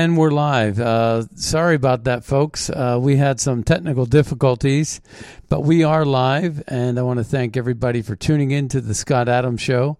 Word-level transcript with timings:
And 0.00 0.16
we're 0.16 0.30
live. 0.30 0.80
Uh, 0.80 1.26
sorry 1.34 1.74
about 1.74 2.04
that, 2.04 2.24
folks. 2.24 2.70
Uh, 2.70 2.96
we 2.98 3.16
had 3.16 3.38
some 3.38 3.62
technical 3.62 4.06
difficulties, 4.06 5.02
but 5.50 5.60
we 5.60 5.84
are 5.84 6.06
live, 6.06 6.62
and 6.68 6.98
I 6.98 7.02
want 7.02 7.18
to 7.18 7.24
thank 7.24 7.54
everybody 7.54 8.00
for 8.00 8.16
tuning 8.16 8.50
in 8.50 8.68
to 8.68 8.80
the 8.80 8.94
Scott 8.94 9.28
Adams 9.28 9.60
Show. 9.60 9.98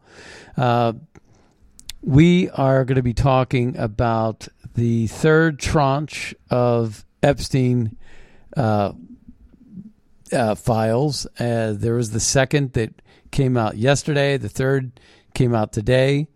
Uh, 0.56 0.94
we 2.00 2.48
are 2.48 2.86
going 2.86 2.96
to 2.96 3.02
be 3.02 3.12
talking 3.12 3.76
about 3.76 4.48
the 4.74 5.06
third 5.08 5.58
tranche 5.58 6.34
of 6.48 7.04
Epstein 7.22 7.98
uh, 8.56 8.92
uh, 10.32 10.54
files. 10.54 11.26
Uh, 11.38 11.74
there 11.76 11.94
was 11.94 12.12
the 12.12 12.20
second 12.20 12.72
that 12.72 13.02
came 13.30 13.58
out 13.58 13.76
yesterday, 13.76 14.38
the 14.38 14.48
third 14.48 14.98
came 15.34 15.54
out 15.54 15.74
today, 15.74 16.26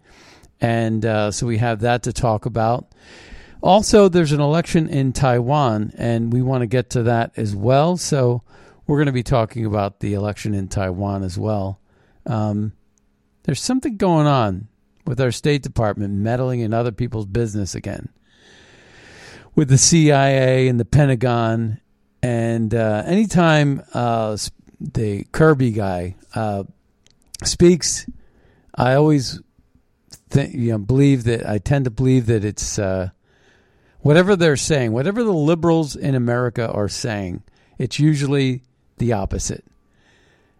and 0.60 1.02
so 1.34 1.46
we 1.46 1.56
have 1.56 1.80
that 1.80 2.02
to 2.02 2.12
talk 2.12 2.44
about. 2.44 2.88
Also, 3.64 4.10
there's 4.10 4.32
an 4.32 4.42
election 4.42 4.90
in 4.90 5.14
Taiwan, 5.14 5.90
and 5.96 6.30
we 6.30 6.42
want 6.42 6.60
to 6.60 6.66
get 6.66 6.90
to 6.90 7.04
that 7.04 7.32
as 7.34 7.56
well. 7.56 7.96
So, 7.96 8.42
we're 8.86 8.98
going 8.98 9.06
to 9.06 9.12
be 9.12 9.22
talking 9.22 9.64
about 9.64 10.00
the 10.00 10.12
election 10.12 10.52
in 10.52 10.68
Taiwan 10.68 11.22
as 11.22 11.38
well. 11.38 11.80
Um, 12.26 12.74
there's 13.44 13.62
something 13.62 13.96
going 13.96 14.26
on 14.26 14.68
with 15.06 15.18
our 15.18 15.32
State 15.32 15.62
Department 15.62 16.12
meddling 16.12 16.60
in 16.60 16.74
other 16.74 16.92
people's 16.92 17.24
business 17.24 17.74
again, 17.74 18.10
with 19.54 19.70
the 19.70 19.78
CIA 19.78 20.68
and 20.68 20.78
the 20.78 20.84
Pentagon. 20.84 21.80
And 22.22 22.74
uh, 22.74 23.02
anytime 23.06 23.82
uh, 23.94 24.36
the 24.78 25.24
Kirby 25.32 25.70
guy 25.70 26.16
uh, 26.34 26.64
speaks, 27.42 28.04
I 28.74 28.92
always 28.92 29.40
think, 30.28 30.52
you 30.52 30.72
know, 30.72 30.78
believe 30.78 31.24
that 31.24 31.48
I 31.48 31.56
tend 31.56 31.86
to 31.86 31.90
believe 31.90 32.26
that 32.26 32.44
it's 32.44 32.78
uh, 32.78 33.08
whatever 34.04 34.36
they're 34.36 34.54
saying, 34.54 34.92
whatever 34.92 35.24
the 35.24 35.32
liberals 35.32 35.96
in 35.96 36.14
America 36.14 36.70
are 36.70 36.90
saying, 36.90 37.42
it's 37.78 37.98
usually 37.98 38.60
the 38.98 39.14
opposite. 39.14 39.64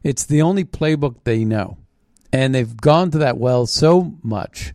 It's 0.02 0.24
the 0.24 0.40
only 0.40 0.64
playbook 0.64 1.16
they 1.24 1.44
know. 1.44 1.76
And 2.32 2.54
they've 2.54 2.76
gone 2.76 3.10
to 3.10 3.18
that 3.18 3.36
well 3.36 3.66
so 3.66 4.14
much 4.22 4.72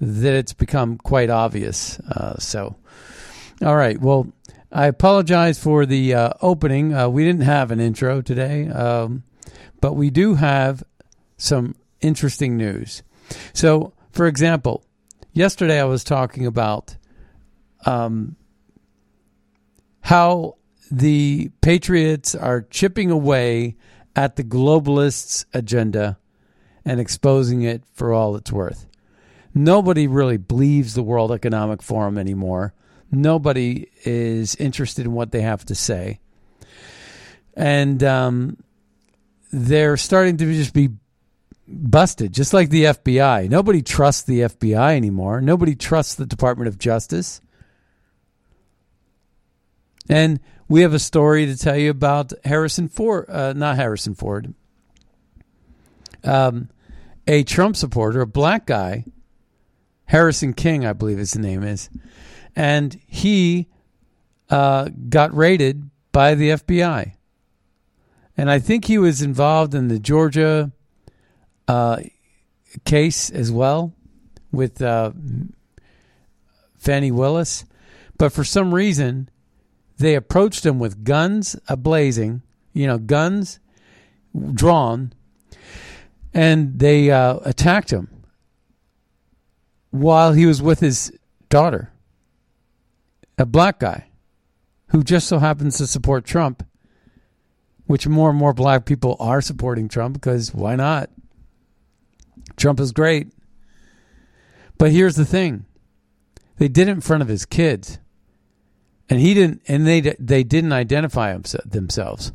that 0.00 0.34
it's 0.34 0.52
become 0.52 0.98
quite 0.98 1.30
obvious. 1.30 2.00
Uh, 2.00 2.36
so, 2.38 2.74
all 3.64 3.76
right. 3.76 3.98
Well, 4.00 4.26
I 4.72 4.86
apologize 4.86 5.60
for 5.62 5.86
the 5.86 6.14
uh, 6.14 6.30
opening. 6.42 6.92
Uh, 6.92 7.08
we 7.08 7.24
didn't 7.24 7.42
have 7.42 7.70
an 7.70 7.78
intro 7.78 8.20
today, 8.22 8.68
um, 8.68 9.22
but 9.80 9.94
we 9.94 10.10
do 10.10 10.34
have 10.34 10.82
some 11.36 11.76
interesting 12.00 12.56
news. 12.56 13.04
So, 13.52 13.92
for 14.10 14.26
example, 14.26 14.82
yesterday 15.32 15.80
I 15.80 15.84
was 15.84 16.02
talking 16.02 16.44
about 16.44 16.96
um, 17.86 18.36
how 20.02 20.56
the 20.90 21.50
Patriots 21.60 22.34
are 22.34 22.62
chipping 22.62 23.10
away 23.10 23.76
at 24.16 24.36
the 24.36 24.44
globalists' 24.44 25.44
agenda 25.52 26.18
and 26.84 27.00
exposing 27.00 27.62
it 27.62 27.82
for 27.92 28.12
all 28.12 28.36
it's 28.36 28.50
worth. 28.50 28.86
Nobody 29.54 30.06
really 30.06 30.36
believes 30.36 30.94
the 30.94 31.02
World 31.02 31.32
Economic 31.32 31.82
Forum 31.82 32.18
anymore. 32.18 32.74
Nobody 33.10 33.88
is 34.04 34.54
interested 34.56 35.06
in 35.06 35.12
what 35.12 35.32
they 35.32 35.40
have 35.42 35.64
to 35.66 35.74
say. 35.74 36.20
And 37.54 38.02
um, 38.04 38.56
they're 39.52 39.96
starting 39.96 40.36
to 40.36 40.52
just 40.52 40.74
be 40.74 40.90
busted, 41.66 42.32
just 42.32 42.52
like 42.52 42.70
the 42.70 42.84
FBI. 42.84 43.48
Nobody 43.48 43.82
trusts 43.82 44.22
the 44.22 44.40
FBI 44.40 44.96
anymore. 44.96 45.40
Nobody 45.40 45.74
trusts 45.74 46.14
the 46.14 46.26
Department 46.26 46.68
of 46.68 46.78
Justice. 46.78 47.40
And 50.08 50.40
we 50.68 50.82
have 50.82 50.94
a 50.94 50.98
story 50.98 51.46
to 51.46 51.56
tell 51.56 51.76
you 51.76 51.90
about 51.90 52.32
Harrison 52.44 52.88
Ford, 52.88 53.26
uh, 53.28 53.52
not 53.54 53.76
Harrison 53.76 54.14
Ford, 54.14 54.54
um, 56.24 56.68
a 57.26 57.42
Trump 57.44 57.76
supporter, 57.76 58.20
a 58.20 58.26
black 58.26 58.66
guy, 58.66 59.04
Harrison 60.06 60.54
King, 60.54 60.86
I 60.86 60.92
believe 60.94 61.18
his 61.18 61.36
name 61.36 61.62
is, 61.62 61.90
and 62.56 62.98
he 63.06 63.68
uh, 64.50 64.88
got 65.08 65.34
raided 65.34 65.90
by 66.12 66.34
the 66.34 66.50
FBI. 66.50 67.12
And 68.36 68.50
I 68.50 68.58
think 68.58 68.84
he 68.84 68.98
was 68.98 69.20
involved 69.20 69.74
in 69.74 69.88
the 69.88 69.98
Georgia 69.98 70.72
uh, 71.66 72.00
case 72.84 73.30
as 73.30 73.50
well 73.50 73.92
with 74.52 74.80
uh, 74.80 75.12
Fani 76.78 77.10
Willis. 77.10 77.64
But 78.16 78.32
for 78.32 78.44
some 78.44 78.74
reason, 78.74 79.28
they 79.98 80.14
approached 80.14 80.64
him 80.64 80.78
with 80.78 81.04
guns 81.04 81.56
ablazing, 81.68 82.42
you 82.72 82.86
know, 82.86 82.98
guns 82.98 83.60
drawn, 84.54 85.12
and 86.32 86.78
they 86.78 87.10
uh, 87.10 87.38
attacked 87.44 87.92
him 87.92 88.08
while 89.90 90.32
he 90.32 90.46
was 90.46 90.62
with 90.62 90.80
his 90.80 91.12
daughter, 91.48 91.92
a 93.36 93.46
black 93.46 93.80
guy 93.80 94.08
who 94.88 95.02
just 95.02 95.26
so 95.26 95.38
happens 95.38 95.78
to 95.78 95.86
support 95.86 96.24
Trump, 96.24 96.64
which 97.86 98.06
more 98.06 98.30
and 98.30 98.38
more 98.38 98.52
black 98.52 98.84
people 98.84 99.16
are 99.18 99.40
supporting 99.40 99.88
Trump 99.88 100.14
because 100.14 100.54
why 100.54 100.76
not? 100.76 101.10
Trump 102.56 102.80
is 102.80 102.92
great. 102.92 103.32
But 104.78 104.92
here's 104.92 105.16
the 105.16 105.24
thing 105.24 105.64
they 106.58 106.68
did 106.68 106.88
it 106.88 106.92
in 106.92 107.00
front 107.00 107.22
of 107.22 107.28
his 107.28 107.44
kids 107.44 107.98
and 109.08 109.20
he 109.20 109.34
didn't 109.34 109.62
and 109.68 109.86
they 109.86 110.00
they 110.18 110.42
didn't 110.44 110.72
identify 110.72 111.36
themselves. 111.64 112.32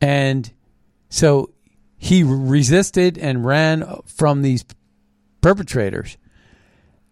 And 0.00 0.52
so 1.08 1.50
he 1.96 2.24
resisted 2.24 3.16
and 3.16 3.46
ran 3.46 3.86
from 4.06 4.42
these 4.42 4.64
perpetrators. 5.40 6.16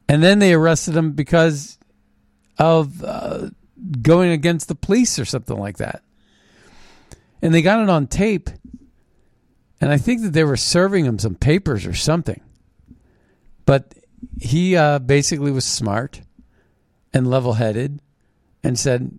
And 0.09 0.23
then 0.23 0.41
they 0.41 0.53
arrested 0.53 0.97
him 0.97 1.13
because 1.13 1.79
of 2.59 3.05
uh, 3.05 3.51
going 4.03 4.33
against 4.33 4.67
the 4.67 4.75
police 4.75 5.19
or 5.19 5.25
something 5.25 5.57
like 5.57 5.77
that. 5.77 6.03
And 7.41 7.55
they 7.55 7.63
got 7.63 7.81
it 7.81 7.89
on 7.89 8.09
tape. 8.09 8.51
And 9.81 9.91
i 9.91 9.97
think 9.97 10.23
that 10.23 10.33
they 10.33 10.45
were 10.45 10.57
serving 10.57 11.05
him 11.05 11.19
some 11.19 11.37
papers 11.37 11.87
or 11.87 11.95
something. 11.95 12.41
But 13.65 13.95
he 14.41 14.77
uh, 14.77 14.99
basically 14.99 15.53
was 15.53 15.65
smart 15.65 16.21
and 17.13 17.29
level 17.29 17.55
headed 17.55 18.01
and 18.63 18.79
said, 18.79 19.19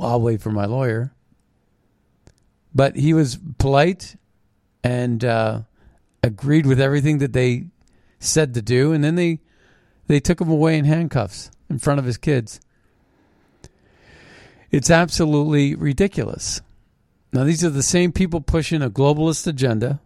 I'll 0.00 0.20
wait 0.20 0.40
for 0.40 0.50
my 0.50 0.66
lawyer. 0.66 1.12
But 2.74 2.96
he 2.96 3.14
was 3.14 3.38
polite 3.58 4.16
and 4.84 5.24
uh, 5.24 5.60
agreed 6.22 6.66
with 6.66 6.80
everything 6.80 7.18
that 7.18 7.32
they 7.32 7.66
said 8.18 8.54
to 8.54 8.62
do. 8.62 8.92
And 8.92 9.02
then 9.02 9.14
they, 9.14 9.40
they 10.06 10.20
took 10.20 10.40
him 10.40 10.50
away 10.50 10.76
in 10.78 10.84
handcuffs 10.84 11.50
in 11.70 11.78
front 11.78 11.98
of 11.98 12.04
his 12.04 12.16
kids. 12.16 12.60
It's 14.70 14.90
absolutely 14.90 15.74
ridiculous. 15.74 16.60
Now, 17.32 17.44
these 17.44 17.64
are 17.64 17.70
the 17.70 17.82
same 17.82 18.12
people 18.12 18.40
pushing 18.40 18.82
a 18.82 18.90
globalist 18.90 19.46
agenda, 19.46 20.00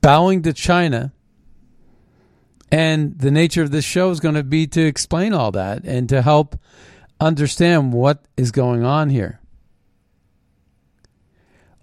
bowing 0.00 0.42
to 0.42 0.52
China. 0.52 1.12
And 2.72 3.18
the 3.18 3.30
nature 3.30 3.62
of 3.62 3.70
this 3.70 3.84
show 3.84 4.10
is 4.10 4.18
going 4.18 4.34
to 4.34 4.42
be 4.42 4.66
to 4.68 4.80
explain 4.80 5.34
all 5.34 5.52
that 5.52 5.84
and 5.84 6.08
to 6.08 6.22
help 6.22 6.58
understand 7.20 7.92
what 7.92 8.24
is 8.38 8.50
going 8.50 8.82
on 8.82 9.10
here. 9.10 9.40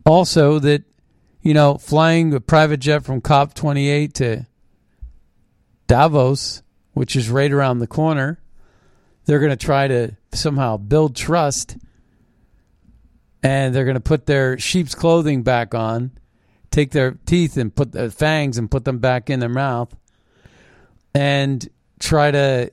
Also, 0.03 0.57
that, 0.57 0.83
you 1.43 1.53
know, 1.53 1.77
flying 1.77 2.33
a 2.33 2.41
private 2.41 2.79
jet 2.79 3.03
from 3.03 3.21
COP28 3.21 4.13
to 4.13 4.47
Davos, 5.85 6.63
which 6.93 7.15
is 7.15 7.29
right 7.29 7.51
around 7.51 7.77
the 7.77 7.87
corner, 7.87 8.39
they're 9.25 9.39
going 9.39 9.51
to 9.51 9.55
try 9.55 9.87
to 9.87 10.17
somehow 10.33 10.77
build 10.77 11.15
trust 11.15 11.77
and 13.43 13.75
they're 13.75 13.85
going 13.85 13.93
to 13.93 13.99
put 13.99 14.25
their 14.25 14.57
sheep's 14.57 14.95
clothing 14.95 15.43
back 15.43 15.75
on, 15.75 16.11
take 16.71 16.89
their 16.91 17.11
teeth 17.27 17.57
and 17.57 17.75
put 17.75 17.91
the 17.91 18.09
fangs 18.09 18.57
and 18.57 18.71
put 18.71 18.85
them 18.85 18.97
back 18.97 19.29
in 19.29 19.39
their 19.39 19.49
mouth, 19.49 19.95
and 21.13 21.67
try 21.99 22.31
to 22.31 22.71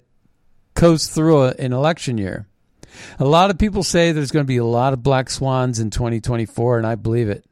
coast 0.74 1.10
through 1.10 1.44
a, 1.44 1.48
an 1.58 1.72
election 1.72 2.18
year. 2.18 2.46
A 3.18 3.24
lot 3.24 3.50
of 3.50 3.58
people 3.58 3.82
say 3.82 4.12
there's 4.12 4.30
going 4.30 4.44
to 4.44 4.48
be 4.48 4.56
a 4.56 4.64
lot 4.64 4.92
of 4.92 5.02
black 5.02 5.28
swans 5.28 5.80
in 5.80 5.90
2024, 5.90 6.78
and 6.78 6.86
I 6.86 6.94
believe 6.94 7.28
it. 7.28 7.44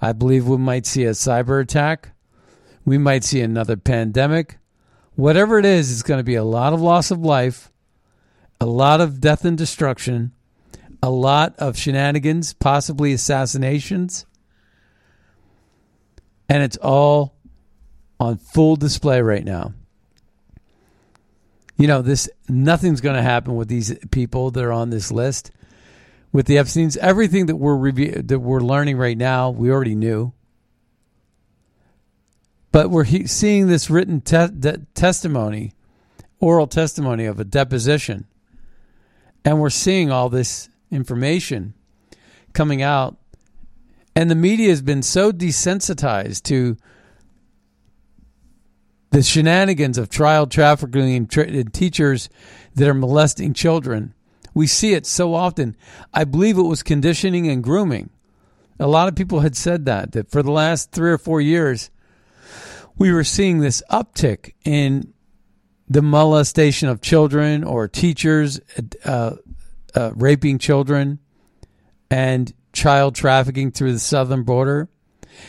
I 0.00 0.12
believe 0.12 0.46
we 0.46 0.56
might 0.56 0.86
see 0.86 1.04
a 1.04 1.10
cyber 1.10 1.60
attack. 1.60 2.10
We 2.84 2.98
might 2.98 3.24
see 3.24 3.40
another 3.40 3.76
pandemic. 3.76 4.58
Whatever 5.16 5.58
it 5.58 5.64
is, 5.64 5.90
it's 5.90 6.02
going 6.02 6.18
to 6.18 6.24
be 6.24 6.36
a 6.36 6.44
lot 6.44 6.72
of 6.72 6.80
loss 6.80 7.10
of 7.10 7.20
life, 7.20 7.72
a 8.60 8.66
lot 8.66 9.00
of 9.00 9.20
death 9.20 9.44
and 9.44 9.58
destruction, 9.58 10.32
a 11.02 11.10
lot 11.10 11.56
of 11.58 11.76
shenanigans, 11.76 12.54
possibly 12.54 13.12
assassinations. 13.12 14.26
And 16.48 16.62
it's 16.62 16.76
all 16.78 17.34
on 18.20 18.38
full 18.38 18.76
display 18.76 19.20
right 19.20 19.44
now. 19.44 19.74
You 21.78 21.86
know, 21.86 22.02
this 22.02 22.28
nothing's 22.48 23.00
going 23.00 23.16
to 23.16 23.22
happen 23.22 23.54
with 23.54 23.68
these 23.68 23.96
people 24.10 24.50
that 24.50 24.64
are 24.64 24.72
on 24.72 24.90
this 24.90 25.10
list. 25.10 25.52
With 26.32 26.46
the 26.46 26.58
Epstein's, 26.58 26.96
everything 26.98 27.46
that 27.46 27.56
we're 27.56 27.76
review, 27.76 28.20
that 28.26 28.40
we're 28.40 28.60
learning 28.60 28.98
right 28.98 29.16
now, 29.16 29.48
we 29.48 29.70
already 29.70 29.94
knew. 29.94 30.32
But 32.70 32.90
we're 32.90 33.04
he- 33.04 33.26
seeing 33.26 33.68
this 33.68 33.88
written 33.88 34.20
te- 34.20 34.48
de- 34.48 34.86
testimony, 34.94 35.72
oral 36.38 36.66
testimony 36.66 37.24
of 37.24 37.40
a 37.40 37.44
deposition, 37.44 38.26
and 39.44 39.58
we're 39.58 39.70
seeing 39.70 40.10
all 40.10 40.28
this 40.28 40.68
information 40.90 41.72
coming 42.52 42.82
out. 42.82 43.16
And 44.14 44.30
the 44.30 44.34
media 44.34 44.68
has 44.68 44.82
been 44.82 45.02
so 45.02 45.32
desensitized 45.32 46.42
to 46.44 46.76
the 49.10 49.22
shenanigans 49.22 49.98
of 49.98 50.10
child 50.10 50.50
trafficking 50.50 51.14
and, 51.14 51.74
teachers 51.74 52.28
that 52.74 52.88
are 52.88 52.94
molesting 52.94 53.54
children. 53.54 54.14
We 54.54 54.66
see 54.66 54.94
it 54.94 55.06
so 55.06 55.34
often. 55.34 55.76
I 56.12 56.24
believe 56.24 56.58
it 56.58 56.62
was 56.62 56.82
conditioning 56.82 57.48
and 57.48 57.62
grooming. 57.62 58.10
A 58.80 58.86
lot 58.86 59.08
of 59.08 59.16
people 59.16 59.40
had 59.40 59.56
said 59.56 59.86
that, 59.86 60.12
that 60.12 60.30
for 60.30 60.42
the 60.42 60.50
last 60.50 60.92
three 60.92 61.10
or 61.10 61.18
four 61.18 61.40
years, 61.40 61.90
we 62.96 63.12
were 63.12 63.24
seeing 63.24 63.58
this 63.58 63.82
uptick 63.90 64.52
in 64.64 65.12
the 65.88 66.02
molestation 66.02 66.88
of 66.88 67.00
children 67.00 67.64
or 67.64 67.88
teachers 67.88 68.60
uh, 69.04 69.36
uh, 69.94 70.10
raping 70.14 70.58
children 70.58 71.18
and 72.10 72.52
child 72.72 73.14
trafficking 73.14 73.70
through 73.70 73.92
the 73.92 73.98
southern 73.98 74.42
border. 74.42 74.88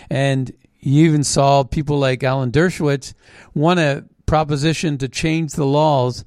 And 0.10 0.52
you 0.80 1.06
even 1.06 1.24
saw 1.24 1.64
people 1.64 2.00
like 2.00 2.24
Alan 2.24 2.52
Dershowitz 2.52 3.14
want 3.54 3.80
a 3.80 4.06
proposition 4.26 4.98
to 5.00 5.10
change 5.10 5.54
the 5.54 5.66
laws 5.66 6.24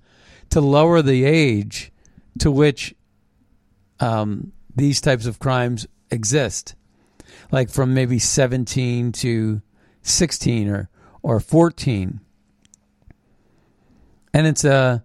to 0.50 0.60
lower 0.60 1.00
the 1.00 1.24
age 1.24 1.92
to 2.38 2.50
which 2.50 2.94
um, 4.00 4.52
these 4.74 5.00
types 5.00 5.26
of 5.26 5.38
crimes 5.38 5.86
exist, 6.10 6.74
like 7.50 7.70
from 7.70 7.94
maybe 7.94 8.18
17 8.18 9.12
to 9.12 9.62
16 10.02 10.68
or, 10.68 10.90
or 11.22 11.40
14. 11.40 12.20
And 14.34 14.46
it's 14.46 14.64
a, 14.64 15.04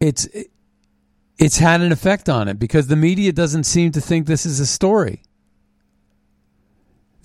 it's, 0.00 0.28
it's 1.38 1.58
had 1.58 1.80
an 1.80 1.92
effect 1.92 2.28
on 2.28 2.48
it 2.48 2.58
because 2.58 2.86
the 2.86 2.96
media 2.96 3.32
doesn't 3.32 3.64
seem 3.64 3.92
to 3.92 4.00
think 4.00 4.26
this 4.26 4.46
is 4.46 4.60
a 4.60 4.66
story. 4.66 5.22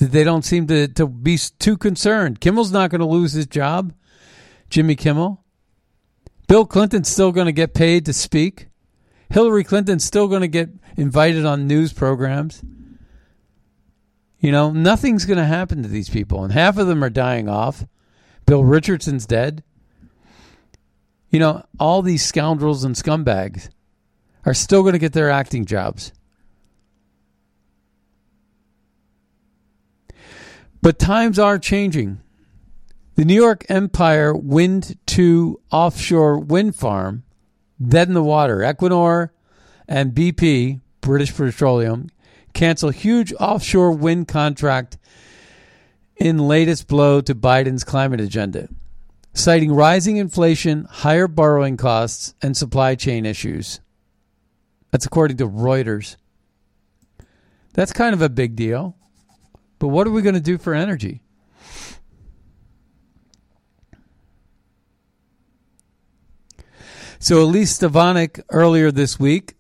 They 0.08 0.24
don't 0.24 0.44
seem 0.44 0.66
to, 0.68 0.88
to 0.88 1.06
be 1.06 1.38
too 1.38 1.78
concerned. 1.78 2.42
Kimmel's 2.42 2.72
not 2.72 2.90
going 2.90 3.02
to 3.02 3.08
lose 3.08 3.34
his 3.34 3.46
job, 3.46 3.94
Jimmy 4.68 4.96
Kimmel. 4.96 5.44
Bill 6.48 6.66
Clinton's 6.66 7.08
still 7.08 7.32
going 7.32 7.46
to 7.46 7.52
get 7.52 7.76
paid 7.76 8.06
to 8.06 8.14
speak. 8.14 8.68
Hillary 9.30 9.64
Clinton's 9.64 10.04
still 10.04 10.28
going 10.28 10.42
to 10.42 10.48
get 10.48 10.70
invited 10.98 11.46
on 11.46 11.68
news 11.68 11.94
programs. 11.94 12.64
You 14.40 14.52
know, 14.52 14.72
nothing's 14.72 15.26
going 15.26 15.38
to 15.38 15.46
happen 15.46 15.84
to 15.84 15.88
these 15.88 16.10
people, 16.10 16.44
and 16.44 16.52
half 16.52 16.80
of 16.80 16.88
them 16.88 17.04
are 17.04 17.12
dying 17.12 17.48
off. 17.48 17.86
Bill 18.48 18.64
Richardson's 18.64 19.28
dead. 19.28 19.64
You 21.30 21.40
know, 21.40 21.64
all 21.80 22.02
these 22.02 22.26
scoundrels 22.26 22.84
and 22.84 22.96
scumbags 22.96 23.70
are 24.48 24.56
still 24.56 24.82
going 24.82 24.94
to 24.94 25.00
get 25.00 25.14
their 25.14 25.30
acting 25.30 25.66
jobs. 25.66 26.12
But 30.82 30.98
times 30.98 31.38
are 31.38 31.60
changing. 31.60 32.22
The 33.16 33.26
New 33.26 33.36
York 33.36 33.66
Empire 33.70 34.34
Wind 34.34 34.98
2 35.06 35.60
offshore 35.72 36.40
wind 36.40 36.76
farm, 36.76 37.24
dead 37.80 38.08
in 38.08 38.16
the 38.16 38.24
water. 38.24 38.60
Equinor 38.60 39.30
and 39.88 40.16
BP, 40.16 40.82
British 41.02 41.36
Petroleum, 41.36 42.10
cancel 42.54 42.90
huge 42.90 43.32
offshore 43.34 43.92
wind 43.92 44.28
contract 44.28 44.98
in 46.16 46.40
latest 46.40 46.88
blow 46.88 47.22
to 47.22 47.36
Biden's 47.36 47.84
climate 47.84 48.22
agenda, 48.22 48.68
citing 49.34 49.72
rising 49.72 50.18
inflation, 50.18 50.86
higher 50.90 51.28
borrowing 51.28 51.78
costs, 51.78 52.34
and 52.42 52.58
supply 52.58 52.96
chain 52.96 53.26
issues. 53.26 53.82
That's 54.90 55.06
according 55.06 55.38
to 55.38 55.48
Reuters. 55.48 56.16
That's 57.74 57.94
kind 57.94 58.14
of 58.14 58.22
a 58.22 58.30
big 58.30 58.56
deal. 58.56 58.96
But 59.82 59.88
what 59.88 60.06
are 60.06 60.12
we 60.12 60.22
going 60.22 60.36
to 60.36 60.40
do 60.40 60.60
for 60.60 60.76
energy? 60.76 61.24
So 67.18 67.42
Elise 67.42 67.72
Stefanik 67.72 68.40
earlier 68.52 68.92
this 68.92 69.20
week, 69.20 69.56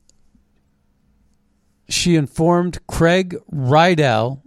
she 1.89 2.15
informed 2.15 2.85
Craig 2.85 3.35
Riedel, 3.47 4.43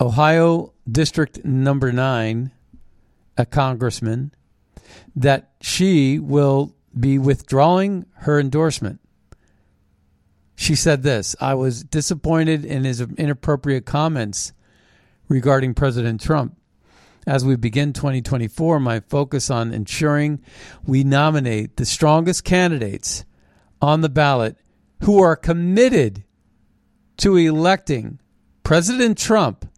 Ohio 0.00 0.72
District 0.90 1.44
Number 1.44 1.92
Nine, 1.92 2.50
a 3.38 3.46
congressman, 3.46 4.32
that 5.14 5.52
she 5.60 6.18
will 6.18 6.74
be 6.98 7.20
withdrawing 7.20 8.06
her 8.22 8.40
endorsement. 8.40 8.98
She 10.56 10.74
said 10.74 11.04
this 11.04 11.36
I 11.40 11.54
was 11.54 11.84
disappointed 11.84 12.64
in 12.64 12.82
his 12.82 13.00
inappropriate 13.00 13.86
comments 13.86 14.52
regarding 15.34 15.74
President 15.74 16.20
Trump. 16.20 16.56
As 17.26 17.44
we 17.44 17.56
begin 17.56 17.92
2024, 17.92 18.78
my 18.78 19.00
focus 19.00 19.50
on 19.50 19.74
ensuring 19.74 20.40
we 20.86 21.02
nominate 21.02 21.76
the 21.76 21.84
strongest 21.84 22.44
candidates 22.44 23.24
on 23.82 24.00
the 24.00 24.08
ballot 24.08 24.56
who 25.00 25.20
are 25.20 25.34
committed 25.34 26.22
to 27.16 27.36
electing 27.36 28.20
President 28.62 29.18
Trump 29.18 29.68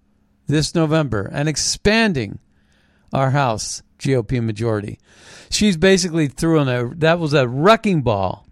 this 0.46 0.75
November 0.75 1.30
and 1.32 1.48
expanding 1.48 2.38
our 3.10 3.30
House 3.30 3.82
GOP 3.98 4.44
majority. 4.44 4.98
She's 5.48 5.78
basically 5.78 6.28
throwing 6.28 6.68
a 6.68 6.94
that 6.96 7.18
was 7.18 7.32
a 7.32 7.48
wrecking 7.48 8.02
ball 8.02 8.46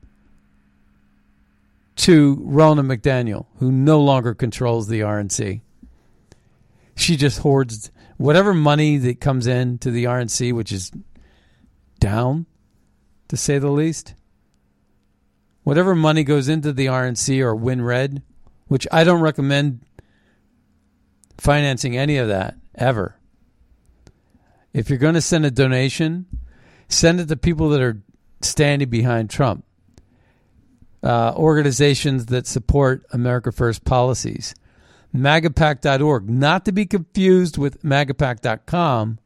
to 1.97 2.37
Ronna 2.37 2.81
McDaniel, 2.81 3.45
who 3.59 3.71
no 3.71 4.01
longer 4.01 4.33
controls 4.33 4.89
the 4.89 5.01
RNC. 5.01 5.61
She 6.97 7.17
just 7.17 7.41
hoards 7.41 7.91
whatever 8.17 8.55
money 8.55 8.97
that 8.99 9.21
comes 9.21 9.47
in 9.47 9.79
to 9.79 9.91
the 9.91 10.05
RNC, 10.05 10.53
which 10.53 10.73
is 10.73 10.93
down, 11.99 12.47
to 13.29 13.37
say 13.37 13.59
the 13.59 13.71
least. 13.71 14.15
whatever 15.63 15.95
money 15.95 16.23
goes 16.23 16.49
into 16.49 16.73
the 16.73 16.87
RNC 16.87 17.41
or 17.41 17.57
WinRed, 17.57 18.23
which 18.69 18.87
I 18.93 19.03
don't 19.03 19.23
recommend 19.23 19.81
financing 21.39 21.97
any 21.97 22.19
of 22.19 22.29
that 22.29 22.55
ever. 22.75 23.19
If 24.73 24.91
you're 24.91 24.99
going 24.99 25.15
to 25.15 25.21
send 25.21 25.47
a 25.47 25.51
donation, 25.51 26.27
send 26.89 27.19
it 27.21 27.29
to 27.29 27.37
people 27.37 27.71
that 27.71 27.81
are 27.81 28.03
standing 28.43 28.91
behind 28.91 29.31
Trump, 29.31 29.65
uh, 31.03 31.33
organizations 31.35 32.27
that 32.27 32.47
support 32.47 33.05
America 33.11 33.51
First 33.51 33.85
policies. 33.85 34.55
MAGAPAC.org, 35.15 36.29
not 36.29 36.65
to 36.65 36.73
be 36.73 36.87
confused 36.87 37.57
with 37.57 37.83
magapack.com. 37.83 39.19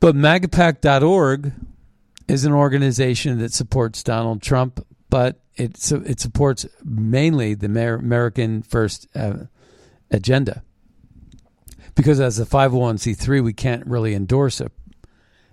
but 0.00 0.14
magapack.org 0.14 1.52
is 2.28 2.44
an 2.44 2.52
organization 2.52 3.38
that 3.38 3.52
supports 3.52 4.02
Donald 4.02 4.42
Trump, 4.42 4.84
but 5.08 5.40
it, 5.54 5.92
it 5.92 6.20
supports 6.20 6.66
mainly 6.84 7.54
the 7.54 7.66
American 7.66 8.62
First 8.62 9.06
uh, 9.14 9.44
agenda. 10.10 10.62
Because 11.94 12.20
as 12.20 12.38
a 12.38 12.44
501c3, 12.44 13.42
we 13.42 13.52
can't 13.52 13.86
really 13.86 14.14
endorse 14.14 14.60
a, 14.60 14.70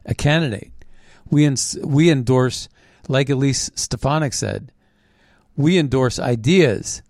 a 0.05 0.13
candidate. 0.13 0.71
We, 1.29 1.45
ins- 1.45 1.77
we 1.83 2.09
endorse, 2.09 2.67
like 3.07 3.29
Elise 3.29 3.71
Stefanik 3.75 4.33
said, 4.33 4.71
we 5.55 5.77
endorse 5.77 6.19
ideas 6.19 7.01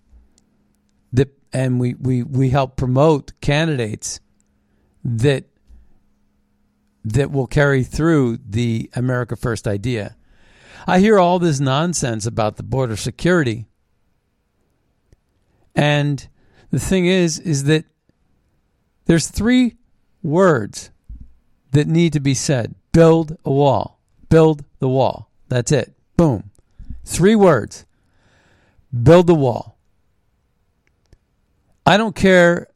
that, 1.14 1.30
and 1.54 1.80
we, 1.80 1.94
we, 1.94 2.24
we 2.24 2.50
help 2.50 2.76
promote 2.76 3.32
candidates 3.40 4.20
that 5.04 5.46
that 7.06 7.32
will 7.32 7.48
carry 7.48 7.84
through 7.84 8.40
the 8.48 8.90
America 8.96 9.36
First 9.36 9.68
idea. 9.68 10.16
I 10.88 11.00
hear 11.00 11.20
all 11.20 11.38
this 11.38 11.60
nonsense 11.60 12.26
about 12.26 12.56
the 12.56 12.64
border 12.64 12.96
security. 12.96 13.66
And 15.76 16.26
the 16.72 16.80
thing 16.80 17.06
is 17.06 17.40
is 17.40 17.66
that 17.66 17.86
there's 19.06 19.28
three 19.28 19.76
words 20.22 20.92
that 21.72 21.88
need 21.88 22.14
to 22.14 22.20
be 22.20 22.34
said. 22.34 22.76
Build 22.92 23.38
a 23.44 23.52
wall. 23.52 24.00
Build 24.30 24.64
the 24.80 24.88
wall. 24.88 25.30
That's 25.50 25.72
it. 25.72 25.94
Boom. 26.16 26.52
Three 27.04 27.36
words. 27.36 27.86
Build 28.92 29.28
the 29.28 29.36
wall. 29.36 29.73
I 31.86 31.98
don't 31.98 32.16
care 32.16 32.68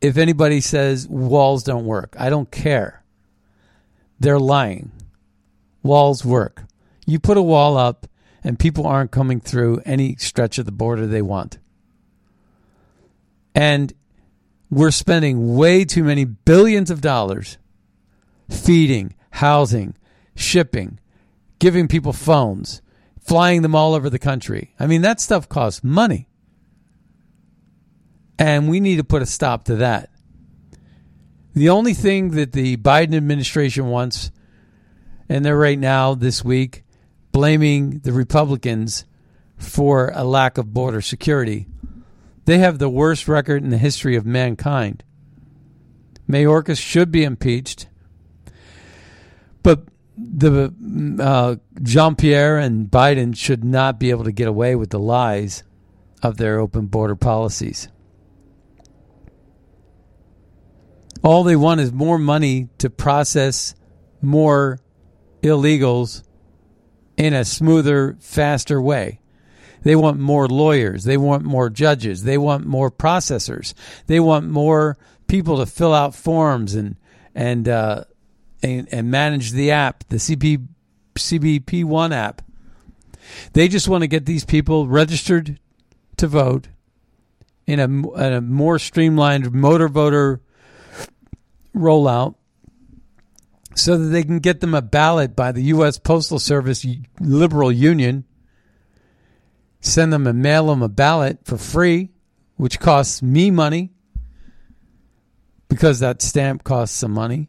if 0.00 0.16
anybody 0.16 0.60
says 0.60 1.06
walls 1.08 1.62
don't 1.62 1.84
work. 1.84 2.16
I 2.18 2.30
don't 2.30 2.50
care. 2.50 3.04
They're 4.18 4.38
lying. 4.38 4.92
Walls 5.82 6.24
work. 6.24 6.64
You 7.06 7.20
put 7.20 7.36
a 7.36 7.42
wall 7.42 7.76
up, 7.76 8.06
and 8.42 8.58
people 8.58 8.86
aren't 8.86 9.10
coming 9.10 9.40
through 9.40 9.82
any 9.84 10.16
stretch 10.16 10.58
of 10.58 10.66
the 10.66 10.72
border 10.72 11.06
they 11.06 11.22
want. 11.22 11.58
And 13.54 13.92
we're 14.70 14.90
spending 14.90 15.56
way 15.56 15.84
too 15.84 16.04
many 16.04 16.24
billions 16.24 16.90
of 16.90 17.00
dollars 17.00 17.58
feeding, 18.50 19.14
housing, 19.30 19.96
shipping, 20.34 20.98
giving 21.58 21.88
people 21.88 22.12
phones, 22.12 22.82
flying 23.20 23.62
them 23.62 23.74
all 23.74 23.94
over 23.94 24.10
the 24.10 24.18
country. 24.18 24.74
I 24.78 24.86
mean, 24.86 25.02
that 25.02 25.20
stuff 25.20 25.48
costs 25.48 25.82
money. 25.82 26.28
And 28.38 28.68
we 28.68 28.80
need 28.80 28.96
to 28.96 29.04
put 29.04 29.22
a 29.22 29.26
stop 29.26 29.64
to 29.64 29.76
that. 29.76 30.10
The 31.54 31.70
only 31.70 31.94
thing 31.94 32.32
that 32.32 32.52
the 32.52 32.76
Biden 32.76 33.14
administration 33.14 33.86
wants, 33.86 34.30
and 35.28 35.44
they're 35.44 35.56
right 35.56 35.78
now 35.78 36.14
this 36.14 36.44
week 36.44 36.84
blaming 37.32 37.98
the 38.00 38.12
Republicans 38.12 39.04
for 39.56 40.10
a 40.14 40.24
lack 40.24 40.58
of 40.58 40.72
border 40.72 41.00
security. 41.00 41.66
They 42.44 42.58
have 42.58 42.78
the 42.78 42.88
worst 42.88 43.26
record 43.26 43.62
in 43.62 43.70
the 43.70 43.78
history 43.78 44.16
of 44.16 44.24
mankind. 44.24 45.02
Mayorkas 46.28 46.78
should 46.78 47.10
be 47.10 47.24
impeached, 47.24 47.88
but 49.62 49.84
the 50.16 50.72
uh, 51.20 51.56
Jean 51.82 52.16
Pierre 52.16 52.58
and 52.58 52.90
Biden 52.90 53.36
should 53.36 53.64
not 53.64 54.00
be 54.00 54.10
able 54.10 54.24
to 54.24 54.32
get 54.32 54.48
away 54.48 54.74
with 54.74 54.90
the 54.90 54.98
lies 54.98 55.62
of 56.22 56.36
their 56.36 56.58
open 56.58 56.86
border 56.86 57.16
policies. 57.16 57.88
All 61.26 61.42
they 61.42 61.56
want 61.56 61.80
is 61.80 61.92
more 61.92 62.18
money 62.18 62.68
to 62.78 62.88
process 62.88 63.74
more 64.22 64.78
illegals 65.42 66.22
in 67.16 67.34
a 67.34 67.44
smoother, 67.44 68.16
faster 68.20 68.80
way. 68.80 69.18
They 69.82 69.96
want 69.96 70.20
more 70.20 70.46
lawyers. 70.46 71.02
They 71.02 71.16
want 71.16 71.42
more 71.42 71.68
judges. 71.68 72.22
They 72.22 72.38
want 72.38 72.64
more 72.64 72.92
processors. 72.92 73.74
They 74.06 74.20
want 74.20 74.48
more 74.48 74.98
people 75.26 75.58
to 75.58 75.66
fill 75.66 75.92
out 75.92 76.14
forms 76.14 76.76
and 76.76 76.94
and 77.34 77.68
uh, 77.68 78.04
and, 78.62 78.86
and 78.92 79.10
manage 79.10 79.50
the 79.50 79.72
app, 79.72 80.04
the 80.08 80.18
CB, 80.18 80.64
CBP 81.16 81.82
One 81.84 82.12
app. 82.12 82.40
They 83.52 83.66
just 83.66 83.88
want 83.88 84.02
to 84.02 84.08
get 84.08 84.26
these 84.26 84.44
people 84.44 84.86
registered 84.86 85.58
to 86.18 86.28
vote 86.28 86.68
in 87.66 87.80
a, 87.80 87.84
in 87.84 88.32
a 88.32 88.40
more 88.40 88.78
streamlined 88.78 89.52
motor 89.52 89.88
voter 89.88 90.40
rollout 91.76 92.34
so 93.76 93.98
that 93.98 94.06
they 94.06 94.22
can 94.22 94.38
get 94.38 94.60
them 94.60 94.74
a 94.74 94.82
ballot 94.82 95.36
by 95.36 95.52
the 95.52 95.62
U.S. 95.64 95.98
Postal 95.98 96.38
Service 96.38 96.86
Liberal 97.20 97.70
Union, 97.70 98.24
send 99.80 100.12
them 100.12 100.26
and 100.26 100.42
mail 100.42 100.68
them 100.68 100.82
a 100.82 100.88
ballot 100.88 101.40
for 101.44 101.58
free, 101.58 102.10
which 102.56 102.80
costs 102.80 103.22
me 103.22 103.50
money 103.50 103.92
because 105.68 106.00
that 106.00 106.22
stamp 106.22 106.64
costs 106.64 106.96
some 106.96 107.12
money. 107.12 107.48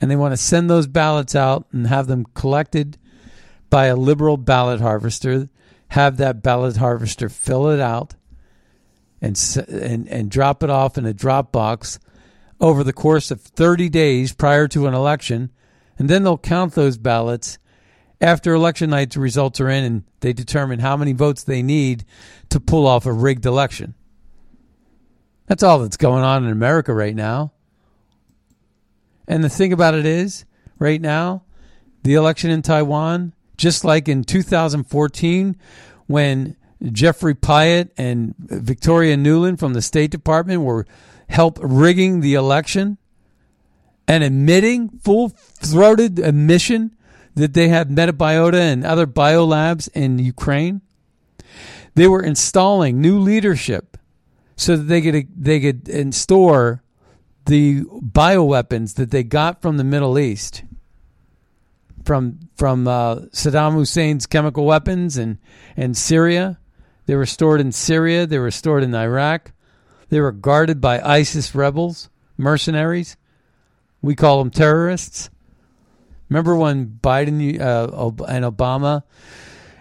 And 0.00 0.10
they 0.10 0.16
want 0.16 0.32
to 0.32 0.36
send 0.36 0.68
those 0.68 0.86
ballots 0.86 1.34
out 1.34 1.66
and 1.72 1.86
have 1.86 2.06
them 2.06 2.26
collected 2.34 2.98
by 3.70 3.86
a 3.86 3.96
liberal 3.96 4.36
ballot 4.36 4.80
harvester, 4.82 5.48
have 5.88 6.18
that 6.18 6.42
ballot 6.42 6.76
harvester 6.76 7.30
fill 7.30 7.70
it 7.70 7.80
out 7.80 8.14
and, 9.22 9.40
and, 9.68 10.06
and 10.08 10.30
drop 10.30 10.62
it 10.62 10.68
off 10.68 10.98
in 10.98 11.06
a 11.06 11.14
drop 11.14 11.52
box 11.52 11.98
over 12.60 12.82
the 12.82 12.92
course 12.92 13.30
of 13.30 13.40
30 13.40 13.88
days 13.88 14.32
prior 14.32 14.68
to 14.68 14.86
an 14.86 14.94
election, 14.94 15.50
and 15.98 16.08
then 16.08 16.22
they'll 16.22 16.38
count 16.38 16.74
those 16.74 16.98
ballots 16.98 17.58
after 18.20 18.54
election 18.54 18.90
night. 18.90 19.10
The 19.10 19.20
results 19.20 19.60
are 19.60 19.68
in, 19.68 19.84
and 19.84 20.04
they 20.20 20.32
determine 20.32 20.78
how 20.78 20.96
many 20.96 21.12
votes 21.12 21.42
they 21.42 21.62
need 21.62 22.04
to 22.50 22.60
pull 22.60 22.86
off 22.86 23.06
a 23.06 23.12
rigged 23.12 23.46
election. 23.46 23.94
That's 25.46 25.62
all 25.62 25.78
that's 25.78 25.96
going 25.96 26.24
on 26.24 26.44
in 26.44 26.50
America 26.50 26.92
right 26.92 27.14
now. 27.14 27.52
And 29.28 29.42
the 29.42 29.48
thing 29.48 29.72
about 29.72 29.94
it 29.94 30.06
is, 30.06 30.44
right 30.78 31.00
now, 31.00 31.44
the 32.02 32.14
election 32.14 32.50
in 32.50 32.62
Taiwan, 32.62 33.32
just 33.56 33.84
like 33.84 34.08
in 34.08 34.24
2014, 34.24 35.56
when 36.06 36.56
Jeffrey 36.92 37.34
Pyatt 37.34 37.90
and 37.96 38.34
Victoria 38.38 39.16
Nuland 39.16 39.58
from 39.58 39.72
the 39.72 39.82
State 39.82 40.10
Department 40.10 40.62
were 40.62 40.86
help 41.28 41.58
rigging 41.60 42.20
the 42.20 42.34
election 42.34 42.98
and 44.08 44.22
admitting 44.22 44.88
full 44.88 45.28
throated 45.28 46.18
admission 46.18 46.96
that 47.34 47.54
they 47.54 47.68
had 47.68 47.90
metabiota 47.90 48.58
and 48.58 48.84
other 48.84 49.06
biolabs 49.06 49.88
in 49.94 50.18
Ukraine. 50.18 50.80
They 51.94 52.08
were 52.08 52.22
installing 52.22 53.00
new 53.00 53.18
leadership 53.18 53.96
so 54.56 54.76
that 54.76 54.84
they 54.84 55.02
could 55.02 55.28
they 55.36 55.60
could 55.60 56.14
store 56.14 56.82
the 57.46 57.82
bioweapons 57.82 58.94
that 58.94 59.10
they 59.10 59.22
got 59.22 59.62
from 59.62 59.76
the 59.76 59.84
Middle 59.84 60.18
East, 60.18 60.64
from 62.04 62.40
from 62.56 62.88
uh, 62.88 63.16
Saddam 63.32 63.74
Hussein's 63.74 64.26
chemical 64.26 64.64
weapons 64.64 65.16
and 65.16 65.38
and 65.76 65.96
Syria. 65.96 66.58
They 67.06 67.14
were 67.14 67.26
stored 67.26 67.60
in 67.60 67.70
Syria. 67.70 68.26
They 68.26 68.38
were 68.38 68.50
stored 68.50 68.82
in 68.82 68.94
Iraq. 68.94 69.52
They 70.08 70.20
were 70.20 70.32
guarded 70.32 70.80
by 70.80 71.00
ISIS 71.00 71.54
rebels, 71.54 72.08
mercenaries. 72.36 73.16
We 74.02 74.14
call 74.14 74.38
them 74.38 74.50
terrorists. 74.50 75.30
Remember 76.28 76.56
when 76.56 76.98
Biden 77.02 77.60
uh, 77.60 78.24
and 78.24 78.44
Obama 78.44 79.02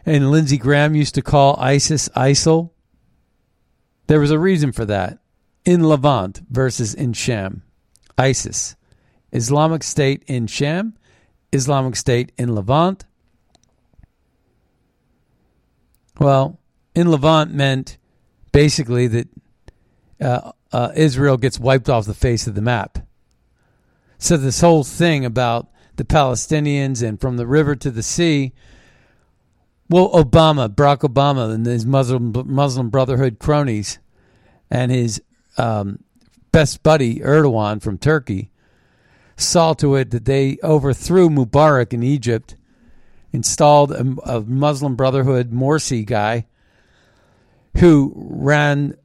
and 0.06 0.32
Lindsey 0.32 0.58
Graham 0.58 0.96
used 0.96 1.16
to 1.16 1.22
call 1.22 1.56
ISIS 1.60 2.10
ISIL? 2.10 2.72
There 4.08 4.20
was 4.20 4.32
a 4.32 4.40
reason 4.40 4.72
for 4.72 4.86
that. 4.86 5.20
In 5.64 5.84
Levant 5.84 6.42
versus 6.50 6.94
in 6.94 7.14
Sham. 7.14 7.64
ISIS. 8.18 8.76
Islamic 9.32 9.84
State 9.84 10.24
in 10.28 10.48
Sham, 10.48 10.96
Islamic 11.52 11.96
State 11.96 12.32
in 12.38 12.56
Levant. 12.56 13.06
Well, 16.20 16.60
in 16.96 17.12
Levant 17.12 17.54
meant 17.54 17.98
basically 18.54 19.08
that 19.08 19.28
uh, 20.22 20.52
uh, 20.72 20.92
Israel 20.96 21.38
gets 21.38 21.60
wiped 21.60 21.90
off 21.90 22.06
the 22.06 22.14
face 22.14 22.48
of 22.48 22.56
the 22.56 22.62
map. 22.62 23.00
So 24.18 24.38
this 24.38 24.62
whole 24.62 24.84
thing 24.84 25.26
about 25.26 25.70
the 25.96 26.06
Palestinians 26.06 27.08
and 27.08 27.20
from 27.20 27.38
the 27.38 27.48
river 27.48 27.76
to 27.76 27.92
the 27.92 28.04
sea 28.04 28.54
Well, 29.90 30.10
Obama, 30.12 30.68
Barack 30.68 31.00
Obama, 31.00 31.54
and 31.54 31.66
his 31.66 31.86
Muslim 31.86 32.34
Muslim 32.48 32.90
Brotherhood 32.90 33.38
cronies, 33.40 34.00
and 34.72 34.92
his 34.92 35.22
um, 35.58 36.04
best 36.52 36.82
buddy 36.82 37.20
Erdogan 37.20 37.82
from 37.82 37.98
Turkey, 37.98 38.50
saw 39.38 39.74
to 39.74 39.96
it 39.96 40.12
that 40.12 40.26
they 40.26 40.58
overthrew 40.64 41.30
Mubarak 41.30 41.94
in 41.94 42.02
Egypt, 42.02 42.56
installed 43.32 43.92
a, 43.92 44.16
a 44.26 44.42
Muslim 44.42 44.96
Brotherhood 44.96 45.52
Morsi 45.52 46.06
guy 46.06 46.48
who 47.78 48.14
ran 48.16 48.96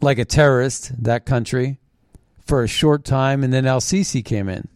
like 0.00 0.18
a 0.18 0.24
terrorist 0.24 1.02
that 1.02 1.26
country 1.26 1.78
for 2.44 2.62
a 2.62 2.68
short 2.68 3.04
time, 3.04 3.44
and 3.44 3.52
then 3.52 3.66
Al 3.66 3.80
Sisi 3.80 4.24
came 4.24 4.48
in 4.48 4.68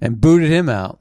and 0.00 0.20
booted 0.20 0.50
him 0.50 0.68
out. 0.68 1.00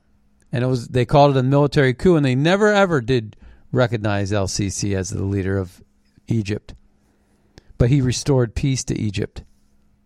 And 0.51 0.63
it 0.63 0.67
was 0.67 0.89
they 0.89 1.05
called 1.05 1.35
it 1.35 1.39
a 1.39 1.43
military 1.43 1.93
coup, 1.93 2.15
and 2.15 2.25
they 2.25 2.35
never 2.35 2.71
ever 2.71 3.01
did 3.01 3.35
recognize 3.71 4.31
El 4.31 4.47
Sisi 4.47 4.95
as 4.95 5.09
the 5.09 5.23
leader 5.23 5.57
of 5.57 5.83
Egypt. 6.27 6.75
But 7.77 7.89
he 7.89 8.01
restored 8.01 8.55
peace 8.55 8.83
to 8.85 8.97
Egypt 8.97 9.43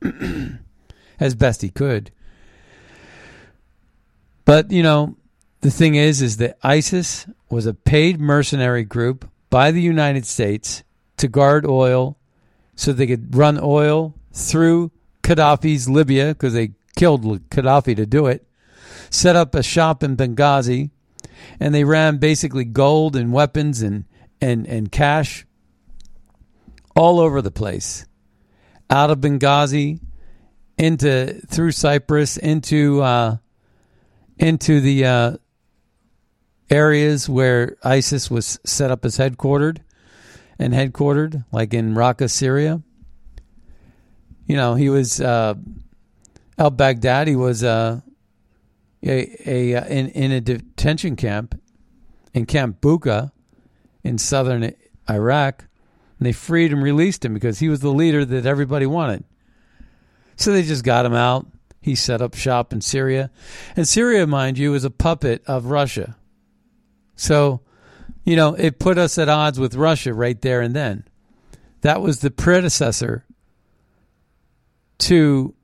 as 1.20 1.36
best 1.36 1.62
he 1.62 1.70
could. 1.70 2.12
But 4.46 4.72
you 4.72 4.82
know, 4.82 5.18
the 5.62 5.72
thing 5.72 5.96
is, 5.96 6.22
is 6.22 6.38
that 6.38 6.58
ISIS 6.64 7.28
was 7.50 7.66
a 7.66 7.74
paid 7.74 8.20
mercenary 8.20 8.84
group 8.84 9.30
by 9.50 9.72
the 9.72 9.82
United 9.82 10.26
States 10.26 10.84
to 11.18 11.28
guard 11.28 11.66
oil, 11.66 12.18
so 12.78 12.94
they 12.94 13.08
could 13.08 13.36
run 13.36 13.60
oil 13.62 14.14
through 14.32 14.92
Gaddafi's 15.24 15.90
Libya 15.90 16.30
because 16.30 16.54
they 16.54 16.72
killed 16.96 17.24
Gaddafi 17.50 17.96
to 17.98 18.06
do 18.06 18.28
it. 18.28 18.48
Set 19.10 19.36
up 19.36 19.56
a 19.56 19.64
shop 19.64 20.04
in 20.04 20.16
Benghazi, 20.16 20.92
and 21.60 21.74
they 21.74 21.84
ran 21.84 22.18
basically 22.18 22.64
gold 22.64 23.16
and 23.16 23.34
weapons 23.34 23.82
and 23.82 24.06
and 24.40 24.68
and 24.68 24.92
cash 24.92 25.46
all 26.96 27.20
over 27.20 27.42
the 27.42 27.52
place, 27.52 28.06
out 28.90 29.10
of 29.10 29.20
Benghazi 29.20 30.00
into 30.78 31.42
through 31.48 31.72
Cyprus 31.72 32.38
into 32.38 33.02
uh, 33.02 33.38
into 34.38 34.82
the 34.82 35.06
uh, 35.06 35.38
areas 36.70 37.28
where 37.28 37.76
ISIS 37.84 38.30
was 38.30 38.60
set 38.64 38.92
up 38.92 39.04
as 39.04 39.18
headquartered 39.18 39.80
and 40.60 40.74
headquartered, 40.74 41.46
like 41.52 41.74
in 41.74 41.94
Raqqa, 41.94 42.30
Syria. 42.30 42.82
You 44.46 44.56
know, 44.56 44.76
he 44.76 44.90
was 44.90 45.20
uh, 45.20 45.56
al 46.58 46.72
Baghdadi 46.72 47.36
was 47.36 47.64
uh, 47.64 48.02
a, 49.04 49.50
a, 49.50 49.74
a 49.74 49.88
in, 49.88 50.08
in 50.10 50.32
a 50.32 50.42
detention 50.42 51.16
camp 51.16 51.60
in 52.34 52.46
Camp 52.46 52.82
Bucca 52.82 53.32
in 54.04 54.18
southern 54.18 54.74
Iraq, 55.10 55.66
and 56.20 56.26
they 56.26 56.32
freed 56.32 56.72
and 56.72 56.82
released 56.82 57.26
him 57.26 57.34
because 57.34 57.60
he 57.60 57.70
was 57.70 57.82
the 57.82 57.92
leader 57.92 58.24
that 58.26 58.46
everybody 58.46 58.86
wanted. 58.86 59.24
So 60.36 60.52
they 60.52 60.64
just 60.64 60.84
got 60.84 61.06
him 61.06 61.14
out. 61.14 61.48
He 61.82 61.96
set 61.96 62.22
up 62.22 62.36
shop 62.36 62.74
in 62.74 62.82
Syria. 62.82 63.32
And 63.76 63.88
Syria, 63.88 64.28
mind 64.28 64.58
you, 64.58 64.74
is 64.74 64.84
a 64.84 64.90
puppet 64.90 65.44
of 65.48 65.66
Russia. 65.66 66.16
So, 67.16 67.62
you 68.28 68.36
know, 68.36 68.56
it 68.56 68.78
put 68.78 68.98
us 68.98 69.18
at 69.18 69.30
odds 69.30 69.58
with 69.58 69.74
Russia 69.74 70.14
right 70.14 70.42
there 70.42 70.60
and 70.60 70.76
then. 70.76 71.06
That 71.80 72.02
was 72.02 72.20
the 72.20 72.30
predecessor 72.30 73.26
to 74.98 75.56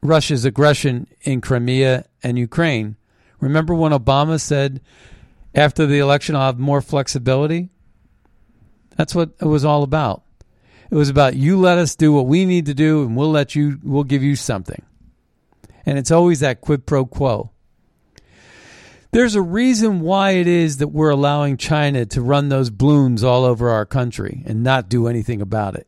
Russia's 0.00 0.44
aggression 0.44 1.08
in 1.22 1.40
Crimea 1.40 2.04
and 2.22 2.38
Ukraine. 2.38 2.94
Remember 3.40 3.74
when 3.74 3.90
Obama 3.90 4.40
said 4.40 4.80
after 5.56 5.86
the 5.86 5.98
election, 5.98 6.36
I'll 6.36 6.46
have 6.46 6.58
more 6.60 6.80
flexibility? 6.80 7.70
That's 8.96 9.16
what 9.16 9.30
it 9.40 9.46
was 9.46 9.64
all 9.64 9.82
about. 9.82 10.22
It 10.88 10.94
was 10.94 11.08
about 11.08 11.34
you 11.34 11.58
let 11.58 11.78
us 11.78 11.96
do 11.96 12.12
what 12.12 12.28
we 12.28 12.44
need 12.44 12.66
to 12.66 12.74
do 12.74 13.02
and 13.02 13.16
we'll 13.16 13.32
let 13.32 13.56
you, 13.56 13.80
we'll 13.82 14.04
give 14.04 14.22
you 14.22 14.36
something. 14.36 14.84
And 15.84 15.98
it's 15.98 16.12
always 16.12 16.38
that 16.40 16.60
quid 16.60 16.86
pro 16.86 17.04
quo. 17.06 17.50
There's 19.12 19.34
a 19.34 19.42
reason 19.42 20.00
why 20.00 20.32
it 20.32 20.46
is 20.46 20.78
that 20.78 20.88
we're 20.88 21.10
allowing 21.10 21.56
China 21.56 22.04
to 22.06 22.20
run 22.20 22.48
those 22.48 22.70
balloons 22.70 23.24
all 23.24 23.44
over 23.44 23.70
our 23.70 23.86
country 23.86 24.42
and 24.46 24.62
not 24.62 24.88
do 24.88 25.06
anything 25.06 25.40
about 25.40 25.74
it. 25.74 25.86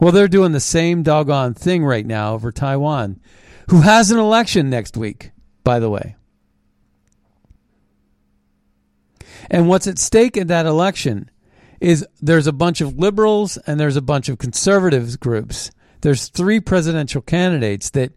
Well, 0.00 0.12
they're 0.12 0.28
doing 0.28 0.52
the 0.52 0.60
same 0.60 1.02
doggone 1.02 1.54
thing 1.54 1.84
right 1.84 2.04
now 2.04 2.34
over 2.34 2.50
Taiwan, 2.50 3.20
who 3.70 3.82
has 3.82 4.10
an 4.10 4.18
election 4.18 4.68
next 4.68 4.96
week, 4.96 5.30
by 5.62 5.78
the 5.78 5.88
way. 5.88 6.16
And 9.50 9.68
what's 9.68 9.86
at 9.86 9.98
stake 9.98 10.36
in 10.36 10.48
that 10.48 10.66
election 10.66 11.30
is 11.80 12.06
there's 12.20 12.46
a 12.46 12.52
bunch 12.52 12.80
of 12.80 12.98
liberals 12.98 13.58
and 13.58 13.78
there's 13.78 13.96
a 13.96 14.02
bunch 14.02 14.28
of 14.28 14.38
conservatives 14.38 15.16
groups. 15.16 15.70
There's 16.00 16.28
three 16.28 16.60
presidential 16.60 17.22
candidates 17.22 17.90
that 17.90 18.12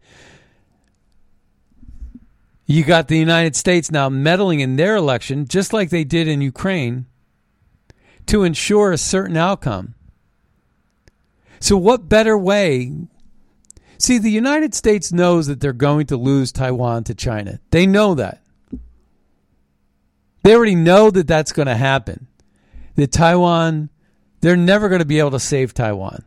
you 2.65 2.83
got 2.83 3.07
the 3.07 3.17
United 3.17 3.55
States 3.55 3.91
now 3.91 4.09
meddling 4.09 4.59
in 4.59 4.75
their 4.75 4.95
election, 4.95 5.47
just 5.47 5.73
like 5.73 5.89
they 5.89 6.03
did 6.03 6.27
in 6.27 6.41
Ukraine, 6.41 7.05
to 8.25 8.43
ensure 8.43 8.91
a 8.91 8.97
certain 8.97 9.37
outcome. 9.37 9.93
So, 11.59 11.77
what 11.77 12.09
better 12.09 12.37
way? 12.37 12.91
See, 13.97 14.17
the 14.17 14.31
United 14.31 14.73
States 14.73 15.11
knows 15.11 15.47
that 15.47 15.61
they're 15.61 15.73
going 15.73 16.07
to 16.07 16.17
lose 16.17 16.51
Taiwan 16.51 17.03
to 17.05 17.15
China. 17.15 17.59
They 17.71 17.85
know 17.85 18.15
that. 18.15 18.41
They 20.43 20.55
already 20.55 20.75
know 20.75 21.09
that 21.11 21.27
that's 21.27 21.51
going 21.51 21.67
to 21.67 21.75
happen. 21.75 22.27
That 22.95 23.11
Taiwan, 23.11 23.89
they're 24.41 24.57
never 24.57 24.89
going 24.89 24.99
to 24.99 25.05
be 25.05 25.19
able 25.19 25.31
to 25.31 25.39
save 25.39 25.73
Taiwan 25.73 26.23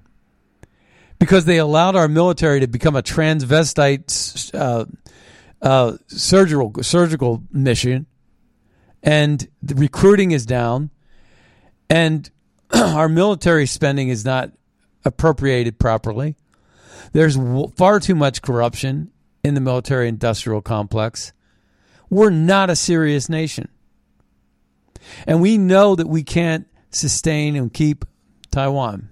because 1.18 1.44
they 1.44 1.58
allowed 1.58 1.96
our 1.96 2.08
military 2.08 2.60
to 2.60 2.66
become 2.66 2.96
a 2.96 3.02
transvestite 3.02 4.54
uh, 4.54 4.86
uh, 5.62 5.96
surgical 6.06 6.74
surgical 6.82 7.42
mission, 7.50 8.06
and 9.02 9.48
the 9.62 9.74
recruiting 9.74 10.30
is 10.30 10.46
down, 10.46 10.90
and 11.90 12.30
our 12.74 13.08
military 13.08 13.66
spending 13.66 14.08
is 14.08 14.24
not 14.24 14.52
appropriated 15.04 15.78
properly. 15.78 16.36
There's 17.12 17.38
far 17.76 18.00
too 18.00 18.14
much 18.14 18.42
corruption 18.42 19.10
in 19.42 19.54
the 19.54 19.60
military 19.60 20.08
industrial 20.08 20.60
complex. 20.60 21.32
We're 22.10 22.30
not 22.30 22.70
a 22.70 22.76
serious 22.76 23.28
nation. 23.28 23.68
And 25.26 25.40
we 25.40 25.58
know 25.58 25.94
that 25.94 26.08
we 26.08 26.22
can't 26.22 26.66
sustain 26.90 27.56
and 27.56 27.72
keep 27.72 28.04
Taiwan. 28.50 29.10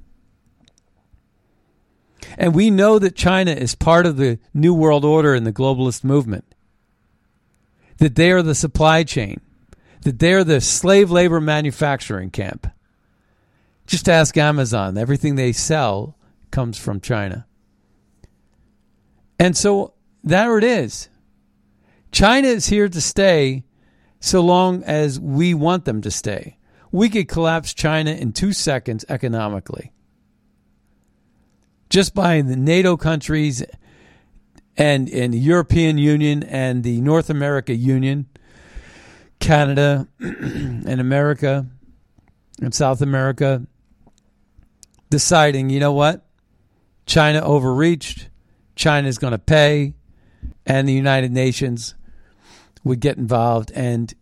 And 2.38 2.54
we 2.54 2.70
know 2.70 2.98
that 2.98 3.16
China 3.16 3.52
is 3.52 3.74
part 3.74 4.06
of 4.06 4.16
the 4.16 4.38
New 4.52 4.74
World 4.74 5.04
Order 5.04 5.34
and 5.34 5.46
the 5.46 5.52
globalist 5.52 6.04
movement. 6.04 6.44
That 7.98 8.14
they 8.14 8.30
are 8.30 8.42
the 8.42 8.54
supply 8.54 9.04
chain. 9.04 9.40
That 10.02 10.18
they're 10.18 10.44
the 10.44 10.60
slave 10.60 11.10
labor 11.10 11.40
manufacturing 11.40 12.30
camp. 12.30 12.66
Just 13.86 14.08
ask 14.08 14.36
Amazon. 14.36 14.98
Everything 14.98 15.36
they 15.36 15.52
sell 15.52 16.16
comes 16.50 16.78
from 16.78 17.00
China. 17.00 17.46
And 19.38 19.56
so 19.56 19.94
there 20.22 20.58
it 20.58 20.64
is. 20.64 21.08
China 22.12 22.48
is 22.48 22.66
here 22.66 22.88
to 22.88 23.00
stay 23.00 23.64
so 24.20 24.40
long 24.40 24.82
as 24.84 25.20
we 25.20 25.54
want 25.54 25.84
them 25.84 26.00
to 26.02 26.10
stay. 26.10 26.58
We 26.90 27.08
could 27.08 27.28
collapse 27.28 27.74
China 27.74 28.10
in 28.12 28.32
two 28.32 28.52
seconds 28.52 29.04
economically 29.08 29.92
just 31.88 32.14
by 32.14 32.40
the 32.42 32.56
NATO 32.56 32.96
countries 32.96 33.64
and, 34.76 35.08
and 35.08 35.32
the 35.32 35.38
European 35.38 35.98
Union 35.98 36.42
and 36.42 36.82
the 36.82 37.00
North 37.00 37.30
America 37.30 37.74
Union, 37.74 38.26
Canada 39.38 40.08
and 40.20 41.00
America 41.00 41.66
and 42.60 42.74
South 42.74 43.02
America 43.02 43.66
deciding, 45.10 45.70
you 45.70 45.80
know 45.80 45.92
what? 45.92 46.26
China 47.06 47.40
overreached. 47.40 48.28
China's 48.74 49.18
going 49.18 49.32
to 49.32 49.38
pay. 49.38 49.94
And 50.66 50.88
the 50.88 50.92
United 50.92 51.30
Nations 51.30 51.94
would 52.82 53.00
get 53.00 53.16
involved. 53.16 53.70
And 53.74 54.12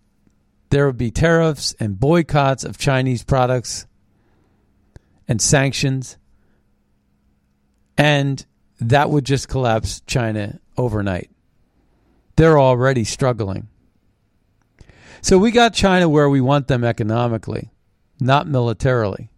there 0.70 0.87
would 0.87 0.98
be 0.98 1.11
tariffs 1.11 1.74
and 1.81 1.98
boycotts 1.98 2.64
of 2.64 2.77
Chinese 2.77 3.24
products 3.24 3.87
and 5.27 5.40
sanctions 5.40 6.18
and 7.96 8.44
that 8.80 9.11
would 9.11 9.24
just 9.24 9.48
collapse 9.48 10.02
China 10.07 10.61
overnight. 10.76 11.30
They're 12.37 12.59
already 12.59 13.04
struggling. 13.04 13.68
So 15.20 15.38
we 15.38 15.52
got 15.52 15.72
China 15.72 16.09
where 16.09 16.28
we 16.28 16.40
want 16.40 16.68
them 16.68 16.85
economically, 16.85 17.70
not 18.20 18.46
militarily. 18.46 19.30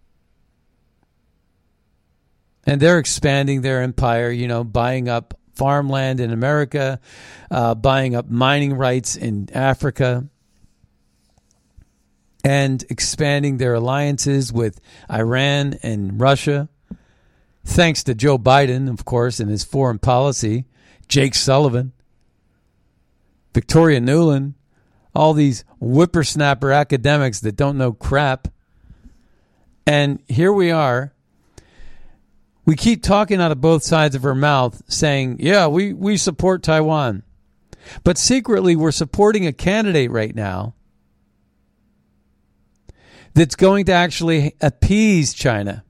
And 2.64 2.80
they're 2.80 2.98
expanding 2.98 3.60
their 3.60 3.82
empire, 3.82 4.30
you 4.30 4.48
know, 4.48 4.64
buying 4.64 5.08
up 5.08 5.38
farmland 5.54 6.18
in 6.18 6.32
America, 6.32 6.98
uh, 7.50 7.74
buying 7.74 8.16
up 8.16 8.28
mining 8.28 8.74
rights 8.74 9.16
in 9.16 9.48
Africa. 9.54 10.28
and 12.44 12.84
expanding 12.90 13.56
their 13.56 13.74
alliances 13.74 14.52
with 14.52 14.80
Iran 15.10 15.74
and 15.82 16.20
Russia. 16.20 16.68
Thanks 17.66 18.04
to 18.04 18.14
Joe 18.14 18.38
Biden, 18.38 18.88
of 18.88 19.04
course, 19.04 19.40
and 19.40 19.50
his 19.50 19.64
foreign 19.64 19.98
policy, 19.98 20.66
Jake 21.08 21.34
Sullivan, 21.34 21.92
Victoria 23.52 24.00
Nuland, 24.00 24.54
all 25.14 25.34
these 25.34 25.64
whippersnapper 25.80 26.72
academics 26.72 27.40
that 27.40 27.56
don't 27.56 27.76
know 27.76 27.92
crap. 27.92 28.48
And 29.84 30.22
here 30.28 30.52
we 30.52 30.70
are. 30.70 31.12
We 32.64 32.76
keep 32.76 33.02
talking 33.02 33.40
out 33.40 33.52
of 33.52 33.60
both 33.60 33.82
sides 33.82 34.14
of 34.14 34.24
our 34.24 34.34
mouth 34.34 34.82
saying, 34.88 35.38
yeah, 35.40 35.66
we, 35.66 35.92
we 35.92 36.16
support 36.16 36.62
Taiwan. 36.62 37.24
But 38.04 38.16
secretly, 38.16 38.76
we're 38.76 38.92
supporting 38.92 39.46
a 39.46 39.52
candidate 39.52 40.10
right 40.10 40.34
now 40.34 40.74
that's 43.34 43.56
going 43.56 43.86
to 43.86 43.92
actually 43.92 44.54
appease 44.60 45.34
China 45.34 45.84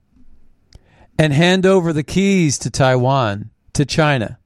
and 1.17 1.33
hand 1.33 1.65
over 1.65 1.93
the 1.93 2.03
keys 2.03 2.57
to 2.59 2.69
Taiwan 2.69 3.49
to 3.73 3.85
China. 3.85 4.39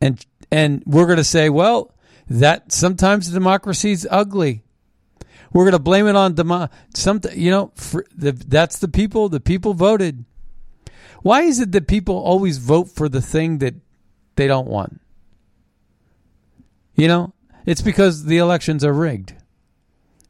And 0.00 0.24
and 0.50 0.82
we're 0.86 1.06
going 1.06 1.18
to 1.18 1.24
say, 1.24 1.50
well, 1.50 1.94
that 2.28 2.72
sometimes 2.72 3.30
democracy 3.30 3.92
is 3.92 4.08
ugly. 4.10 4.62
We're 5.52 5.64
going 5.64 5.72
to 5.72 5.78
blame 5.78 6.06
it 6.06 6.16
on 6.16 6.34
demo- 6.34 6.68
you 7.34 7.50
know, 7.50 7.72
the, 8.14 8.32
that's 8.46 8.78
the 8.78 8.88
people, 8.88 9.28
the 9.28 9.40
people 9.40 9.74
voted. 9.74 10.24
Why 11.22 11.42
is 11.42 11.58
it 11.58 11.72
that 11.72 11.88
people 11.88 12.16
always 12.16 12.58
vote 12.58 12.90
for 12.90 13.08
the 13.08 13.22
thing 13.22 13.58
that 13.58 13.74
they 14.36 14.46
don't 14.46 14.68
want? 14.68 15.00
You 16.94 17.08
know, 17.08 17.32
it's 17.66 17.82
because 17.82 18.24
the 18.24 18.38
elections 18.38 18.84
are 18.84 18.92
rigged. 18.92 19.34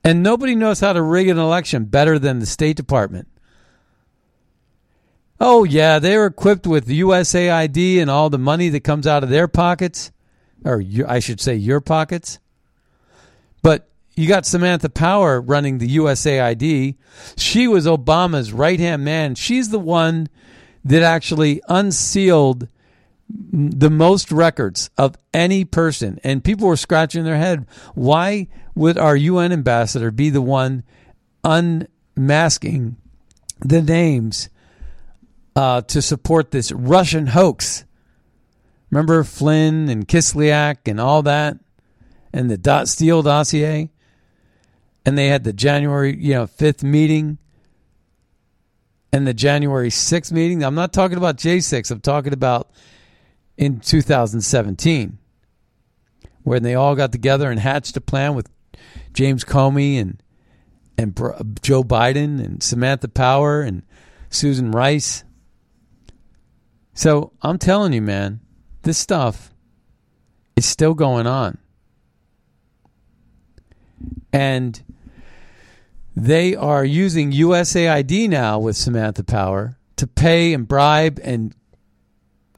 And 0.04 0.22
nobody 0.22 0.54
knows 0.54 0.80
how 0.80 0.92
to 0.92 1.02
rig 1.02 1.28
an 1.28 1.38
election 1.38 1.84
better 1.84 2.18
than 2.18 2.38
the 2.38 2.46
State 2.46 2.76
Department. 2.76 3.28
Oh, 5.40 5.64
yeah, 5.64 5.98
they're 5.98 6.26
equipped 6.26 6.66
with 6.66 6.88
USAID 6.88 8.00
and 8.00 8.10
all 8.10 8.28
the 8.28 8.38
money 8.38 8.68
that 8.70 8.80
comes 8.80 9.06
out 9.06 9.22
of 9.22 9.30
their 9.30 9.46
pockets, 9.46 10.10
or 10.64 10.82
I 11.06 11.20
should 11.20 11.40
say, 11.40 11.54
your 11.54 11.80
pockets. 11.80 12.40
But 13.62 13.88
you 14.16 14.26
got 14.26 14.46
Samantha 14.46 14.88
Power 14.88 15.40
running 15.40 15.78
the 15.78 15.96
USAID. 15.96 16.96
She 17.36 17.68
was 17.68 17.86
Obama's 17.86 18.52
right 18.52 18.80
hand 18.80 19.04
man. 19.04 19.36
She's 19.36 19.70
the 19.70 19.78
one 19.78 20.28
that 20.84 21.02
actually 21.02 21.62
unsealed 21.68 22.66
the 23.30 23.90
most 23.90 24.32
records 24.32 24.90
of 24.98 25.16
any 25.32 25.64
person. 25.64 26.18
And 26.24 26.42
people 26.42 26.66
were 26.66 26.76
scratching 26.76 27.22
their 27.24 27.36
head. 27.36 27.66
Why 27.94 28.48
would 28.74 28.98
our 28.98 29.16
UN 29.16 29.52
ambassador 29.52 30.10
be 30.10 30.30
the 30.30 30.42
one 30.42 30.82
unmasking 31.44 32.96
the 33.60 33.82
names 33.82 34.48
uh, 35.58 35.80
to 35.82 36.00
support 36.00 36.52
this 36.52 36.70
Russian 36.70 37.26
hoax? 37.26 37.84
Remember 38.90 39.24
Flynn 39.24 39.88
and 39.88 40.06
Kislyak 40.06 40.86
and 40.86 41.00
all 41.00 41.22
that, 41.22 41.58
and 42.32 42.48
the 42.48 42.56
dot 42.56 42.88
Steele 42.88 43.22
dossier, 43.22 43.90
and 45.04 45.18
they 45.18 45.26
had 45.26 45.42
the 45.42 45.52
January 45.52 46.16
you 46.16 46.34
know 46.34 46.46
fifth 46.46 46.84
meeting, 46.84 47.38
and 49.12 49.26
the 49.26 49.34
January 49.34 49.90
sixth 49.90 50.30
meeting. 50.30 50.62
I'm 50.62 50.76
not 50.76 50.92
talking 50.92 51.18
about 51.18 51.36
J 51.36 51.58
six. 51.58 51.90
I'm 51.90 52.00
talking 52.00 52.32
about 52.32 52.70
in 53.56 53.80
2017 53.80 55.18
when 56.44 56.62
they 56.62 56.76
all 56.76 56.94
got 56.94 57.10
together 57.10 57.50
and 57.50 57.58
hatched 57.58 57.96
a 57.96 58.00
plan 58.00 58.36
with 58.36 58.48
James 59.12 59.44
Comey 59.44 60.00
and 60.00 60.22
and 60.96 61.16
Joe 61.62 61.82
Biden 61.82 62.42
and 62.42 62.62
Samantha 62.62 63.08
Power 63.08 63.60
and 63.60 63.82
Susan 64.30 64.70
Rice. 64.70 65.24
So 66.98 67.32
I'm 67.42 67.58
telling 67.58 67.92
you, 67.92 68.02
man, 68.02 68.40
this 68.82 68.98
stuff 68.98 69.54
is 70.56 70.66
still 70.66 70.94
going 70.94 71.28
on. 71.28 71.58
And 74.32 74.82
they 76.16 76.56
are 76.56 76.84
using 76.84 77.30
USAID 77.30 78.28
now 78.28 78.58
with 78.58 78.76
Samantha 78.76 79.22
Power 79.22 79.78
to 79.94 80.08
pay 80.08 80.52
and 80.52 80.66
bribe 80.66 81.20
and 81.22 81.54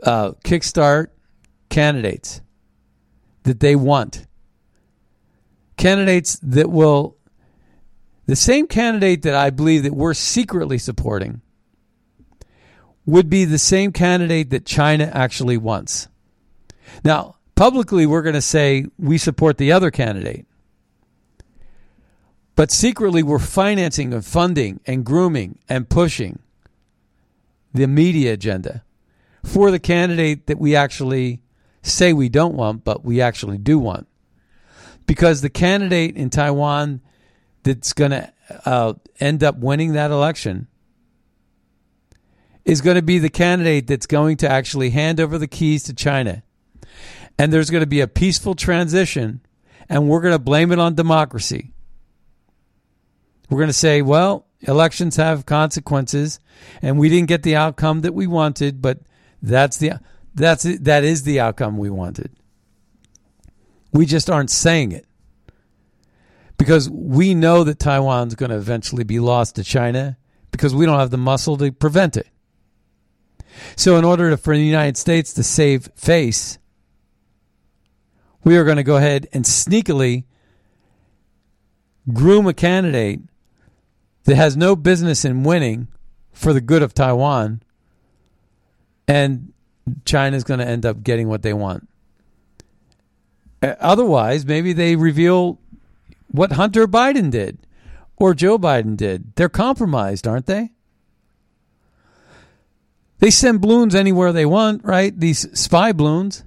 uh, 0.03 0.31
kickstart 0.43 1.09
candidates 1.69 2.41
that 3.43 3.61
they 3.61 3.77
want. 3.77 4.27
Candidates 5.77 6.39
that 6.43 6.71
will, 6.71 7.19
the 8.25 8.37
same 8.37 8.67
candidate 8.69 9.21
that 9.21 9.35
I 9.35 9.51
believe 9.51 9.83
that 9.83 9.93
we're 9.93 10.15
secretly 10.15 10.79
supporting 10.79 11.43
would 13.07 13.31
be 13.31 13.45
the 13.45 13.59
same 13.59 13.93
candidate 13.93 14.51
that 14.51 14.67
China 14.67 15.11
actually 15.13 15.57
wants. 15.57 16.09
Now, 17.05 17.37
publicly, 17.55 18.07
we're 18.07 18.23
going 18.23 18.35
to 18.35 18.43
say 18.43 18.87
we 18.99 19.19
support 19.19 19.59
the 19.59 19.73
other 19.73 19.91
candidate. 19.91 20.47
But 22.57 22.71
secretly, 22.71 23.23
we're 23.23 23.39
financing 23.39 24.13
and 24.13 24.25
funding 24.25 24.81
and 24.87 25.05
grooming 25.05 25.59
and 25.69 25.89
pushing 25.89 26.41
the 27.73 27.87
media 27.87 28.35
agenda 28.35 28.85
for 29.45 29.71
the 29.71 29.79
candidate 29.79 30.47
that 30.47 30.59
we 30.59 30.77
actually 30.77 31.41
say 31.83 32.13
we 32.13 32.29
don't 32.29 32.55
want, 32.55 32.85
but 32.85 33.05
we 33.05 33.21
actually 33.21 33.59
do 33.59 33.79
want. 33.79 34.07
Because 35.07 35.41
the 35.41 35.51
candidate 35.51 36.17
in 36.17 36.31
Taiwan 36.31 37.01
that's 37.63 37.93
going 37.93 38.11
to 38.11 38.33
uh, 38.65 38.95
end 39.19 39.43
up 39.43 39.57
winning 39.59 39.93
that 39.93 40.11
election 40.11 40.67
is 42.65 42.81
going 42.81 42.97
to 42.97 43.03
be 43.03 43.19
the 43.19 43.31
candidate 43.31 43.87
that's 43.87 44.07
going 44.07 44.37
to 44.39 44.51
actually 44.51 44.91
hand 44.91 45.21
over 45.21 45.39
the 45.39 45.47
keys 45.47 45.85
to 45.85 45.95
China. 45.95 46.43
And 47.39 47.53
there's 47.53 47.71
going 47.71 47.83
to 47.83 47.87
be 47.87 48.01
a 48.01 48.09
peaceful 48.09 48.55
transition, 48.55 49.41
and 49.89 50.09
we're 50.09 50.21
going 50.21 50.35
to 50.35 50.39
blame 50.39 50.73
it 50.73 50.79
on 50.79 50.95
democracy. 50.95 51.73
We're 53.49 53.59
going 53.59 53.69
to 53.69 53.73
say, 53.73 54.03
well, 54.03 54.47
elections 54.61 55.17
have 55.17 55.47
consequences, 55.47 56.39
and 56.83 56.99
we 56.99 57.09
didn't 57.09 57.29
get 57.29 57.43
the 57.43 57.57
outcome 57.57 58.03
that 58.03 58.15
we 58.15 58.27
wanted, 58.27 58.83
but 58.83 59.01
that's 59.43 59.79
the 59.79 60.01
that's 60.35 60.63
that 60.63 61.03
is 61.03 61.23
the 61.25 61.41
outcome 61.41 61.79
we 61.79 61.91
wanted. 61.91 62.31
We 63.93 64.07
just 64.07 64.31
aren't 64.31 64.51
saying 64.51 64.93
it 64.93 65.07
because 66.59 66.89
we 66.89 67.35
know 67.35 67.65
that 67.65 67.79
Taiwan's 67.79 68.35
going 68.35 68.51
to 68.51 68.57
eventually 68.57 69.03
be 69.03 69.19
lost 69.19 69.57
to 69.57 69.65
China 69.65 70.19
because 70.53 70.75
we 70.75 70.87
don't 70.87 70.99
have 70.99 71.11
the 71.11 71.17
muscle 71.17 71.57
to 71.57 71.73
prevent 71.73 72.17
it. 72.17 72.29
So, 73.77 73.97
in 73.97 74.05
order 74.05 74.31
to, 74.31 74.37
for 74.37 74.57
the 74.57 74.65
United 74.65 74.97
States 74.97 75.33
to 75.35 75.43
save 75.43 75.91
face, 75.95 76.59
we 78.45 78.57
are 78.57 78.65
going 78.65 78.77
to 78.77 78.83
go 78.83 78.97
ahead 78.97 79.29
and 79.33 79.45
sneakily 79.45 80.25
groom 82.13 82.47
a 82.47 82.55
candidate 82.55 83.21
that 84.25 84.37
has 84.37 84.57
no 84.57 84.77
business 84.77 85.25
in 85.25 85.43
winning 85.43 85.89
for 86.33 86.53
the 86.53 86.61
good 86.61 86.83
of 86.83 86.95
Taiwan 86.95 87.63
and 89.07 89.53
China's 90.05 90.45
going 90.45 90.61
to 90.61 90.67
end 90.67 90.87
up 90.87 91.03
getting 91.03 91.29
what 91.29 91.43
they 91.43 91.53
want. 91.53 91.89
Uh, 93.63 93.75
otherwise, 93.81 94.47
maybe 94.47 94.73
they 94.73 94.97
reveal 94.97 95.59
what 96.29 96.53
Hunter 96.53 96.87
Biden 96.87 97.31
did 97.31 97.59
or 98.17 98.35
Joe 98.35 98.59
Biden 98.59 98.97
did. 98.97 99.35
They're 99.35 99.49
compromised, 99.49 100.27
aren't 100.27 100.47
they? 100.47 100.71
They 103.21 103.31
send 103.31 103.61
balloons 103.61 103.95
anywhere 103.95 104.33
they 104.33 104.47
want, 104.47 104.85
right? 104.85 105.19
These 105.19 105.59
spy 105.59 105.93
balloons. 105.93 106.43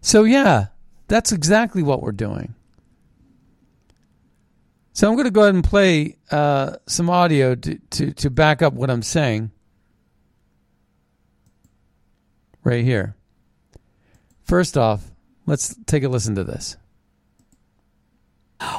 So, 0.00 0.24
yeah, 0.24 0.66
that's 1.08 1.32
exactly 1.32 1.82
what 1.82 2.02
we're 2.02 2.12
doing. 2.12 2.54
So, 4.92 5.08
I'm 5.08 5.14
going 5.14 5.26
to 5.26 5.30
go 5.30 5.42
ahead 5.42 5.54
and 5.54 5.64
play 5.64 6.16
uh, 6.30 6.76
some 6.86 7.08
audio 7.08 7.54
to, 7.54 7.78
to, 7.90 8.12
to 8.12 8.30
back 8.30 8.62
up 8.62 8.74
what 8.74 8.90
I'm 8.90 9.02
saying. 9.02 9.50
right 12.64 12.84
here. 12.84 13.14
First 14.42 14.76
off, 14.76 15.10
let's 15.46 15.76
take 15.86 16.02
a 16.02 16.08
listen 16.08 16.34
to 16.34 16.44
this. 16.44 16.76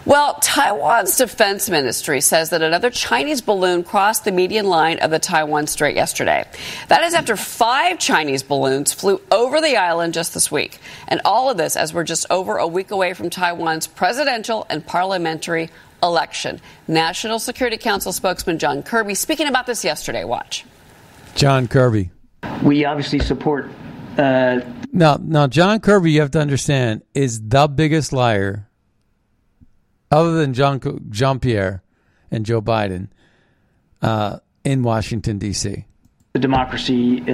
Well, 0.05 0.35
Taiwan's 0.35 1.17
defense 1.17 1.69
ministry 1.69 2.21
says 2.21 2.49
that 2.49 2.61
another 2.61 2.89
Chinese 2.89 3.41
balloon 3.41 3.83
crossed 3.83 4.23
the 4.23 4.31
median 4.31 4.67
line 4.67 4.99
of 4.99 5.11
the 5.11 5.19
Taiwan 5.19 5.67
Strait 5.67 5.95
yesterday. 5.95 6.45
That 6.87 7.03
is 7.03 7.13
after 7.13 7.35
five 7.35 7.99
Chinese 7.99 8.41
balloons 8.41 8.93
flew 8.93 9.21
over 9.31 9.61
the 9.61 9.77
island 9.77 10.13
just 10.13 10.33
this 10.33 10.51
week. 10.51 10.79
And 11.07 11.21
all 11.25 11.49
of 11.49 11.57
this 11.57 11.75
as 11.75 11.93
we're 11.93 12.03
just 12.03 12.25
over 12.29 12.57
a 12.57 12.67
week 12.67 12.91
away 12.91 13.13
from 13.13 13.29
Taiwan's 13.29 13.85
presidential 13.85 14.65
and 14.69 14.85
parliamentary 14.85 15.69
election. 16.01 16.61
National 16.87 17.37
Security 17.39 17.77
Council 17.77 18.11
spokesman 18.11 18.59
John 18.59 18.81
Kirby 18.81 19.15
speaking 19.15 19.47
about 19.47 19.65
this 19.65 19.83
yesterday. 19.83 20.23
Watch. 20.23 20.65
John 21.35 21.67
Kirby 21.67 22.11
we 22.63 22.85
obviously 22.85 23.19
support. 23.19 23.69
Uh, 24.17 24.61
now, 24.91 25.17
now, 25.21 25.47
John 25.47 25.79
Kirby, 25.79 26.11
you 26.11 26.21
have 26.21 26.31
to 26.31 26.39
understand, 26.39 27.03
is 27.13 27.41
the 27.47 27.67
biggest 27.67 28.13
liar 28.13 28.69
other 30.11 30.33
than 30.33 30.53
Jean 30.53 30.81
Jean 31.09 31.39
Pierre 31.39 31.83
and 32.31 32.45
Joe 32.45 32.61
Biden 32.61 33.09
uh, 34.01 34.39
in 34.63 34.83
Washington 34.83 35.37
D.C. 35.37 35.85
The 36.33 36.39
democracy 36.39 37.21
uh, 37.21 37.31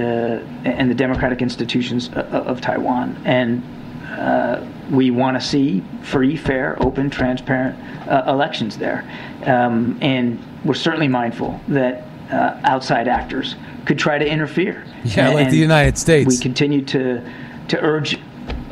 and 0.64 0.90
the 0.90 0.94
democratic 0.94 1.42
institutions 1.42 2.08
of, 2.08 2.16
of 2.16 2.60
Taiwan, 2.60 3.20
and 3.24 3.62
uh, 4.08 4.64
we 4.90 5.10
want 5.10 5.40
to 5.40 5.46
see 5.46 5.82
free, 6.02 6.36
fair, 6.36 6.80
open, 6.82 7.10
transparent 7.10 7.78
uh, 8.08 8.24
elections 8.26 8.78
there. 8.78 9.08
Um, 9.44 9.98
and 10.00 10.38
we're 10.64 10.74
certainly 10.74 11.08
mindful 11.08 11.60
that 11.68 12.04
uh, 12.30 12.60
outside 12.64 13.08
actors 13.08 13.56
could 13.86 13.98
try 13.98 14.18
to 14.18 14.26
interfere. 14.26 14.84
Yeah, 15.04 15.26
and, 15.26 15.34
like 15.34 15.50
the 15.50 15.56
United 15.56 15.98
States. 15.98 16.28
We 16.28 16.38
continue 16.38 16.84
to 16.86 17.28
to 17.68 17.80
urge 17.80 18.18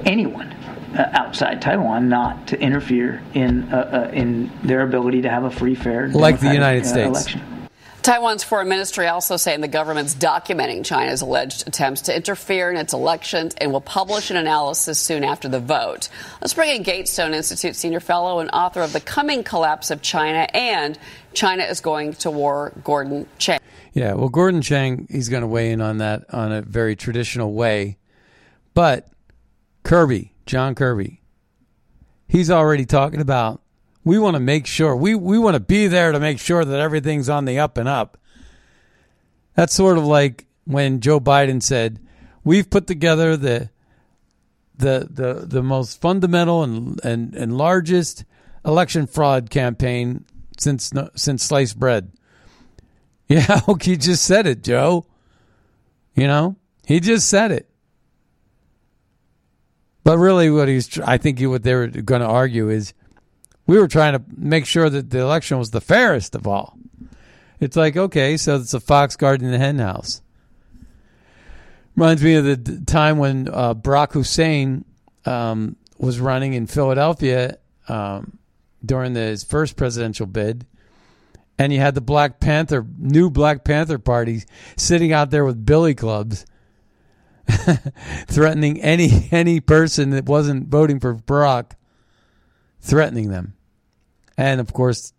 anyone 0.05 0.50
uh, 0.50 0.50
outside 0.97 1.63
Taiwan 1.63 2.09
not 2.09 2.49
to 2.49 2.61
interfere 2.61 3.23
in 3.35 3.73
uh, 3.73 4.09
uh, 4.09 4.11
in 4.13 4.51
their 4.63 4.83
ability 4.83 5.23
to 5.23 5.31
have 5.31 5.45
a 5.45 5.51
free, 5.51 5.75
fair, 5.75 6.09
like 6.09 6.41
the 6.41 6.53
United 6.53 6.87
States 6.87 7.09
election. 7.09 7.43
Taiwan's 8.03 8.43
foreign 8.43 8.69
ministry 8.69 9.07
also 9.09 9.37
saying 9.37 9.61
the 9.61 9.69
government's 9.69 10.15
documenting 10.15 10.85
China's 10.85 11.21
alleged 11.21 11.69
attempts 11.69 12.03
to 12.03 12.17
interfere 12.17 12.71
in 12.71 12.79
its 12.79 12.95
elections 12.95 13.55
and 13.61 13.73
will 13.73 13.83
publish 13.83 14.31
an 14.31 14.37
analysis 14.37 14.99
soon 14.99 15.23
after 15.23 15.49
the 15.49 15.61
vote. 15.61 16.09
Let's 16.41 16.55
bring 16.55 16.75
in 16.75 16.83
Gatestone 16.83 17.35
Institute 17.35 17.77
senior 17.77 18.01
fellow 18.01 18.41
and 18.41 18.51
author 18.53 18.81
of 18.81 18.95
The 18.95 19.01
Coming 19.01 19.45
Collapse 19.45 19.91
of 19.91 20.01
China 20.01 20.47
and 20.55 20.99
China 21.35 21.65
is 21.65 21.81
Going 21.81 22.15
to 22.15 22.31
War, 22.31 22.73
Gordon 22.83 23.27
Chang. 23.39 23.61
Yeah, 23.93 24.15
well, 24.15 24.31
Gordon 24.31 24.63
Chang, 24.63 25.07
he's 25.11 25.29
going 25.29 25.43
to 25.43 25.47
weigh 25.47 25.71
in 25.71 25.83
on 25.83 25.99
that 25.99 26.33
on 26.33 26.53
a 26.53 26.63
very 26.63 26.97
traditional 26.97 27.53
way. 27.53 27.99
But 28.73 29.09
Kirby, 29.83 30.33
John 30.51 30.75
Kirby, 30.75 31.23
he's 32.27 32.51
already 32.51 32.85
talking 32.85 33.21
about 33.21 33.63
we 34.03 34.19
want 34.19 34.35
to 34.35 34.41
make 34.41 34.67
sure 34.67 34.97
we, 34.97 35.15
we 35.15 35.39
want 35.39 35.55
to 35.55 35.61
be 35.61 35.87
there 35.87 36.11
to 36.11 36.19
make 36.19 36.41
sure 36.41 36.65
that 36.65 36.81
everything's 36.81 37.29
on 37.29 37.45
the 37.45 37.61
up 37.61 37.79
and 37.79 37.89
up. 37.89 38.19
That's 39.55 39.73
sort 39.73 39.97
of 39.97 40.05
like 40.05 40.47
when 40.65 40.99
Joe 40.99 41.21
Biden 41.21 41.63
said, 41.63 42.01
"We've 42.43 42.69
put 42.69 42.89
together 42.89 43.37
the 43.37 43.71
the 44.77 45.07
the 45.09 45.47
the 45.47 45.63
most 45.63 46.01
fundamental 46.01 46.65
and 46.65 47.01
and, 47.05 47.33
and 47.37 47.57
largest 47.57 48.25
election 48.65 49.07
fraud 49.07 49.51
campaign 49.51 50.25
since 50.59 50.93
since 51.15 51.45
sliced 51.45 51.79
bread." 51.79 52.11
Yeah, 53.29 53.61
he 53.81 53.97
just 53.97 54.25
said 54.25 54.49
it, 54.49 54.65
Joe. 54.65 55.07
You 56.17 56.27
know, 56.27 56.57
he 56.85 56.99
just 56.99 57.29
said 57.29 57.53
it. 57.53 57.70
But 60.03 60.19
really, 60.19 60.51
what 60.51 60.69
he's 60.69 60.99
I 61.01 61.19
think 61.19 61.41
what 61.41 61.63
they 61.63 61.75
were 61.75 61.89
going 61.89 62.23
to 62.23 62.27
argue 62.27 62.69
is 62.69 62.95
we 63.67 63.79
were 63.79 63.89
trying 63.89 64.15
to 64.15 64.23
make 64.37 64.67
sure 64.67 64.89
that 64.91 65.11
the 65.11 65.21
election 65.21 65.59
was 65.59 65.71
the 65.71 65.81
fairest 65.81 66.35
of 66.35 66.47
all. 66.47 66.77
It's 67.61 67.77
like, 67.77 67.97
okay, 67.97 68.37
so 68.37 68.57
it's 68.57 68.73
a 68.73 68.81
fox 68.81 69.17
guarding 69.17 69.51
the 69.51 69.59
hen 69.59 69.79
house. 69.79 70.23
Reminds 71.95 72.23
me 72.23 72.35
of 72.37 72.45
the 72.45 72.83
time 72.87 73.19
when 73.19 73.49
uh, 73.49 73.75
Barack 73.75 74.13
Hussein 74.13 74.87
um, 75.27 75.77
was 75.99 76.19
running 76.19 76.55
in 76.55 76.67
Philadelphia 76.67 77.59
um, 77.89 78.39
during 78.85 79.13
the, 79.13 79.21
his 79.21 79.45
first 79.45 79.77
presidential 79.77 80.27
bid, 80.27 80.67
and 81.59 81.73
you 81.73 81.79
had 81.79 81.95
the 81.95 82.01
Black 82.01 82.41
Panther, 82.41 82.87
new 82.99 83.29
Black 83.29 83.65
Panther 83.65 83.99
party 83.99 84.45
sitting 84.77 85.13
out 85.13 85.31
there 85.31 85.45
with 85.45 85.67
billy 85.67 85.95
clubs, 85.95 86.47
threatening 88.27 88.81
any 88.81 89.29
any 89.31 89.61
person 89.61 90.11
that 90.11 90.27
wasn't 90.27 90.69
voting 90.69 91.01
for 91.01 91.15
Barack, 91.15 91.73
threatening 92.81 93.31
them. 93.31 93.55
And 94.37 94.61
of 94.61 94.73
course, 94.73 95.13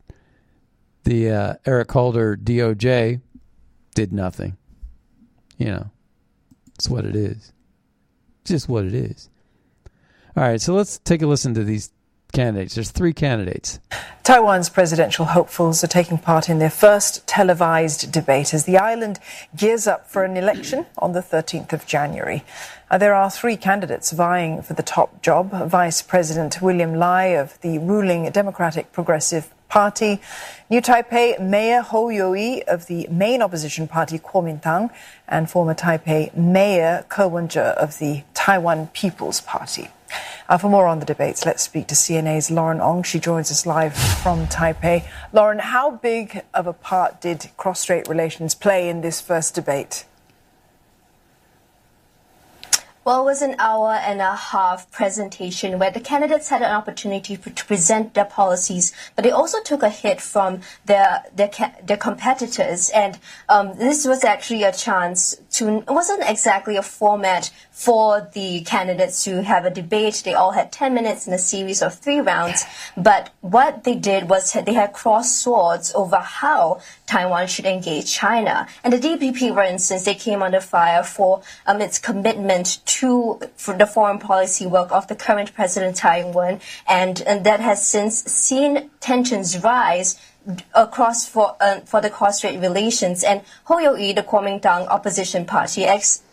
the 1.03 1.29
uh, 1.29 1.53
Eric 1.65 1.91
Holder 1.91 2.37
DOJ 2.37 3.21
did 3.95 4.13
nothing. 4.13 4.57
You 5.57 5.67
know, 5.67 5.91
it's 6.75 6.89
what 6.89 7.05
it 7.05 7.15
is. 7.15 7.53
Just 8.45 8.67
what 8.67 8.85
it 8.85 8.93
is. 8.93 9.29
All 10.35 10.43
right, 10.43 10.61
so 10.61 10.73
let's 10.73 10.97
take 10.99 11.21
a 11.21 11.27
listen 11.27 11.53
to 11.55 11.63
these 11.63 11.91
candidates. 12.31 12.75
There's 12.75 12.91
three 12.91 13.13
candidates. 13.13 13.79
Taiwan's 14.23 14.69
presidential 14.69 15.25
hopefuls 15.25 15.83
are 15.83 15.87
taking 15.87 16.17
part 16.17 16.49
in 16.49 16.59
their 16.59 16.69
first 16.69 17.25
televised 17.27 18.11
debate 18.11 18.53
as 18.53 18.65
the 18.65 18.77
island 18.77 19.19
gears 19.55 19.87
up 19.87 20.09
for 20.09 20.23
an 20.23 20.37
election 20.37 20.85
on 20.97 21.13
the 21.13 21.21
13th 21.21 21.73
of 21.73 21.85
January. 21.85 22.43
Uh, 22.89 22.97
there 22.97 23.13
are 23.13 23.31
three 23.31 23.57
candidates 23.57 24.11
vying 24.11 24.61
for 24.61 24.73
the 24.73 24.83
top 24.83 25.21
job 25.21 25.51
Vice 25.69 26.01
President 26.01 26.61
William 26.61 26.95
Lai 26.95 27.27
of 27.27 27.59
the 27.61 27.77
ruling 27.79 28.29
Democratic 28.31 28.91
Progressive 28.91 29.49
Party, 29.69 30.19
New 30.69 30.81
Taipei 30.81 31.39
Mayor 31.39 31.81
Hou 31.81 32.09
Yu-ih 32.09 32.61
of 32.67 32.87
the 32.87 33.07
main 33.09 33.41
opposition 33.41 33.87
party 33.87 34.19
Kuomintang, 34.19 34.91
and 35.29 35.49
former 35.49 35.73
Taipei 35.73 36.35
Mayor 36.35 37.05
Ko 37.07 37.29
Wen-je 37.29 37.61
of 37.61 37.97
the 37.99 38.23
Taiwan 38.33 38.87
People's 38.87 39.39
Party. 39.39 39.87
Uh, 40.49 40.57
for 40.57 40.69
more 40.69 40.87
on 40.87 40.99
the 40.99 41.05
debates, 41.05 41.45
let's 41.45 41.63
speak 41.63 41.87
to 41.87 41.95
CNA's 41.95 42.51
Lauren 42.51 42.81
Ong. 42.81 43.03
She 43.03 43.19
joins 43.19 43.51
us 43.51 43.65
live 43.65 43.93
from 43.93 44.47
Taipei. 44.47 45.05
Lauren, 45.31 45.59
how 45.59 45.91
big 45.91 46.43
of 46.53 46.67
a 46.67 46.73
part 46.73 47.21
did 47.21 47.49
cross-strait 47.57 48.07
relations 48.07 48.55
play 48.55 48.89
in 48.89 49.01
this 49.01 49.21
first 49.21 49.55
debate? 49.55 50.05
Well, 53.03 53.23
it 53.23 53.25
was 53.25 53.41
an 53.41 53.55
hour 53.57 53.93
and 53.93 54.21
a 54.21 54.35
half 54.35 54.91
presentation 54.91 55.79
where 55.79 55.89
the 55.89 55.99
candidates 55.99 56.49
had 56.49 56.61
an 56.61 56.71
opportunity 56.71 57.35
to 57.35 57.65
present 57.65 58.13
their 58.13 58.25
policies, 58.25 58.93
but 59.15 59.23
they 59.23 59.31
also 59.31 59.59
took 59.63 59.81
a 59.81 59.89
hit 59.89 60.21
from 60.21 60.61
their 60.85 61.23
their, 61.35 61.49
their 61.83 61.97
competitors. 61.97 62.91
And 62.91 63.17
um, 63.49 63.75
this 63.75 64.05
was 64.05 64.23
actually 64.23 64.61
a 64.61 64.71
chance 64.71 65.35
to. 65.53 65.79
It 65.79 65.89
wasn't 65.89 66.29
exactly 66.29 66.75
a 66.77 66.83
format 66.83 67.49
for 67.71 68.29
the 68.33 68.61
candidates 68.61 69.23
to 69.23 69.41
have 69.41 69.65
a 69.65 69.69
debate. 69.69 70.21
They 70.23 70.33
all 70.33 70.51
had 70.51 70.71
10 70.71 70.93
minutes 70.93 71.25
in 71.25 71.33
a 71.33 71.37
series 71.37 71.81
of 71.81 71.95
three 71.95 72.19
rounds. 72.19 72.65
But 72.97 73.31
what 73.39 73.85
they 73.85 73.95
did 73.95 74.29
was 74.29 74.53
they 74.53 74.73
had 74.73 74.93
crossed 74.93 75.41
swords 75.41 75.91
over 75.95 76.17
how 76.17 76.81
Taiwan 77.07 77.47
should 77.47 77.65
engage 77.65 78.11
China. 78.11 78.67
And 78.83 78.93
the 78.93 78.97
DPP, 78.97 79.53
for 79.53 79.63
instance, 79.63 80.03
they 80.03 80.15
came 80.15 80.43
under 80.43 80.59
fire 80.59 81.03
for 81.03 81.41
um, 81.65 81.81
its 81.81 81.97
commitment 81.97 82.85
to 82.85 83.39
the 83.65 83.87
foreign 83.87 84.19
policy 84.19 84.65
work 84.65 84.91
of 84.91 85.07
the 85.07 85.15
current 85.15 85.53
President 85.53 85.95
Tsai 85.95 86.19
Ing-wen, 86.21 86.59
and, 86.87 87.21
and 87.21 87.45
that 87.45 87.59
has 87.61 87.85
since 87.85 88.23
seen 88.23 88.89
tensions 88.99 89.63
rise 89.63 90.19
across 90.73 91.27
for 91.27 91.55
uh, 91.61 91.79
for 91.81 92.01
the 92.01 92.09
cross-strait 92.09 92.59
relations. 92.59 93.23
And 93.23 93.41
Yu-ih, 93.69 94.13
the 94.13 94.23
Kuomintang 94.23 94.87
opposition 94.87 95.45
party, 95.45 95.85
ex- 95.85 96.23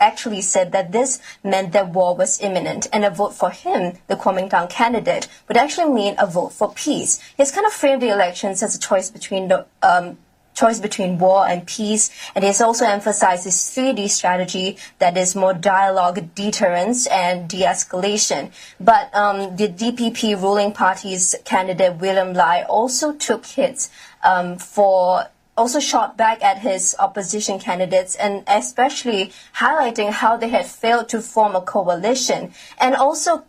actually 0.00 0.40
said 0.42 0.72
that 0.72 0.92
this 0.92 1.20
meant 1.42 1.72
that 1.72 1.88
war 1.88 2.14
was 2.14 2.40
imminent, 2.40 2.86
and 2.92 3.04
a 3.04 3.10
vote 3.10 3.34
for 3.34 3.50
him, 3.50 3.98
the 4.06 4.16
Kuomintang 4.16 4.70
candidate, 4.70 5.28
would 5.48 5.56
actually 5.56 5.92
mean 5.92 6.14
a 6.18 6.26
vote 6.26 6.52
for 6.52 6.72
peace. 6.72 7.20
He's 7.36 7.50
kind 7.50 7.66
of 7.66 7.72
framed 7.72 8.02
the 8.02 8.08
elections 8.08 8.62
as 8.62 8.76
a 8.76 8.78
choice 8.78 9.10
between 9.10 9.48
the 9.48 9.66
um, 9.82 10.18
choice 10.58 10.80
between 10.80 11.18
war 11.18 11.46
and 11.46 11.66
peace. 11.66 12.10
And 12.34 12.42
he 12.42 12.48
has 12.48 12.60
also 12.60 12.84
emphasized 12.84 13.44
his 13.44 13.56
3D 13.56 14.10
strategy 14.10 14.76
that 14.98 15.16
is 15.16 15.36
more 15.36 15.54
dialogue, 15.54 16.34
deterrence, 16.34 17.06
and 17.06 17.48
de-escalation. 17.48 18.50
But 18.80 19.14
um, 19.14 19.56
the 19.56 19.68
DPP 19.68 20.40
ruling 20.40 20.72
party's 20.72 21.36
candidate 21.44 21.96
William 21.96 22.32
Lai 22.34 22.62
also 22.62 23.12
took 23.12 23.46
hits 23.46 23.90
um, 24.24 24.58
for 24.58 25.26
also 25.56 25.80
shot 25.80 26.16
back 26.16 26.40
at 26.42 26.58
his 26.58 26.94
opposition 27.00 27.58
candidates 27.58 28.14
and 28.14 28.44
especially 28.46 29.32
highlighting 29.56 30.10
how 30.12 30.36
they 30.36 30.48
had 30.48 30.64
failed 30.64 31.08
to 31.08 31.20
form 31.20 31.56
a 31.56 31.60
coalition 31.60 32.52
and 32.78 32.94
also 32.94 33.44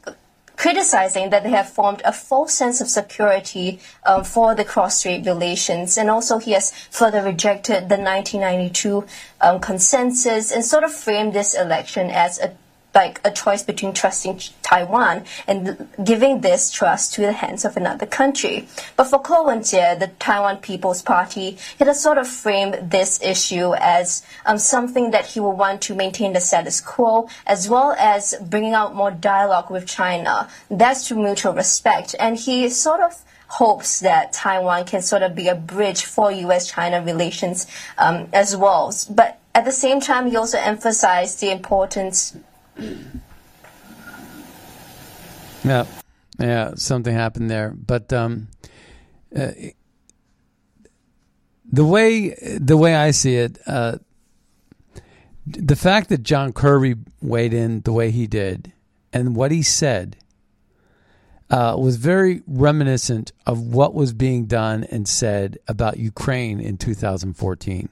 criticizing 0.60 1.30
that 1.30 1.44
they 1.44 1.50
have 1.52 1.70
formed 1.70 2.02
a 2.04 2.12
false 2.12 2.54
sense 2.54 2.82
of 2.82 2.90
security 2.90 3.80
um, 4.06 4.26
for 4.26 4.54
the 4.54 4.66
cross-strait 4.66 5.26
relations. 5.26 5.98
And 5.98 6.10
also 6.10 6.38
he 6.38 6.52
has 6.52 6.72
further 6.92 7.24
rejected 7.24 7.88
the 7.88 7.96
1992 7.96 9.06
um, 9.40 9.62
consensus 9.62 10.52
and 10.52 10.64
sort 10.66 10.84
of 10.84 10.94
framed 10.94 11.32
this 11.32 11.56
election 11.56 12.10
as 12.10 12.40
a 12.40 12.54
like 12.94 13.22
a 13.24 13.32
choice 13.32 13.64
between 13.64 13.94
trusting 13.94 14.40
Taiwan 14.64 15.24
and 15.48 15.88
giving 16.04 16.42
this 16.42 16.72
trust 16.72 17.14
to 17.14 17.22
the 17.22 17.32
hands 17.32 17.66
of 17.66 17.78
another 17.78 18.06
country. 18.06 18.68
But 18.96 19.06
for 19.06 19.20
Ko 19.20 19.44
Wen-je, 19.44 19.96
the 20.00 20.12
Taiwan 20.20 20.58
People's 20.58 21.02
Party, 21.02 21.58
he 21.78 21.86
has 21.86 22.02
sort 22.02 22.18
of 22.18 22.28
framed 22.28 22.92
this 22.92 23.22
issue 23.22 23.74
as 23.76 24.24
um, 24.46 24.58
something 24.58 25.12
that 25.12 25.28
he 25.28 25.40
will 25.40 25.56
want 25.56 25.82
to 25.84 25.96
maintain 25.96 26.34
the 26.34 26.42
status 26.42 26.82
quo, 26.82 27.30
as 27.46 27.70
well 27.70 27.96
as 28.00 28.36
bringing 28.42 28.74
out 28.74 28.96
more 28.96 29.12
dialogue 29.12 29.70
with 29.70 29.86
China. 29.86 30.50
That's 30.70 31.08
to 31.08 31.16
mutual 31.16 31.54
respect. 31.54 32.16
And 32.20 32.38
he 32.38 32.70
sort 32.70 33.02
of 33.02 33.24
hopes 33.50 34.00
that 34.02 34.32
Taiwan 34.32 34.86
can 34.86 35.02
sort 35.02 35.24
of 35.24 35.36
be 35.36 35.48
a 35.48 35.56
bridge 35.56 36.06
for 36.06 36.32
U.S.-China 36.32 37.06
relations 37.06 37.66
um, 37.98 38.30
as 38.32 38.56
well. 38.56 38.94
But 39.10 39.40
at 39.56 39.66
the 39.66 39.72
same 39.72 40.00
time, 40.00 40.30
he 40.30 40.38
also 40.38 40.60
emphasized 40.60 41.42
the 41.42 41.52
importance 41.52 42.38
yeah. 45.64 45.86
Yeah, 46.40 46.76
something 46.76 47.14
happened 47.14 47.50
there, 47.50 47.72
but 47.76 48.14
um, 48.14 48.48
uh, 49.36 49.52
the 51.72 51.84
way 51.84 52.30
the 52.60 52.78
way 52.78 52.96
I 52.96 53.12
see 53.12 53.36
it, 53.36 53.60
uh, 53.68 53.98
the 55.46 55.76
fact 55.76 56.10
that 56.10 56.24
John 56.24 56.54
Kirby 56.54 56.96
weighed 57.22 57.54
in 57.54 57.82
the 57.82 57.92
way 57.92 58.12
he 58.12 58.26
did 58.26 58.72
and 59.12 59.36
what 59.36 59.52
he 59.52 59.62
said 59.62 60.16
uh, 61.50 61.76
was 61.78 61.98
very 61.98 62.42
reminiscent 62.48 63.32
of 63.46 63.60
what 63.60 63.94
was 63.94 64.14
being 64.14 64.46
done 64.46 64.84
and 64.86 65.08
said 65.08 65.58
about 65.68 65.98
Ukraine 65.98 66.60
in 66.60 66.78
2014. 66.78 67.90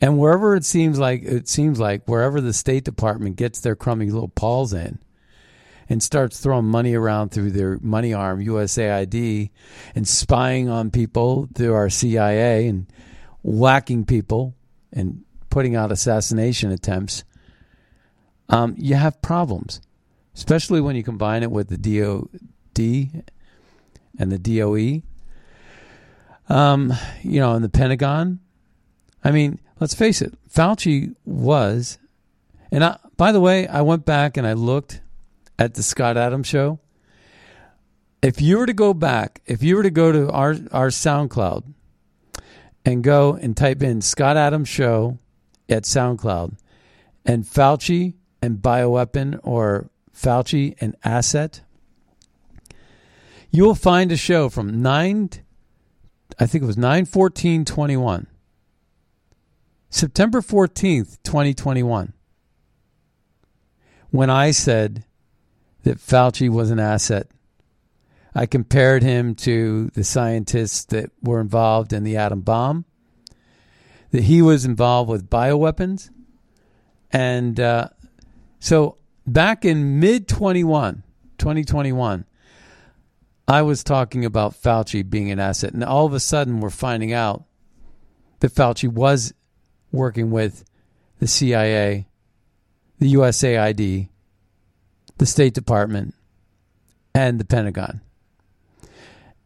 And 0.00 0.18
wherever 0.18 0.54
it 0.54 0.64
seems 0.64 0.98
like 0.98 1.22
it 1.22 1.48
seems 1.48 1.80
like 1.80 2.06
wherever 2.06 2.40
the 2.40 2.52
State 2.52 2.84
Department 2.84 3.36
gets 3.36 3.60
their 3.60 3.76
crummy 3.76 4.10
little 4.10 4.28
paws 4.28 4.72
in 4.72 4.98
and 5.88 6.02
starts 6.02 6.40
throwing 6.40 6.66
money 6.66 6.94
around 6.94 7.30
through 7.30 7.52
their 7.52 7.78
money 7.80 8.12
arm 8.12 8.44
USAID 8.44 9.50
and 9.94 10.06
spying 10.06 10.68
on 10.68 10.90
people 10.90 11.48
through 11.54 11.74
our 11.74 11.88
CIA 11.88 12.66
and 12.68 12.86
whacking 13.42 14.04
people 14.04 14.54
and 14.92 15.24
putting 15.48 15.76
out 15.76 15.92
assassination 15.92 16.70
attempts, 16.70 17.24
um, 18.48 18.74
you 18.76 18.94
have 18.94 19.22
problems, 19.22 19.80
especially 20.34 20.80
when 20.80 20.96
you 20.96 21.02
combine 21.02 21.42
it 21.42 21.50
with 21.50 21.68
the 21.68 21.78
DOD 21.78 23.24
and 24.18 24.32
the 24.32 24.38
DOE. 24.38 25.02
Um, 26.48 26.92
you 27.22 27.40
know, 27.40 27.54
and 27.54 27.64
the 27.64 27.68
Pentagon. 27.68 28.38
I 29.24 29.32
mean, 29.32 29.58
let's 29.80 29.94
face 29.94 30.22
it, 30.22 30.34
Fauci 30.48 31.14
was, 31.24 31.98
and 32.70 32.84
I, 32.84 32.98
by 33.16 33.32
the 33.32 33.40
way, 33.40 33.66
I 33.66 33.82
went 33.82 34.04
back 34.04 34.36
and 34.36 34.46
I 34.46 34.52
looked 34.52 35.00
at 35.58 35.74
the 35.74 35.82
Scott 35.82 36.16
Adams 36.16 36.46
show. 36.46 36.80
If 38.22 38.40
you 38.40 38.58
were 38.58 38.66
to 38.66 38.72
go 38.72 38.92
back, 38.92 39.42
if 39.46 39.62
you 39.62 39.76
were 39.76 39.82
to 39.82 39.90
go 39.90 40.12
to 40.12 40.30
our, 40.30 40.56
our 40.72 40.88
SoundCloud 40.88 41.64
and 42.84 43.02
go 43.02 43.34
and 43.34 43.56
type 43.56 43.82
in 43.82 44.00
Scott 44.00 44.36
Adams 44.36 44.68
show 44.68 45.18
at 45.68 45.84
SoundCloud 45.84 46.56
and 47.24 47.44
Fauci 47.44 48.14
and 48.42 48.58
bioweapon 48.58 49.38
or 49.42 49.90
Fauci 50.14 50.74
and 50.80 50.96
asset, 51.04 51.60
you 53.50 53.64
will 53.64 53.74
find 53.74 54.10
a 54.12 54.16
show 54.16 54.48
from 54.48 54.82
9 54.82 55.30
I 56.38 56.46
think 56.46 56.62
it 56.62 56.66
was 56.66 56.76
91421 56.76 58.26
September 59.96 60.42
14th, 60.42 61.16
2021, 61.22 62.12
when 64.10 64.28
I 64.28 64.50
said 64.50 65.06
that 65.84 65.96
Fauci 65.96 66.50
was 66.50 66.70
an 66.70 66.78
asset. 66.78 67.28
I 68.34 68.44
compared 68.44 69.02
him 69.02 69.34
to 69.36 69.88
the 69.94 70.04
scientists 70.04 70.84
that 70.84 71.12
were 71.22 71.40
involved 71.40 71.94
in 71.94 72.04
the 72.04 72.18
atom 72.18 72.42
bomb, 72.42 72.84
that 74.10 74.24
he 74.24 74.42
was 74.42 74.66
involved 74.66 75.08
with 75.08 75.30
bioweapons. 75.30 76.10
And 77.10 77.58
uh, 77.58 77.88
so 78.60 78.98
back 79.26 79.64
in 79.64 79.98
mid 79.98 80.28
21, 80.28 81.04
2021, 81.38 82.26
I 83.48 83.62
was 83.62 83.82
talking 83.82 84.26
about 84.26 84.60
Fauci 84.60 85.08
being 85.08 85.30
an 85.30 85.40
asset. 85.40 85.72
And 85.72 85.82
all 85.82 86.04
of 86.04 86.12
a 86.12 86.20
sudden, 86.20 86.60
we're 86.60 86.68
finding 86.68 87.14
out 87.14 87.44
that 88.40 88.54
Fauci 88.54 88.92
was 88.92 89.32
working 89.96 90.30
with 90.30 90.64
the 91.18 91.26
CIA, 91.26 92.06
the 92.98 93.14
USAID, 93.14 94.08
the 95.18 95.26
State 95.26 95.54
Department, 95.54 96.14
and 97.14 97.40
the 97.40 97.44
Pentagon. 97.44 98.00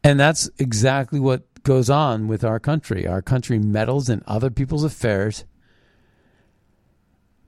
And 0.02 0.18
that's 0.18 0.50
exactly 0.58 1.20
what 1.20 1.62
goes 1.62 1.90
on 1.90 2.26
with 2.26 2.44
our 2.44 2.58
country. 2.58 3.06
Our 3.06 3.22
country 3.22 3.58
meddles 3.58 4.08
in 4.08 4.22
other 4.26 4.50
people's 4.50 4.84
affairs 4.84 5.44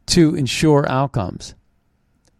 to 0.07 0.35
ensure 0.35 0.88
outcomes. 0.88 1.55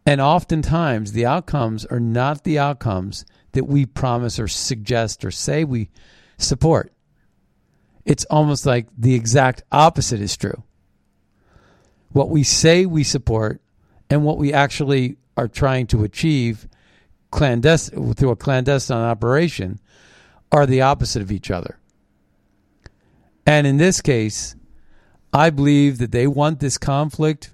And 0.05 0.21
oftentimes, 0.21 1.13
the 1.13 1.27
outcomes 1.27 1.87
are 1.87 2.01
not 2.01 2.45
the 2.45 2.59
outcomes 2.59 3.25
that 3.53 3.65
we 3.65 3.87
promise 3.87 4.39
or 4.39 4.49
suggest 4.49 5.25
or 5.25 5.31
say 5.31 5.65
we 5.65 5.91
support 6.39 6.93
it's 8.05 8.25
almost 8.27 8.67
like 8.67 8.87
the 8.97 9.15
exact 9.15 9.63
opposite 9.71 10.21
is 10.21 10.37
true. 10.37 10.63
What 12.11 12.31
we 12.31 12.43
say 12.43 12.85
we 12.85 13.05
support 13.05 13.61
and 14.11 14.25
what 14.25 14.39
we 14.39 14.53
actually 14.53 15.17
are 15.37 15.49
trying 15.49 15.87
to 15.89 16.05
achieve 16.05 16.69
clandestine, 17.31 18.13
through 18.15 18.31
a 18.31 18.37
clandestine 18.37 18.99
operation 18.99 19.81
are 20.51 20.67
the 20.67 20.83
opposite 20.83 21.23
of 21.23 21.33
each 21.33 21.51
other. 21.51 21.79
And 23.47 23.67
in 23.67 23.79
this 23.79 24.01
case, 24.01 24.55
I 25.33 25.51
believe 25.51 25.99
that 25.99 26.13
they 26.13 26.27
want 26.27 26.61
this 26.61 26.77
conflict 26.77 27.51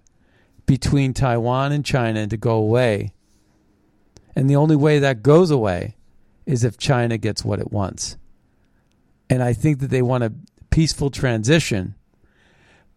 between 0.66 1.14
Taiwan 1.14 1.72
and 1.72 1.84
China 1.84 2.26
to 2.26 2.36
go 2.36 2.56
away. 2.56 3.12
And 4.34 4.50
the 4.50 4.56
only 4.56 4.76
way 4.76 4.98
that 4.98 5.22
goes 5.22 5.50
away 5.50 5.96
is 6.44 6.64
if 6.64 6.76
China 6.76 7.16
gets 7.16 7.44
what 7.44 7.60
it 7.60 7.72
wants. 7.72 8.16
And 9.30 9.42
I 9.42 9.52
think 9.52 9.80
that 9.80 9.90
they 9.90 10.02
want 10.02 10.24
a 10.24 10.32
peaceful 10.70 11.10
transition 11.10 11.94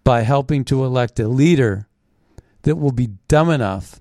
by 0.04 0.22
helping 0.22 0.64
to 0.66 0.84
elect 0.84 1.20
a 1.20 1.28
leader 1.28 1.88
that 2.64 2.76
will 2.76 2.92
be 2.92 3.08
dumb 3.28 3.50
enough 3.50 4.00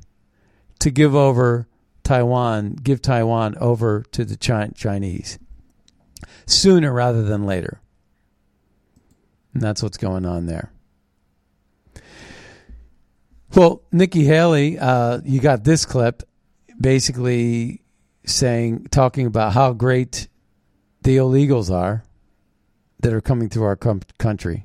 to 0.81 0.91
give 0.91 1.15
over 1.15 1.67
Taiwan, 2.03 2.75
give 2.75 3.03
Taiwan 3.03 3.57
over 3.59 4.03
to 4.13 4.25
the 4.25 4.37
Chinese 4.37 5.39
sooner 6.47 6.93
rather 6.93 7.23
than 7.23 7.47
later. 7.47 7.81
And 9.53 9.63
that's 9.63 9.83
what's 9.83 9.97
going 9.97 10.25
on 10.25 10.47
there. 10.47 10.73
Well, 13.55 13.83
Nikki 13.91 14.25
Haley, 14.25 14.79
uh, 14.79 15.21
you 15.25 15.41
got 15.41 15.65
this 15.65 15.85
clip 15.85 16.23
basically 16.81 17.83
saying, 18.25 18.87
talking 18.91 19.27
about 19.27 19.53
how 19.53 19.73
great 19.73 20.29
the 21.03 21.17
illegals 21.17 21.71
are 21.71 22.05
that 23.03 23.13
are 23.13 23.21
coming 23.21 23.49
through 23.49 23.65
our 23.65 23.77
com- 23.77 24.03
country. 24.19 24.65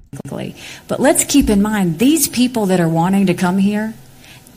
But 0.87 0.99
let's 0.99 1.23
keep 1.23 1.49
in 1.49 1.61
mind 1.61 1.99
these 1.99 2.27
people 2.27 2.67
that 2.67 2.79
are 2.79 2.89
wanting 2.89 3.27
to 3.27 3.33
come 3.33 3.57
here, 3.57 3.93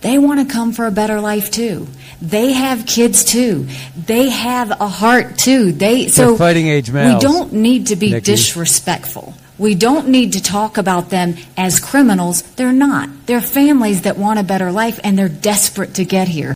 they 0.01 0.19
want 0.19 0.47
to 0.47 0.53
come 0.53 0.73
for 0.73 0.87
a 0.87 0.91
better 0.91 1.21
life 1.21 1.51
too. 1.51 1.88
They 2.23 2.53
have 2.53 2.87
kids 2.87 3.25
too. 3.25 3.67
They 3.97 4.29
have 4.29 4.71
a 4.71 4.88
heart 4.88 5.38
too. 5.38 5.73
They 5.73 6.09
so 6.09 6.29
They're 6.29 6.38
fighting 6.38 6.69
age 6.69 6.91
males. 6.91 7.23
We 7.23 7.29
don't 7.29 7.53
need 7.53 7.88
to 7.88 7.97
be 7.97 8.11
Nikki. 8.12 8.25
disrespectful. 8.25 9.35
We 9.59 9.75
don't 9.75 10.09
need 10.09 10.35
to 10.35 10.43
talk 10.43 10.79
about 10.79 11.11
them 11.11 11.35
as 11.57 11.81
criminals. 11.81 12.43
They're 12.43 12.73
not. 12.73 13.09
They're 13.27 13.41
families 13.41 14.03
that 14.03 14.17
want 14.17 14.38
a 14.38 14.45
better 14.45 14.71
life 14.71 15.01
and 15.03 15.19
they're 15.19 15.29
desperate 15.29 15.95
to 15.95 16.05
get 16.05 16.29
here. 16.29 16.55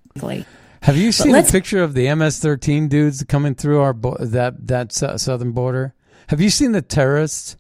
Have 0.83 0.97
you 0.97 1.11
seen 1.11 1.35
a 1.35 1.43
picture 1.43 1.83
of 1.83 1.95
the 1.95 2.13
MS-13 2.15 2.89
dudes 2.89 3.25
coming 3.25 3.55
through 3.55 3.81
our 3.81 3.93
bo- 3.93 4.19
that 4.21 4.69
that 4.69 4.93
southern 4.93 5.53
border? 5.53 5.95
Have 6.33 6.41
you 6.41 6.49
seen 6.49 6.73
the 6.73 6.81
terrorists? 6.81 7.59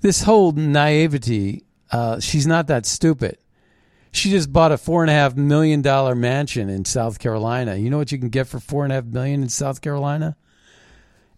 This 0.00 0.22
whole 0.22 0.50
naivety. 0.50 1.62
Uh, 1.88 2.18
she's 2.18 2.44
not 2.44 2.66
that 2.66 2.84
stupid. 2.84 3.38
She 4.10 4.28
just 4.28 4.52
bought 4.52 4.72
a 4.72 4.76
four 4.76 5.04
and 5.04 5.10
a 5.10 5.12
half 5.12 5.36
million 5.36 5.82
dollar 5.82 6.16
mansion 6.16 6.68
in 6.68 6.84
South 6.84 7.20
Carolina. 7.20 7.76
You 7.76 7.88
know 7.88 7.98
what 7.98 8.10
you 8.10 8.18
can 8.18 8.28
get 8.28 8.48
for 8.48 8.58
four 8.58 8.82
and 8.82 8.92
a 8.92 8.96
half 8.96 9.04
million 9.04 9.40
in 9.40 9.48
South 9.48 9.82
Carolina? 9.82 10.36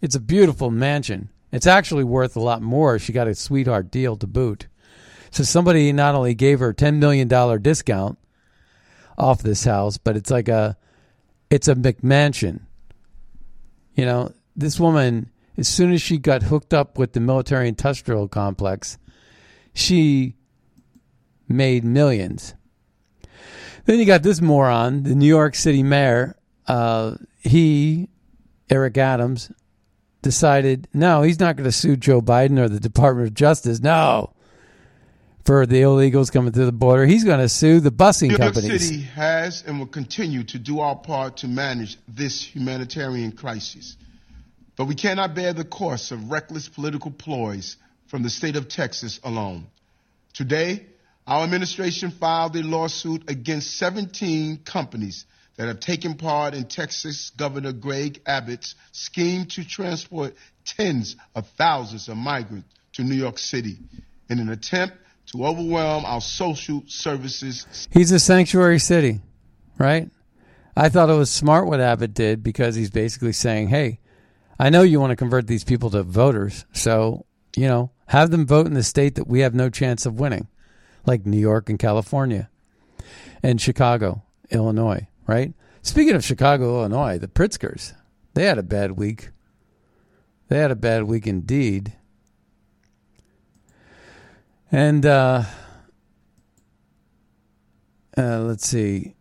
It's 0.01 0.15
a 0.15 0.21
beautiful 0.21 0.71
mansion. 0.71 1.29
It's 1.53 1.67
actually 1.67 2.05
worth 2.05 2.35
a 2.35 2.41
lot 2.41 2.63
more. 2.63 2.99
She 2.99 3.13
got 3.13 3.29
a 3.29 3.35
sweetheart 3.35 3.91
deal 3.91 4.17
to 4.17 4.27
boot. 4.27 4.69
So 5.31 5.45
somebody 5.45 5.93
not 5.93 6.15
only 6.15 6.33
gave 6.33 6.61
her 6.61 6.73
ten 6.73 6.99
million 6.99 7.29
dollar 7.29 7.59
discount 7.59 8.17
off 9.19 9.43
this 9.43 9.65
house, 9.65 9.99
but 9.99 10.17
it's 10.17 10.31
like 10.31 10.49
a 10.49 10.79
it's 11.51 11.69
a 11.69 11.75
McMansion. 11.75 12.61
You 13.95 14.07
know, 14.07 14.33
this 14.57 14.81
woman 14.81 15.31
as 15.59 15.67
soon 15.67 15.93
as 15.93 16.01
she 16.01 16.19
got 16.19 16.45
hooked 16.45 16.73
up 16.73 16.97
with 16.97 17.13
the 17.13 17.21
military 17.21 17.69
industrial 17.69 18.29
complex, 18.29 18.97
she 19.75 20.37
made 21.49 21.85
millions. 21.85 22.55
Then 23.85 23.99
you 23.99 24.05
got 24.05 24.23
this 24.23 24.41
moron, 24.41 25.03
the 25.03 25.15
New 25.15 25.27
York 25.27 25.55
City 25.55 25.83
mayor. 25.83 26.37
Uh, 26.67 27.17
he, 27.41 28.09
Eric 28.71 28.99
Adams, 28.99 29.51
decided 30.23 30.89
no, 30.93 31.23
he's 31.23 31.41
not 31.41 31.57
going 31.57 31.65
to 31.65 31.73
sue 31.73 31.97
Joe 31.97 32.21
Biden 32.21 32.59
or 32.59 32.69
the 32.69 32.81
Department 32.81 33.29
of 33.29 33.35
Justice. 33.35 33.81
No, 33.81 34.35
for 35.45 35.65
the 35.65 35.81
illegals 35.81 36.31
coming 36.31 36.53
through 36.53 36.67
the 36.67 36.73
border, 36.73 37.07
he's 37.07 37.25
going 37.25 37.41
to 37.41 37.49
sue 37.49 37.81
the 37.81 37.91
busing 37.91 38.29
New 38.29 38.37
York 38.37 38.55
companies. 38.55 38.89
City 38.89 39.01
has 39.01 39.65
and 39.67 39.79
will 39.79 39.87
continue 39.87 40.45
to 40.45 40.59
do 40.59 40.81
our 40.81 40.95
part 40.95 41.39
to 41.39 41.49
manage 41.49 41.97
this 42.07 42.43
humanitarian 42.43 43.33
crisis. 43.33 43.97
But 44.79 44.87
we 44.87 44.95
cannot 44.95 45.35
bear 45.35 45.53
the 45.53 45.65
course 45.65 46.13
of 46.13 46.31
reckless 46.31 46.69
political 46.69 47.11
ploys 47.11 47.77
from 48.07 48.23
the 48.23 48.31
state 48.31 48.55
of 48.55 48.69
Texas 48.69 49.19
alone. 49.25 49.67
Today, 50.33 50.87
our 51.27 51.43
administration 51.43 52.13
filed 52.13 52.55
a 52.55 52.63
lawsuit 52.63 53.29
against 53.29 53.77
17 53.77 54.59
companies 54.59 55.27
that 55.57 55.67
have 55.67 55.81
taken 55.81 56.15
part 56.15 56.55
in 56.55 56.67
Texas 56.67 57.33
Governor 57.37 57.73
Greg 57.73 58.21
Abbott's 58.25 58.77
scheme 58.93 59.47
to 59.47 59.67
transport 59.67 60.37
tens 60.65 61.17
of 61.35 61.49
thousands 61.59 62.09
of 62.09 62.17
migrants 62.17 62.69
to 62.93 63.03
New 63.03 63.17
York 63.17 63.39
City 63.39 63.79
in 64.31 64.39
an 64.39 64.49
attempt 64.49 64.97
to 65.33 65.45
overwhelm 65.45 66.05
our 66.05 66.21
social 66.21 66.85
services. 66.87 67.89
He's 67.91 68.13
a 68.13 68.21
sanctuary 68.21 68.79
city, 68.79 69.23
right? 69.77 70.09
I 70.77 70.89
thought 70.89 71.11
it 71.11 71.15
was 71.15 71.31
smart 71.31 71.67
what 71.67 71.81
Abbott 71.81 72.15
did 72.15 72.45
because 72.45 72.77
he's 72.77 72.91
basically 72.91 73.33
saying, 73.33 73.69
hey, 73.69 73.99
I 74.59 74.71
know 74.71 74.83
you 74.83 75.01
want 75.01 75.11
to 75.11 75.17
convert 75.17 75.47
these 75.47 75.65
people 75.65 75.91
to 75.91 76.03
voters, 76.03 76.65
so, 76.73 77.27
you 77.57 77.69
know, 77.69 77.93
have 78.07 78.31
them 78.31 78.47
vote 78.47 78.67
in 78.67 78.75
the 78.75 78.83
state 78.83 79.15
that 79.15 79.29
we 79.29 79.41
have 79.41 79.55
no 79.55 79.71
chance 79.71 80.05
of 80.05 80.19
winning, 80.19 80.49
like 81.07 81.27
New 81.27 81.39
York 81.39 81.71
and 81.71 81.79
California 81.79 82.51
and 83.43 83.61
Chicago, 83.61 84.25
Illinois, 84.51 85.07
right? 85.27 85.53
Speaking 85.83 86.15
of 86.15 86.25
Chicago, 86.25 86.81
Illinois, 86.81 87.19
the 87.19 87.29
Pritzkers, 87.29 87.95
they 88.35 88.45
had 88.45 88.59
a 88.59 88.63
bad 88.63 88.93
week. 88.93 89.31
They 90.49 90.59
had 90.59 90.71
a 90.71 90.77
bad 90.77 91.05
week 91.05 91.27
indeed. 91.27 91.93
And 94.73 95.07
uh, 95.07 95.45
uh, 98.17 98.41
let's 98.41 98.67
see. 98.67 99.15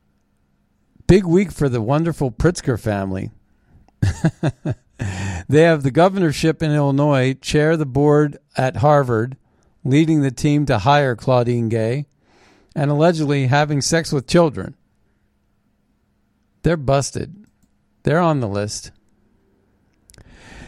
Big 1.06 1.26
week 1.26 1.52
for 1.52 1.70
the 1.70 1.82
wonderful 1.82 2.32
Pritzker 2.32 2.80
family. 2.80 3.32
they 5.48 5.62
have 5.62 5.84
the 5.84 5.92
governorship 5.92 6.62
in 6.64 6.72
Illinois, 6.72 7.34
chair 7.34 7.78
the 7.78 7.86
board 7.86 8.38
at 8.56 8.78
Harvard, 8.78 9.38
leading 9.84 10.22
the 10.22 10.32
team 10.32 10.66
to 10.66 10.80
hire 10.80 11.16
Claudine 11.16 11.70
Gay, 11.70 12.06
and 12.76 12.92
allegedly 12.92 13.48
having 13.48 13.82
sex 13.82 14.12
with 14.12 14.28
children. 14.28 14.76
They're 16.64 16.78
busted. 16.78 17.46
They're 18.04 18.20
on 18.20 18.40
the 18.40 18.48
list. 18.48 18.92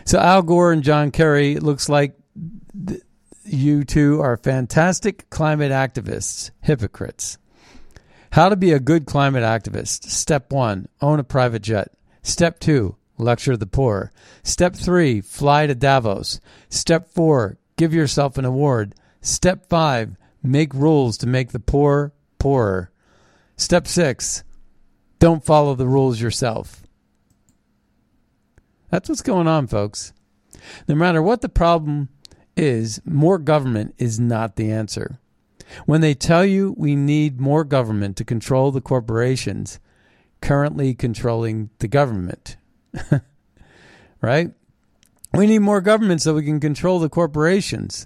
So 0.05 0.19
Al 0.19 0.41
Gore 0.41 0.71
and 0.71 0.83
John 0.83 1.11
Kerry, 1.11 1.57
looks 1.57 1.89
like 1.89 2.15
th- 2.87 3.01
you 3.43 3.83
two 3.83 4.21
are 4.21 4.37
fantastic 4.37 5.29
climate 5.29 5.71
activists, 5.71 6.51
hypocrites. 6.61 7.37
How 8.31 8.49
to 8.49 8.55
be 8.55 8.71
a 8.71 8.79
good 8.79 9.05
climate 9.05 9.43
activist. 9.43 10.05
Step 10.05 10.51
one, 10.51 10.87
own 11.01 11.19
a 11.19 11.23
private 11.23 11.63
jet. 11.63 11.91
Step 12.21 12.59
two, 12.59 12.95
lecture 13.19 13.57
the 13.57 13.67
poor. 13.67 14.11
Step 14.43 14.75
three, 14.75 15.21
fly 15.21 15.67
to 15.67 15.75
Davos. 15.75 16.39
Step 16.69 17.09
four, 17.09 17.57
give 17.77 17.93
yourself 17.93 18.37
an 18.37 18.45
award. 18.45 18.95
Step 19.21 19.67
five, 19.69 20.15
make 20.41 20.73
rules 20.73 21.17
to 21.17 21.27
make 21.27 21.51
the 21.51 21.59
poor 21.59 22.13
poorer. 22.37 22.91
Step 23.57 23.87
six, 23.87 24.43
don't 25.19 25.45
follow 25.45 25.75
the 25.75 25.87
rules 25.87 26.21
yourself. 26.21 26.83
That's 28.89 29.09
what's 29.09 29.21
going 29.21 29.47
on, 29.47 29.67
folks. 29.67 30.13
No 30.87 30.95
matter 30.95 31.21
what 31.21 31.41
the 31.41 31.49
problem 31.49 32.09
is, 32.55 33.01
more 33.05 33.37
government 33.37 33.95
is 33.97 34.19
not 34.19 34.55
the 34.55 34.71
answer. 34.71 35.19
When 35.85 36.01
they 36.01 36.13
tell 36.13 36.45
you 36.45 36.73
we 36.77 36.95
need 36.95 37.39
more 37.39 37.63
government 37.63 38.17
to 38.17 38.25
control 38.25 38.71
the 38.71 38.81
corporations 38.81 39.79
currently 40.41 40.93
controlling 40.93 41.69
the 41.79 41.87
government, 41.87 42.57
right? 44.21 44.51
We 45.33 45.47
need 45.47 45.59
more 45.59 45.81
government 45.81 46.21
so 46.21 46.33
we 46.33 46.43
can 46.43 46.59
control 46.59 46.99
the 46.99 47.09
corporations. 47.09 48.05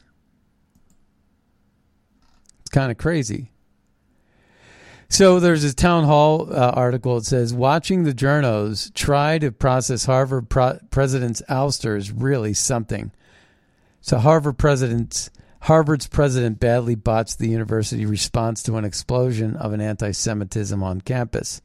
It's 2.61 2.69
kind 2.69 2.91
of 2.91 2.97
crazy. 2.97 3.51
So 5.09 5.39
there's 5.39 5.63
a 5.63 5.73
town 5.75 6.05
hall 6.05 6.51
uh, 6.51 6.71
article. 6.71 7.17
It 7.17 7.25
says, 7.25 7.53
"Watching 7.53 8.03
the 8.03 8.13
journos 8.13 8.91
try 8.93 9.37
to 9.37 9.51
process 9.51 10.05
Harvard 10.05 10.49
pro- 10.49 10.79
president's 10.89 11.43
ouster 11.49 11.95
is 11.95 12.11
really 12.11 12.53
something." 12.53 13.11
So 14.01 14.17
Harvard 14.17 14.57
president's 14.57 15.29
Harvard's 15.61 16.07
president 16.07 16.59
badly 16.59 16.95
botched 16.95 17.39
the 17.39 17.47
university 17.47 18.05
response 18.05 18.63
to 18.63 18.75
an 18.75 18.83
explosion 18.83 19.55
of 19.55 19.71
an 19.71 19.79
anti-Semitism 19.79 20.83
on 20.83 20.99
campus. 20.99 21.61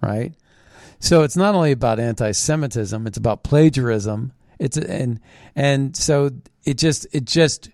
Right. 0.00 0.34
So 1.04 1.22
it's 1.22 1.36
not 1.36 1.54
only 1.54 1.70
about 1.70 2.00
anti-Semitism; 2.00 3.06
it's 3.06 3.18
about 3.18 3.42
plagiarism. 3.42 4.32
It's 4.58 4.78
and 4.78 5.20
and 5.54 5.94
so 5.94 6.30
it 6.64 6.78
just 6.78 7.06
it 7.12 7.26
just 7.26 7.68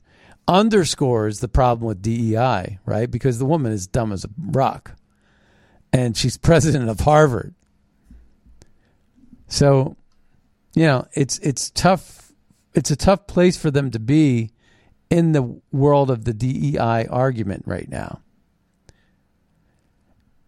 underscores 0.48 1.38
the 1.38 1.46
problem 1.46 1.86
with 1.86 2.02
DEI, 2.02 2.80
right? 2.84 3.08
Because 3.08 3.38
the 3.38 3.44
woman 3.44 3.70
is 3.70 3.86
dumb 3.86 4.10
as 4.10 4.24
a 4.24 4.30
rock. 4.36 4.96
And 5.92 6.16
she's 6.16 6.36
president 6.50 6.90
of 6.90 6.98
Harvard. 6.98 7.54
So, 9.46 9.96
you 10.74 10.86
know, 10.86 11.06
it's 11.12 11.38
it's 11.38 11.70
tough 11.70 12.32
it's 12.74 12.90
a 12.90 12.96
tough 12.96 13.28
place 13.28 13.56
for 13.56 13.70
them 13.70 13.92
to 13.92 14.00
be 14.00 14.50
in 15.08 15.30
the 15.30 15.60
world 15.70 16.10
of 16.10 16.24
the 16.24 16.34
DEI 16.34 17.06
argument 17.06 17.62
right 17.64 17.88
now. 17.88 18.22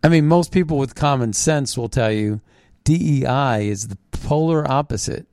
I 0.03 0.09
mean, 0.09 0.27
most 0.27 0.51
people 0.51 0.79
with 0.79 0.97
common 0.97 1.33
sense 1.33 1.79
will 1.79 1.89
tell 1.89 2.11
you 2.11 2.41
DEI 2.85 3.69
is 3.69 3.89
the 3.89 3.99
polar 4.11 4.71
opposite 4.71 5.27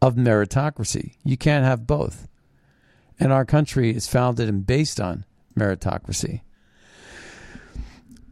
of 0.00 0.14
meritocracy. 0.14 1.14
You 1.24 1.36
can't 1.36 1.64
have 1.64 1.86
both 1.86 2.28
and 3.18 3.32
our 3.32 3.44
country 3.44 3.94
is 3.94 4.08
founded 4.08 4.48
and 4.48 4.66
based 4.66 5.00
on 5.00 5.24
meritocracy. 5.58 6.42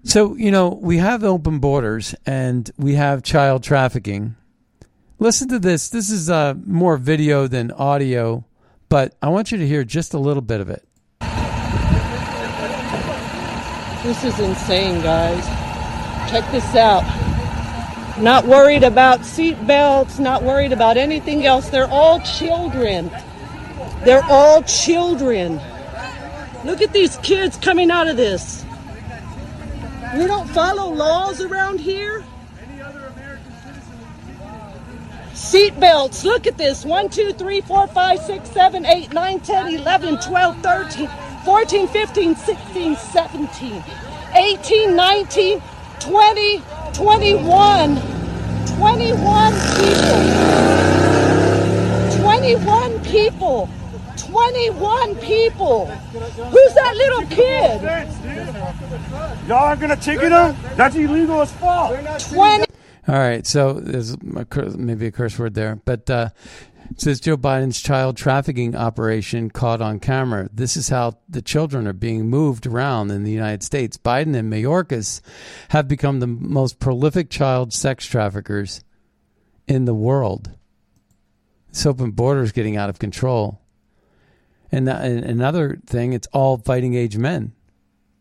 So, 0.05 0.35
you 0.35 0.51
know, 0.51 0.69
we 0.69 0.99
have 0.99 1.23
open 1.23 1.61
borders 1.61 2.15
and 2.27 2.69
we 2.77 2.95
have 2.95 3.23
child 3.23 3.63
trafficking. 3.63 4.35
Listen 5.19 5.49
to 5.49 5.61
this. 5.61 5.91
This 5.91 6.11
is 6.11 6.29
uh, 6.29 6.55
more 6.67 6.97
video 6.97 7.47
than 7.47 7.71
audio, 7.71 8.45
but 8.89 9.15
I 9.23 9.29
want 9.29 9.53
you 9.53 9.59
to 9.59 9.67
hear 9.67 9.85
just 9.85 10.15
a 10.15 10.19
little 10.19 10.43
bit 10.43 10.61
of 10.61 10.71
it. 10.71 10.87
This 14.03 14.25
is 14.25 14.41
insane, 14.41 15.01
guys. 15.01 15.47
Check 16.29 16.51
this 16.51 16.75
out. 16.75 17.22
Not 18.19 18.47
worried 18.47 18.85
about 18.85 19.25
seat 19.25 19.67
belts, 19.67 20.19
not 20.19 20.43
worried 20.43 20.73
about 20.73 20.97
anything 20.97 21.47
else. 21.47 21.71
They're 21.71 21.89
all 21.89 22.21
children. 22.21 23.11
They're 24.05 24.25
all 24.25 24.63
children. 24.63 25.61
Look 26.65 26.83
at 26.83 26.93
these 26.93 27.17
kids 27.19 27.57
coming 27.57 27.91
out 27.91 28.09
of 28.09 28.17
this. 28.17 28.65
We 30.15 30.27
don't 30.27 30.49
follow 30.51 30.93
laws 30.93 31.41
around 31.41 31.81
here. 31.81 32.23
Seat 35.33 35.79
belts. 35.81 36.25
Look 36.25 36.47
at 36.47 36.59
this. 36.59 36.85
1, 36.85 37.09
2, 37.09 37.33
3, 37.33 37.61
4, 37.63 37.87
5, 37.87 38.19
6, 38.19 38.51
7, 38.51 38.87
8, 38.87 39.13
9, 39.13 39.41
10, 39.41 39.75
11, 39.75 40.21
12, 40.21 40.63
13, 40.63 41.09
14, 41.45 41.89
15, 41.89 42.37
16, 42.37 42.97
17, 42.97 43.85
18, 44.35 44.97
19, 44.97 45.63
20, 46.03 46.63
21. 46.95 47.97
21 48.77 49.53
people. 49.79 50.19
21 52.21 53.01
people. 53.05 53.69
21 54.17 55.15
people. 55.17 55.87
Who's 55.87 56.75
that 56.75 56.95
little 56.97 57.27
kid? 57.29 57.83
Y'all 59.49 59.59
aren't 59.59 59.81
gonna 59.81 59.97
ticket 59.97 60.33
him? 60.33 60.57
That's 60.77 60.97
illegal 60.97 61.41
as 61.43 61.53
fuck. 61.53 61.93
20. 62.33 62.65
All 63.09 63.15
right, 63.15 63.47
so 63.47 63.75
there's 63.75 64.17
a 64.37 64.45
cur- 64.45 64.71
maybe 64.77 65.07
a 65.07 65.11
curse 65.13 65.39
word 65.39 65.55
there, 65.55 65.77
but 65.85 66.09
uh, 66.11 66.29
it 66.93 67.01
says 67.01 67.21
Joe 67.21 67.39
Biden's 67.39 67.81
child 67.81 68.19
trafficking 68.19 68.77
operation 68.77 69.51
caught 69.51 69.81
on 69.81 69.99
camera. 69.99 70.51
This 70.53 70.77
is 70.77 70.91
how 70.91 71.17
the 71.27 71.41
children 71.41 71.87
are 71.87 71.95
being 71.95 72.29
moved 72.29 72.67
around 72.67 73.11
in 73.11 73.25
the 73.25 73.31
United 73.31 73.63
States. 73.63 73.97
Biden 73.97 74.37
and 74.37 74.53
Mayorkas 74.53 75.23
have 75.71 75.89
become 75.89 76.21
the 76.21 76.27
most 76.27 76.81
prolific 76.81 77.31
child 77.31 77.73
sex 77.73 78.05
traffickers 78.05 78.85
in 79.67 79.87
the 79.87 79.95
world. 79.95 80.51
This 81.71 81.87
open 81.87 82.11
border 82.11 82.43
is 82.43 82.53
getting 82.53 82.77
out 82.77 82.91
of 82.91 82.99
control. 82.99 83.63
And, 84.71 84.87
uh, 84.87 84.93
and 84.93 85.25
another 85.25 85.81
thing, 85.87 86.13
it's 86.13 86.29
all 86.31 86.59
fighting 86.59 86.93
age 86.93 87.17
men 87.17 87.53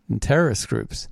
and 0.08 0.22
terrorist 0.22 0.70
groups. 0.70 1.10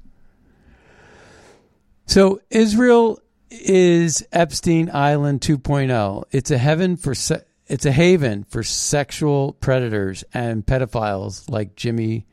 So 2.05 2.39
Israel 2.49 3.19
is 3.51 4.25
Epstein 4.31 4.89
Island 4.93 5.41
2.0. 5.41 6.23
It's 6.31 6.51
a 6.51 6.57
heaven 6.57 6.95
for 6.95 7.13
se- 7.13 7.43
it's 7.69 7.85
a 7.85 7.91
haven 7.91 8.43
for 8.49 8.63
sexual 8.63 9.53
predators 9.53 10.23
and 10.33 10.65
pedophiles 10.65 11.49
like 11.49 11.75
Jimmy 11.75 12.25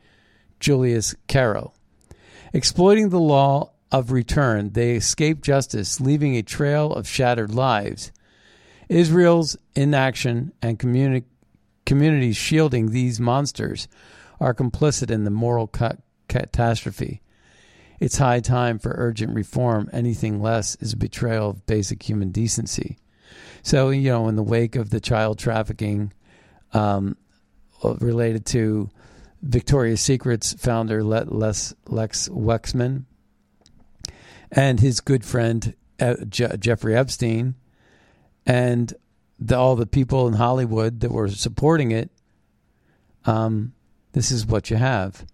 Julius 0.59 1.15
Karow. 1.27 1.71
Exploiting 2.53 3.09
the 3.09 3.19
law 3.19 3.71
of 3.91 4.11
return, 4.11 4.71
they 4.71 4.95
escape 4.95 5.43
justice, 5.43 6.01
leaving 6.01 6.35
a 6.35 6.41
trail 6.41 6.91
of 6.91 7.07
shattered 7.07 7.53
lives. 7.53 8.11
Israel's 8.89 9.55
inaction 9.75 10.53
and 10.61 10.79
communi- 10.79 11.25
communities 11.85 12.35
shielding 12.35 12.89
these 12.89 13.19
monsters 13.19 13.87
are 14.39 14.55
complicit 14.55 15.11
in 15.11 15.23
the 15.23 15.29
moral 15.29 15.67
ca- 15.67 15.97
catastrophe. 16.27 17.21
It's 17.99 18.17
high 18.17 18.39
time 18.39 18.79
for 18.79 18.95
urgent 18.97 19.35
reform. 19.35 19.89
Anything 19.93 20.41
less 20.41 20.75
is 20.77 20.93
a 20.93 20.97
betrayal 20.97 21.51
of 21.51 21.65
basic 21.65 22.01
human 22.03 22.31
decency. 22.31 22.97
So, 23.67 23.89
you 23.89 24.09
know, 24.09 24.29
in 24.29 24.37
the 24.37 24.43
wake 24.43 24.77
of 24.77 24.91
the 24.91 25.01
child 25.01 25.37
trafficking 25.39 26.13
um, 26.71 27.17
related 27.83 28.45
to 28.45 28.89
Victoria's 29.41 29.99
Secret's 29.99 30.53
founder, 30.53 31.03
Les, 31.03 31.73
Lex 31.85 32.29
Wexman, 32.29 33.03
and 34.53 34.79
his 34.79 35.01
good 35.01 35.25
friend, 35.25 35.75
uh, 35.99 36.15
Je- 36.29 36.55
Jeffrey 36.57 36.95
Epstein, 36.95 37.55
and 38.45 38.93
the, 39.37 39.57
all 39.57 39.75
the 39.75 39.85
people 39.85 40.29
in 40.29 40.35
Hollywood 40.35 41.01
that 41.01 41.11
were 41.11 41.27
supporting 41.27 41.91
it, 41.91 42.09
um, 43.25 43.73
this 44.13 44.31
is 44.31 44.45
what 44.45 44.69
you 44.69 44.77
have. 44.77 45.25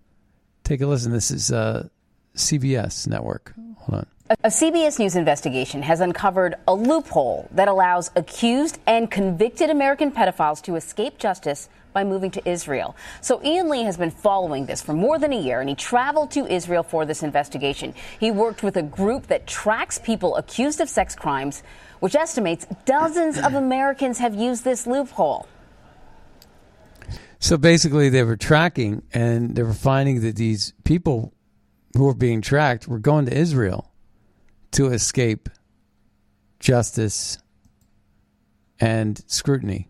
Take 0.63 0.81
a 0.81 0.87
listen. 0.87 1.11
This 1.11 1.29
is 1.29 1.51
uh, 1.51 1.87
CBS 2.35 3.05
Network. 3.05 3.53
Hold 3.81 3.99
on. 3.99 4.07
A 4.41 4.47
CBS 4.47 4.99
News 4.99 5.15
investigation 5.15 5.83
has 5.83 5.99
uncovered 5.99 6.55
a 6.67 6.73
loophole 6.73 7.47
that 7.51 7.67
allows 7.67 8.09
accused 8.15 8.79
and 8.87 9.11
convicted 9.11 9.69
American 9.69 10.11
pedophiles 10.11 10.61
to 10.63 10.75
escape 10.75 11.17
justice 11.17 11.69
by 11.93 12.03
moving 12.03 12.31
to 12.31 12.49
Israel. 12.49 12.95
So 13.21 13.43
Ian 13.43 13.69
Lee 13.69 13.83
has 13.83 13.97
been 13.97 14.11
following 14.11 14.65
this 14.65 14.81
for 14.81 14.93
more 14.93 15.19
than 15.19 15.33
a 15.33 15.39
year, 15.39 15.59
and 15.59 15.69
he 15.69 15.75
traveled 15.75 16.31
to 16.31 16.47
Israel 16.47 16.83
for 16.83 17.05
this 17.05 17.21
investigation. 17.21 17.93
He 18.19 18.31
worked 18.31 18.63
with 18.63 18.75
a 18.75 18.81
group 18.81 19.27
that 19.27 19.45
tracks 19.45 19.99
people 19.99 20.35
accused 20.35 20.81
of 20.81 20.89
sex 20.89 21.15
crimes, 21.15 21.61
which 21.99 22.15
estimates 22.15 22.65
dozens 22.85 23.37
of 23.37 23.53
Americans 23.53 24.17
have 24.19 24.33
used 24.33 24.63
this 24.63 24.87
loophole. 24.87 25.47
So 27.39 27.57
basically, 27.57 28.09
they 28.09 28.23
were 28.23 28.37
tracking, 28.37 29.03
and 29.13 29.55
they 29.55 29.63
were 29.63 29.73
finding 29.73 30.21
that 30.21 30.37
these 30.37 30.73
people 30.85 31.33
who 31.95 32.05
were 32.05 32.15
being 32.15 32.41
tracked 32.41 32.87
were 32.87 32.99
going 32.99 33.25
to 33.25 33.37
Israel 33.37 33.92
to 34.73 34.87
escape 34.87 35.49
justice 36.59 37.37
and 38.79 39.23
scrutiny. 39.27 39.87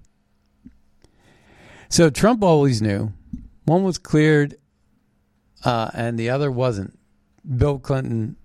So 1.89 2.09
Trump 2.09 2.43
always 2.43 2.81
knew 2.81 3.13
one 3.65 3.83
was 3.83 3.97
cleared 3.97 4.55
uh, 5.63 5.89
and 5.93 6.17
the 6.17 6.29
other 6.29 6.51
wasn't. 6.51 6.97
Bill 7.57 7.79
Clinton 7.79 8.35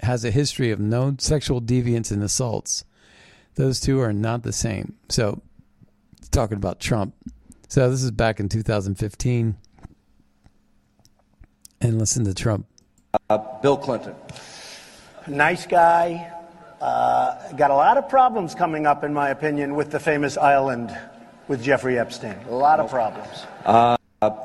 has 0.00 0.24
a 0.24 0.30
history 0.30 0.70
of 0.70 0.80
known 0.80 1.18
sexual 1.18 1.60
deviance 1.60 2.12
and 2.12 2.22
assaults. 2.22 2.84
Those 3.54 3.80
two 3.80 4.00
are 4.00 4.12
not 4.12 4.42
the 4.42 4.52
same. 4.52 4.94
So, 5.08 5.40
talking 6.30 6.56
about 6.56 6.80
Trump. 6.80 7.14
So, 7.68 7.88
this 7.90 8.02
is 8.02 8.10
back 8.10 8.40
in 8.40 8.48
2015. 8.48 9.56
And 11.80 11.98
listen 11.98 12.24
to 12.24 12.34
Trump. 12.34 12.66
Uh, 13.30 13.38
Bill 13.62 13.76
Clinton 13.76 14.14
nice 15.28 15.66
guy. 15.66 16.30
Uh, 16.80 17.52
got 17.52 17.70
a 17.70 17.74
lot 17.74 17.96
of 17.96 18.08
problems 18.08 18.54
coming 18.54 18.86
up, 18.86 19.04
in 19.04 19.14
my 19.14 19.30
opinion, 19.30 19.74
with 19.74 19.90
the 19.90 20.00
famous 20.00 20.36
island 20.36 20.96
with 21.48 21.62
Jeffrey 21.62 21.98
Epstein. 21.98 22.38
A 22.48 22.54
lot 22.54 22.80
of 22.80 22.90
problems. 22.90 23.46
Uh, 23.64 23.96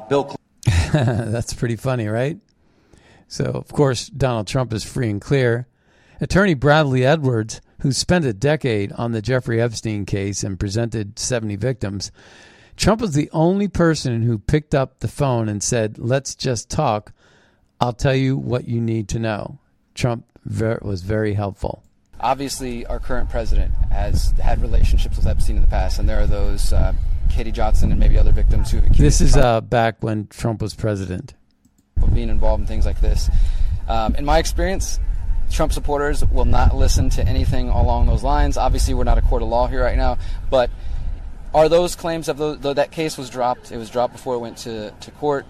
Bill 0.09 0.35
That's 0.93 1.53
pretty 1.53 1.75
funny, 1.75 2.07
right? 2.07 2.37
So, 3.27 3.45
of 3.45 3.67
course, 3.71 4.07
Donald 4.07 4.47
Trump 4.47 4.73
is 4.73 4.83
free 4.83 5.09
and 5.09 5.21
clear. 5.21 5.67
Attorney 6.19 6.53
Bradley 6.53 7.05
Edwards, 7.05 7.61
who 7.81 7.91
spent 7.91 8.25
a 8.25 8.33
decade 8.33 8.91
on 8.93 9.11
the 9.11 9.21
Jeffrey 9.21 9.61
Epstein 9.61 10.05
case 10.05 10.43
and 10.43 10.59
presented 10.59 11.19
70 11.19 11.55
victims, 11.55 12.11
Trump 12.75 13.01
was 13.01 13.13
the 13.13 13.29
only 13.31 13.67
person 13.67 14.23
who 14.23 14.39
picked 14.39 14.73
up 14.73 14.99
the 14.99 15.07
phone 15.07 15.47
and 15.47 15.61
said, 15.61 15.97
Let's 15.97 16.35
just 16.35 16.69
talk. 16.69 17.13
I'll 17.79 17.93
tell 17.93 18.15
you 18.15 18.35
what 18.35 18.67
you 18.67 18.81
need 18.81 19.07
to 19.09 19.19
know. 19.19 19.59
Trump 19.93 20.25
ver- 20.49 20.79
was 20.81 21.01
very 21.01 21.33
helpful. 21.33 21.83
Obviously, 22.19 22.85
our 22.87 22.99
current 22.99 23.29
president 23.29 23.73
has 23.91 24.31
had 24.31 24.61
relationships 24.61 25.15
with 25.15 25.25
Epstein 25.25 25.55
in 25.55 25.61
the 25.61 25.67
past, 25.69 25.99
and 25.99 26.09
there 26.09 26.19
are 26.19 26.27
those 26.27 26.73
uh, 26.73 26.91
Katie 27.29 27.51
Johnson 27.51 27.91
and 27.91 27.99
maybe 27.99 28.17
other 28.17 28.33
victims 28.33 28.71
who. 28.71 28.81
This 28.81 29.21
is 29.21 29.37
uh, 29.37 29.61
back 29.61 30.03
when 30.03 30.27
Trump 30.27 30.61
was 30.61 30.73
president. 30.73 31.33
Of 32.01 32.13
being 32.13 32.29
involved 32.29 32.61
in 32.61 32.67
things 32.67 32.85
like 32.85 32.99
this. 32.99 33.29
Um, 33.87 34.15
in 34.15 34.25
my 34.25 34.37
experience, 34.37 34.99
Trump 35.49 35.71
supporters 35.71 36.25
will 36.25 36.45
not 36.45 36.75
listen 36.75 37.09
to 37.11 37.25
anything 37.25 37.69
along 37.69 38.07
those 38.07 38.23
lines. 38.23 38.57
Obviously, 38.57 38.93
we're 38.93 39.03
not 39.05 39.17
a 39.17 39.21
court 39.21 39.41
of 39.41 39.47
law 39.47 39.67
here 39.67 39.81
right 39.81 39.97
now, 39.97 40.17
but 40.49 40.69
are 41.53 41.69
those 41.69 41.95
claims 41.95 42.27
of 42.27 42.37
those, 42.37 42.59
though 42.59 42.73
that 42.73 42.91
case 42.91 43.17
was 43.17 43.29
dropped? 43.29 43.71
It 43.71 43.77
was 43.77 43.89
dropped 43.89 44.13
before 44.13 44.35
it 44.35 44.39
went 44.39 44.57
to, 44.59 44.91
to 44.91 45.11
court 45.11 45.45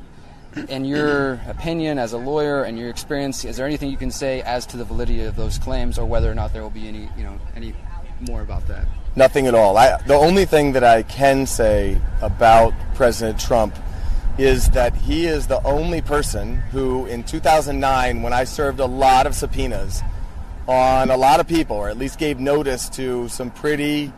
in 0.67 0.85
your 0.85 1.33
opinion 1.47 1.99
as 1.99 2.13
a 2.13 2.17
lawyer 2.17 2.63
and 2.63 2.77
your 2.77 2.89
experience, 2.89 3.45
is 3.45 3.57
there 3.57 3.65
anything 3.65 3.89
you 3.89 3.97
can 3.97 4.11
say 4.11 4.41
as 4.41 4.65
to 4.67 4.77
the 4.77 4.83
validity 4.83 5.23
of 5.23 5.35
those 5.35 5.57
claims, 5.57 5.97
or 5.97 6.05
whether 6.05 6.29
or 6.31 6.35
not 6.35 6.53
there 6.53 6.61
will 6.61 6.69
be 6.69 6.87
any, 6.87 7.09
you 7.17 7.23
know, 7.23 7.39
any 7.55 7.73
more 8.27 8.41
about 8.41 8.67
that? 8.67 8.85
Nothing 9.15 9.47
at 9.47 9.55
all. 9.55 9.77
I, 9.77 10.01
the 10.03 10.15
only 10.15 10.45
thing 10.45 10.73
that 10.73 10.83
I 10.83 11.03
can 11.03 11.45
say 11.45 11.99
about 12.21 12.73
President 12.95 13.39
Trump 13.39 13.75
is 14.37 14.69
that 14.69 14.95
he 14.95 15.25
is 15.25 15.47
the 15.47 15.61
only 15.65 16.01
person 16.01 16.55
who, 16.71 17.05
in 17.07 17.23
2009, 17.23 18.21
when 18.21 18.31
I 18.31 18.45
served 18.45 18.79
a 18.79 18.85
lot 18.85 19.27
of 19.27 19.35
subpoenas 19.35 20.01
on 20.67 21.09
a 21.09 21.17
lot 21.17 21.39
of 21.39 21.47
people, 21.47 21.75
or 21.75 21.89
at 21.89 21.97
least 21.97 22.19
gave 22.19 22.39
notice 22.39 22.87
to 22.89 23.27
some 23.27 23.51
pretty 23.51 24.13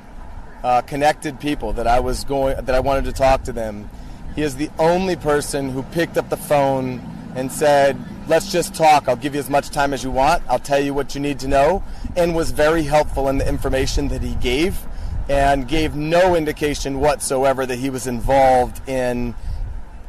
uh, 0.64 0.82
connected 0.82 1.40
people 1.40 1.74
that 1.74 1.88
I 1.88 2.02
was 2.02 2.24
going, 2.24 2.56
that 2.58 2.76
I 2.76 2.82
wanted 2.82 3.06
to 3.06 3.14
talk 3.14 3.44
to 3.44 3.52
them 3.52 3.90
he 4.36 4.42
is 4.42 4.56
the 4.56 4.70
only 4.80 5.16
person 5.16 5.70
who 5.70 5.84
picked 5.84 6.18
up 6.18 6.30
the 6.30 6.38
phone 6.38 7.00
and 7.36 7.52
said, 7.52 7.98
Let's 8.28 8.52
just 8.52 8.74
talk. 8.74 9.08
I'll 9.08 9.16
give 9.16 9.34
you 9.34 9.40
as 9.40 9.50
much 9.50 9.72
time 9.72 9.94
as 9.94 10.04
you 10.04 10.12
want. 10.12 10.44
I'll 10.48 10.60
tell 10.60 10.80
you 10.80 10.94
what 10.94 11.16
you 11.16 11.22
need 11.22 11.40
to 11.40 11.48
know. 11.48 11.84
And 12.16 12.36
was 12.36 12.52
very 12.52 12.84
helpful 12.84 13.28
in 13.28 13.40
the 13.40 13.48
information 13.48 14.08
that 14.10 14.22
he 14.22 14.36
gave 14.36 14.80
and 15.28 15.68
gave 15.68 15.96
no 15.96 16.36
indication 16.36 17.00
whatsoever 17.00 17.66
that 17.66 17.78
he 17.78 17.90
was 17.90 18.08
involved 18.08 18.88
in 18.88 19.34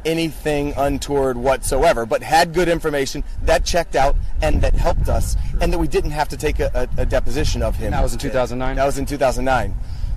anything 0.05 0.73
untoward 0.75 1.37
whatsoever, 1.37 2.05
but 2.05 2.21
had 2.21 2.53
good 2.53 2.67
information 2.67 3.23
that 3.43 3.63
checked 3.63 3.95
out 3.95 4.15
and 4.41 4.61
that 4.61 4.73
helped 4.73 5.09
us, 5.09 5.35
sure. 5.49 5.59
and 5.61 5.71
that 5.71 5.79
we 5.79 5.87
didn't 5.87 6.11
have 6.11 6.27
to 6.29 6.37
take 6.37 6.59
a, 6.59 6.89
a, 6.97 7.01
a 7.01 7.05
deposition 7.05 7.61
of 7.61 7.75
him. 7.75 7.85
And 7.85 7.93
that 7.93 8.03
was 8.03 8.13
in 8.13 8.19
2009? 8.19 8.75
That 8.75 8.85
was 8.85 8.97
in 8.97 9.05
2009. 9.05 9.73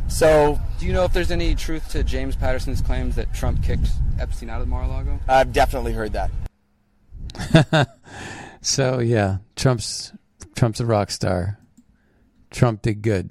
So, 0.09 0.59
do 0.79 0.87
you 0.87 0.93
know 0.93 1.05
if 1.05 1.13
there's 1.13 1.31
any 1.31 1.55
truth 1.55 1.91
to 1.91 2.03
James 2.03 2.37
Patterson's 2.37 2.81
claims 2.81 3.17
that 3.17 3.33
Trump 3.35 3.63
kicked 3.63 3.89
Epstein 4.19 4.49
out 4.49 4.63
of 4.63 4.69
Mar-a-Lago? 4.69 5.21
I've 5.29 5.53
definitely 5.53 5.93
heard 5.93 6.13
that. 6.15 6.31
so 8.61 9.01
yeah, 9.01 9.39
Trump's 9.57 10.13
Trump's 10.55 10.81
a 10.81 10.87
rock 10.87 11.11
star. 11.11 11.59
Trump 12.51 12.83
did 12.83 13.03
good. 13.03 13.31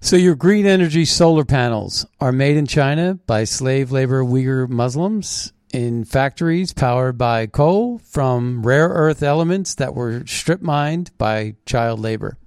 So 0.00 0.16
your 0.16 0.34
green 0.34 0.66
energy 0.66 1.04
solar 1.04 1.44
panels 1.44 2.06
are 2.20 2.32
made 2.32 2.56
in 2.56 2.66
China 2.66 3.14
by 3.26 3.44
slave 3.44 3.92
labor 3.92 4.22
Uyghur 4.22 4.68
Muslims 4.68 5.52
in 5.72 6.04
factories 6.04 6.72
powered 6.72 7.16
by 7.16 7.46
coal 7.46 7.98
from 7.98 8.62
rare 8.62 8.88
earth 8.88 9.22
elements 9.22 9.74
that 9.76 9.94
were 9.94 10.26
strip 10.26 10.62
mined 10.62 11.10
by 11.18 11.54
child 11.66 12.00
labor. 12.00 12.38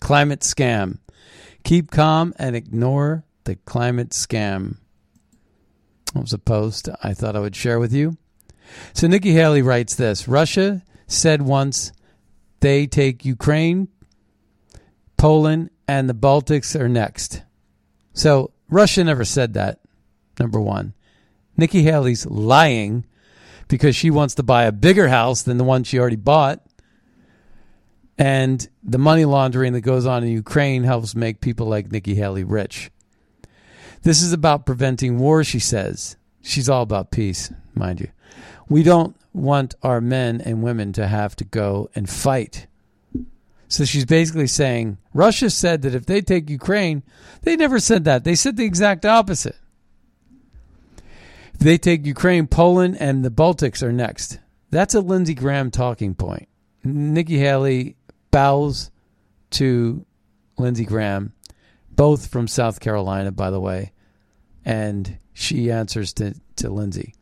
Climate 0.00 0.40
scam. 0.40 0.98
Keep 1.64 1.90
calm 1.90 2.34
and 2.38 2.56
ignore 2.56 3.24
the 3.44 3.56
climate 3.56 4.10
scam. 4.10 4.76
That 6.12 6.20
was 6.20 6.32
a 6.32 6.38
post 6.38 6.88
I 7.02 7.14
thought 7.14 7.36
I 7.36 7.40
would 7.40 7.56
share 7.56 7.78
with 7.78 7.92
you. 7.92 8.16
So 8.92 9.06
Nikki 9.06 9.32
Haley 9.32 9.62
writes 9.62 9.94
this 9.94 10.28
Russia 10.28 10.82
said 11.06 11.42
once 11.42 11.92
they 12.60 12.86
take 12.86 13.24
Ukraine, 13.24 13.88
Poland, 15.16 15.70
and 15.86 16.08
the 16.08 16.14
Baltics 16.14 16.78
are 16.78 16.88
next. 16.88 17.42
So 18.14 18.52
Russia 18.68 19.04
never 19.04 19.24
said 19.24 19.54
that, 19.54 19.80
number 20.38 20.60
one. 20.60 20.94
Nikki 21.56 21.82
Haley's 21.82 22.24
lying 22.26 23.04
because 23.68 23.94
she 23.94 24.10
wants 24.10 24.34
to 24.36 24.42
buy 24.42 24.64
a 24.64 24.72
bigger 24.72 25.08
house 25.08 25.42
than 25.42 25.58
the 25.58 25.64
one 25.64 25.84
she 25.84 25.98
already 25.98 26.16
bought 26.16 26.62
and 28.18 28.68
the 28.82 28.98
money 28.98 29.24
laundering 29.24 29.72
that 29.72 29.80
goes 29.80 30.06
on 30.06 30.22
in 30.22 30.30
Ukraine 30.30 30.84
helps 30.84 31.14
make 31.14 31.40
people 31.40 31.66
like 31.66 31.90
Nikki 31.90 32.14
Haley 32.14 32.44
rich. 32.44 32.90
This 34.02 34.22
is 34.22 34.32
about 34.32 34.66
preventing 34.66 35.18
war, 35.18 35.44
she 35.44 35.58
says. 35.58 36.16
She's 36.42 36.68
all 36.68 36.82
about 36.82 37.10
peace, 37.10 37.52
mind 37.74 38.00
you. 38.00 38.08
We 38.68 38.82
don't 38.82 39.16
want 39.32 39.74
our 39.82 40.00
men 40.00 40.40
and 40.40 40.62
women 40.62 40.92
to 40.94 41.06
have 41.06 41.36
to 41.36 41.44
go 41.44 41.90
and 41.94 42.08
fight. 42.08 42.66
So 43.68 43.84
she's 43.84 44.04
basically 44.04 44.48
saying 44.48 44.98
Russia 45.14 45.48
said 45.48 45.82
that 45.82 45.94
if 45.94 46.04
they 46.04 46.20
take 46.20 46.50
Ukraine, 46.50 47.02
they 47.42 47.56
never 47.56 47.78
said 47.78 48.04
that. 48.04 48.24
They 48.24 48.34
said 48.34 48.56
the 48.56 48.66
exact 48.66 49.06
opposite. 49.06 49.56
If 51.54 51.60
they 51.60 51.78
take 51.78 52.04
Ukraine, 52.04 52.46
Poland 52.46 52.96
and 53.00 53.24
the 53.24 53.30
Baltics 53.30 53.82
are 53.82 53.92
next. 53.92 54.38
That's 54.70 54.94
a 54.94 55.00
Lindsey 55.00 55.34
Graham 55.34 55.70
talking 55.70 56.14
point. 56.14 56.48
Nikki 56.84 57.38
Haley 57.38 57.96
bows 58.32 58.90
to 59.50 60.04
Lindsey 60.58 60.84
Graham, 60.84 61.32
both 61.90 62.26
from 62.26 62.48
South 62.48 62.80
Carolina, 62.80 63.30
by 63.30 63.50
the 63.50 63.60
way, 63.60 63.92
and 64.64 65.18
she 65.32 65.70
answers 65.70 66.12
to, 66.14 66.34
to 66.56 66.68
Lindsey. 66.68 67.14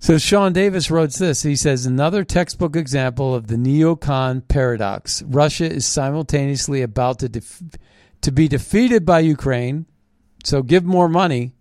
So 0.00 0.16
Sean 0.16 0.52
Davis 0.52 0.90
wrote 0.90 1.12
this. 1.14 1.42
He 1.42 1.56
says 1.56 1.84
another 1.84 2.24
textbook 2.24 2.76
example 2.76 3.34
of 3.34 3.48
the 3.48 3.56
neocon 3.56 4.46
paradox. 4.46 5.22
Russia 5.22 5.70
is 5.70 5.84
simultaneously 5.84 6.82
about 6.82 7.18
to 7.18 7.28
def- 7.28 7.62
to 8.20 8.32
be 8.32 8.48
defeated 8.48 9.04
by 9.04 9.20
Ukraine, 9.20 9.86
so 10.44 10.62
give 10.62 10.84
more 10.84 11.08
money, 11.08 11.52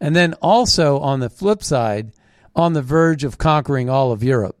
and 0.00 0.16
then 0.16 0.34
also 0.34 0.98
on 0.98 1.20
the 1.20 1.30
flip 1.30 1.62
side, 1.62 2.12
on 2.56 2.72
the 2.72 2.82
verge 2.82 3.24
of 3.24 3.38
conquering 3.38 3.88
all 3.88 4.10
of 4.12 4.22
Europe. 4.22 4.59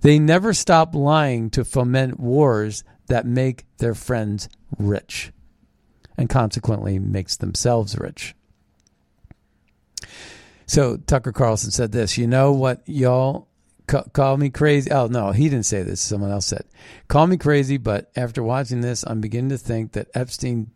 They 0.00 0.18
never 0.18 0.52
stop 0.52 0.94
lying 0.94 1.50
to 1.50 1.64
foment 1.64 2.18
wars 2.20 2.84
that 3.08 3.26
make 3.26 3.66
their 3.78 3.94
friends 3.94 4.48
rich 4.78 5.32
and 6.16 6.28
consequently 6.28 6.98
makes 6.98 7.36
themselves 7.36 7.98
rich. 7.98 8.34
So 10.66 10.96
Tucker 10.96 11.32
Carlson 11.32 11.70
said 11.70 11.92
this, 11.92 12.18
you 12.18 12.26
know 12.26 12.52
what 12.52 12.82
y'all 12.86 13.48
call 14.12 14.36
me 14.36 14.50
crazy. 14.50 14.90
Oh 14.90 15.06
no, 15.06 15.30
he 15.30 15.48
didn't 15.48 15.66
say 15.66 15.82
this. 15.82 16.00
Someone 16.00 16.32
else 16.32 16.46
said, 16.46 16.64
call 17.08 17.26
me 17.26 17.36
crazy, 17.36 17.76
but 17.76 18.10
after 18.16 18.42
watching 18.42 18.80
this, 18.80 19.04
I'm 19.06 19.20
beginning 19.20 19.50
to 19.50 19.58
think 19.58 19.92
that 19.92 20.08
Epstein 20.14 20.70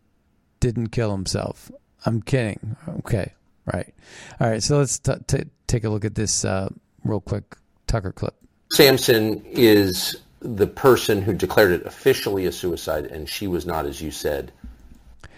didn't 0.59 0.89
kill 0.89 1.11
himself. 1.11 1.71
I'm 2.05 2.21
kidding. 2.21 2.77
Okay. 2.99 3.33
Right. 3.71 3.93
All 4.39 4.49
right. 4.49 4.63
So 4.63 4.77
let's 4.77 4.97
t- 4.97 5.13
t- 5.27 5.43
take 5.67 5.83
a 5.83 5.89
look 5.89 6.05
at 6.05 6.15
this 6.15 6.45
uh, 6.45 6.69
real 7.03 7.21
quick 7.21 7.55
Tucker 7.85 8.11
clip. 8.11 8.35
Sampson 8.71 9.43
is 9.45 10.15
the 10.39 10.67
person 10.67 11.21
who 11.21 11.33
declared 11.33 11.71
it 11.71 11.85
officially 11.85 12.45
a 12.45 12.51
suicide, 12.51 13.05
and 13.05 13.29
she 13.29 13.45
was 13.47 13.65
not, 13.65 13.85
as 13.85 14.01
you 14.01 14.11
said. 14.11 14.51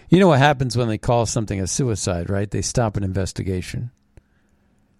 You 0.08 0.20
know 0.20 0.28
what 0.28 0.38
happens 0.38 0.76
when 0.76 0.88
they 0.88 0.98
call 0.98 1.26
something 1.26 1.60
a 1.60 1.66
suicide, 1.66 2.30
right? 2.30 2.50
They 2.50 2.62
stop 2.62 2.96
an 2.96 3.02
investigation. 3.02 3.90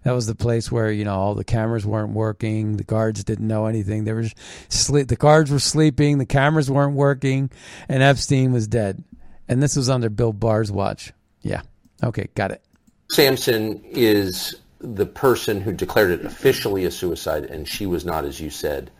That 0.03 0.11
was 0.11 0.27
the 0.27 0.35
place 0.35 0.71
where 0.71 0.91
you 0.91 1.03
know 1.05 1.15
all 1.15 1.33
the 1.33 1.43
cameras 1.43 1.85
weren't 1.85 2.11
working, 2.11 2.77
the 2.77 2.83
guards 2.83 3.23
didn't 3.23 3.47
know 3.47 3.65
anything. 3.65 4.03
They 4.03 4.13
were 4.13 4.27
sleep. 4.69 5.07
The 5.07 5.15
guards 5.15 5.49
were 5.49 5.57
sleeping, 5.57 6.19
the 6.19 6.27
cameras 6.27 6.69
weren't 6.69 6.93
working, 6.93 7.49
and 7.89 8.03
Epstein 8.03 8.51
was 8.51 8.67
dead. 8.67 9.03
And 9.47 9.63
this 9.63 9.75
was 9.75 9.89
under 9.89 10.09
Bill 10.09 10.33
Barr's 10.33 10.71
watch. 10.71 11.11
Yeah. 11.41 11.61
Okay, 12.03 12.27
got 12.35 12.51
it. 12.51 12.61
Sampson 13.09 13.81
is 13.85 14.55
the 14.85 15.05
person 15.05 15.61
who 15.61 15.71
declared 15.73 16.11
it 16.11 16.25
officially 16.25 16.85
a 16.85 16.91
suicide, 16.91 17.45
and 17.45 17.67
she 17.67 17.85
was 17.85 18.05
not, 18.05 18.25
as 18.25 18.39
you 18.39 18.49
said, 18.49 18.91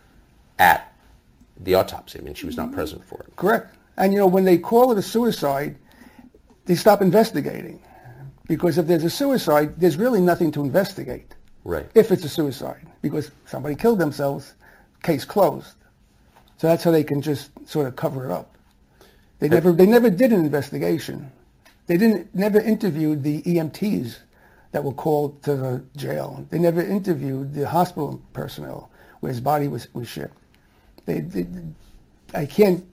at 0.58 0.92
the 1.60 1.76
autopsy. 1.76 2.20
I 2.20 2.22
mean, 2.22 2.34
she 2.34 2.46
was 2.46 2.58
not 2.58 2.72
present 2.72 3.06
for 3.06 3.22
it. 3.22 3.36
Correct. 3.36 3.76
And 3.98 4.12
you 4.12 4.20
know, 4.20 4.28
when 4.28 4.44
they 4.44 4.58
call 4.58 4.92
it 4.92 4.98
a 4.98 5.02
suicide, 5.02 5.78
they 6.66 6.76
stop 6.76 7.02
investigating. 7.02 7.82
Because 8.48 8.78
if 8.78 8.88
there's 8.88 9.04
a 9.04 9.10
suicide, 9.10 9.80
there's 9.80 9.98
really 9.98 10.22
nothing 10.22 10.52
to 10.52 10.62
investigate. 10.62 11.34
Right. 11.64 11.90
If 11.96 12.12
it's 12.12 12.24
a 12.24 12.30
suicide, 12.30 12.86
because 13.02 13.32
somebody 13.46 13.76
killed 13.76 14.00
themselves, 14.00 14.54
case 15.02 15.26
closed. 15.26 15.76
So 16.58 16.68
that's 16.68 16.84
how 16.84 16.92
they 16.92 17.04
can 17.04 17.22
just 17.22 17.50
sort 17.68 17.88
of 17.88 17.96
cover 17.96 18.26
it 18.26 18.32
up. 18.32 18.56
They 19.40 19.50
never 19.50 19.72
they 19.72 19.86
never 19.86 20.10
did 20.10 20.32
an 20.32 20.46
investigation. 20.46 21.32
They 21.88 21.98
didn't 21.98 22.34
never 22.34 22.60
interviewed 22.60 23.24
the 23.24 23.42
EMTs 23.42 24.18
that 24.76 24.84
were 24.84 24.92
called 24.92 25.42
to 25.42 25.56
the 25.56 25.82
jail. 25.96 26.46
They 26.50 26.60
never 26.60 26.82
interviewed 26.82 27.54
the 27.54 27.66
hospital 27.66 28.22
personnel 28.34 28.92
where 29.22 29.32
his 29.32 29.40
body 29.40 29.70
was, 29.70 29.88
was 29.94 30.06
shipped. 30.06 30.38
They, 31.06 31.22
they, 31.22 31.48
I 32.34 32.46
can't 32.46 32.86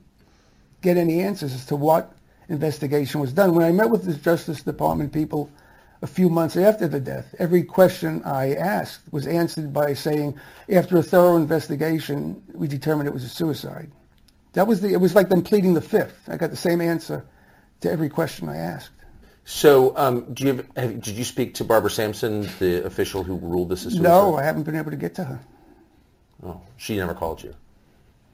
get 0.80 0.96
any 0.96 1.22
answers 1.22 1.52
as 1.52 1.66
to 1.66 1.74
what 1.74 2.14
investigation 2.48 3.20
was 3.20 3.32
done. 3.32 3.56
When 3.56 3.66
I 3.66 3.72
met 3.72 3.90
with 3.90 4.04
the 4.04 4.14
Justice 4.14 4.62
Department 4.62 5.12
people 5.12 5.50
a 6.02 6.06
few 6.06 6.28
months 6.28 6.56
after 6.56 6.86
the 6.86 7.00
death, 7.00 7.34
every 7.40 7.64
question 7.64 8.22
I 8.22 8.54
asked 8.54 9.00
was 9.10 9.26
answered 9.26 9.72
by 9.72 9.94
saying, 9.94 10.38
after 10.68 10.98
a 10.98 11.02
thorough 11.02 11.34
investigation, 11.34 12.40
we 12.54 12.68
determined 12.68 13.08
it 13.08 13.12
was 13.12 13.24
a 13.24 13.28
suicide. 13.28 13.90
That 14.52 14.68
was 14.68 14.82
the, 14.82 14.92
it 14.92 15.00
was 15.00 15.16
like 15.16 15.30
them 15.30 15.42
pleading 15.42 15.74
the 15.74 15.80
fifth. 15.80 16.28
I 16.28 16.36
got 16.36 16.50
the 16.50 16.56
same 16.56 16.80
answer 16.80 17.26
to 17.80 17.90
every 17.90 18.08
question 18.08 18.48
I 18.48 18.58
asked. 18.58 18.92
So, 19.44 19.96
um, 19.96 20.32
do 20.32 20.44
you 20.44 20.54
have, 20.54 20.66
have, 20.76 21.02
did 21.02 21.16
you 21.16 21.24
speak 21.24 21.54
to 21.54 21.64
Barbara 21.64 21.90
Sampson, 21.90 22.48
the 22.60 22.84
official 22.84 23.24
who 23.24 23.36
ruled 23.36 23.70
this 23.70 23.84
a 23.84 23.90
suicide? 23.90 24.02
No, 24.02 24.36
I 24.36 24.44
haven't 24.44 24.62
been 24.62 24.76
able 24.76 24.92
to 24.92 24.96
get 24.96 25.16
to 25.16 25.24
her. 25.24 25.40
Oh, 26.44 26.60
she 26.76 26.96
never 26.96 27.14
called 27.14 27.42
you. 27.42 27.54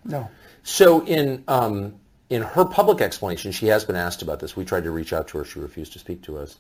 No. 0.05 0.29
So, 0.63 1.05
in 1.07 1.45
um, 1.49 1.95
in 2.29 2.43
her 2.43 2.65
public 2.65 3.01
explanation, 3.01 3.53
she 3.53 3.67
has 3.69 3.85
been 3.85 3.97
asked 3.97 4.21
about 4.21 4.41
this. 4.41 4.55
We 4.55 4.65
tried 4.65 4.85
to 4.85 4.91
reach 4.91 5.13
out 5.13 5.29
to 5.29 5.39
her; 5.39 5.45
she 5.45 5.61
refused 5.61 5.95
to 5.95 5.99
speak 5.99 6.23
to 6.25 6.39
us 6.39 6.57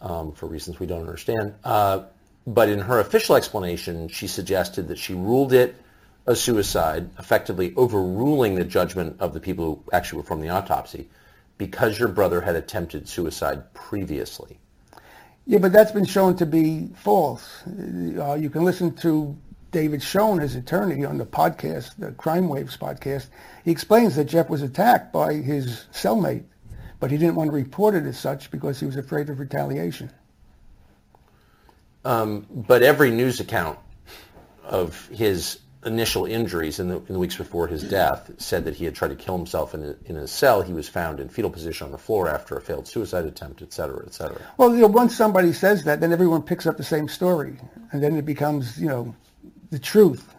um, 0.00 0.32
for 0.32 0.46
reasons 0.46 0.80
we 0.80 0.86
don't 0.86 1.00
understand. 1.00 1.54
Uh, 1.62 2.02
but 2.46 2.68
in 2.68 2.80
her 2.80 2.98
official 3.00 3.36
explanation, 3.36 4.08
she 4.08 4.26
suggested 4.26 4.88
that 4.88 4.98
she 4.98 5.14
ruled 5.14 5.52
it 5.52 5.76
a 6.26 6.34
suicide, 6.34 7.08
effectively 7.18 7.72
overruling 7.76 8.56
the 8.56 8.64
judgment 8.64 9.16
of 9.20 9.32
the 9.32 9.40
people 9.40 9.64
who 9.64 9.90
actually 9.92 10.22
performed 10.22 10.42
the 10.42 10.48
autopsy 10.48 11.08
because 11.58 11.98
your 11.98 12.08
brother 12.08 12.40
had 12.40 12.56
attempted 12.56 13.08
suicide 13.08 13.72
previously. 13.74 14.58
Yeah, 15.46 15.58
but 15.58 15.72
that's 15.72 15.92
been 15.92 16.04
shown 16.04 16.36
to 16.36 16.46
be 16.46 16.88
false. 16.96 17.62
Uh, 17.66 18.34
you 18.34 18.50
can 18.50 18.64
listen 18.64 18.94
to 18.96 19.36
David 19.70 20.02
Schoen, 20.02 20.40
his 20.40 20.56
attorney, 20.56 21.04
on 21.04 21.18
the 21.18 21.26
podcast, 21.26 21.96
the 21.98 22.12
Crime 22.12 22.48
Waves 22.48 22.76
podcast. 22.76 23.28
He 23.64 23.70
explains 23.70 24.16
that 24.16 24.24
Jeff 24.24 24.48
was 24.48 24.62
attacked 24.62 25.12
by 25.12 25.34
his 25.34 25.86
cellmate, 25.92 26.44
but 26.98 27.10
he 27.10 27.18
didn't 27.18 27.36
want 27.36 27.50
to 27.50 27.54
report 27.54 27.94
it 27.94 28.06
as 28.06 28.18
such 28.18 28.50
because 28.50 28.80
he 28.80 28.86
was 28.86 28.96
afraid 28.96 29.30
of 29.30 29.38
retaliation. 29.38 30.10
Um, 32.04 32.46
but 32.50 32.82
every 32.82 33.10
news 33.10 33.40
account 33.40 33.78
of 34.64 35.06
his 35.08 35.58
initial 35.84 36.26
injuries 36.26 36.80
in 36.80 36.88
the, 36.88 36.96
in 36.96 37.12
the, 37.12 37.18
weeks 37.18 37.36
before 37.36 37.66
his 37.66 37.82
death 37.82 38.30
said 38.38 38.64
that 38.64 38.74
he 38.74 38.84
had 38.84 38.94
tried 38.94 39.08
to 39.08 39.14
kill 39.14 39.36
himself 39.36 39.74
in 39.74 39.84
a, 39.84 39.96
in 40.06 40.16
a 40.16 40.26
cell. 40.26 40.62
He 40.62 40.72
was 40.72 40.88
found 40.88 41.20
in 41.20 41.28
fetal 41.28 41.50
position 41.50 41.84
on 41.84 41.92
the 41.92 41.98
floor 41.98 42.28
after 42.28 42.56
a 42.56 42.60
failed 42.60 42.88
suicide 42.88 43.24
attempt, 43.24 43.62
et 43.62 43.72
cetera, 43.72 44.02
et 44.06 44.14
cetera. 44.14 44.40
Well, 44.56 44.74
you 44.74 44.82
know, 44.82 44.88
once 44.88 45.16
somebody 45.16 45.52
says 45.52 45.84
that, 45.84 46.00
then 46.00 46.12
everyone 46.12 46.42
picks 46.42 46.66
up 46.66 46.76
the 46.76 46.84
same 46.84 47.08
story, 47.08 47.58
and 47.92 48.02
then 48.02 48.16
it 48.16 48.24
becomes, 48.24 48.80
you 48.80 48.88
know, 48.88 49.14
the 49.70 49.78
truth, 49.78 50.34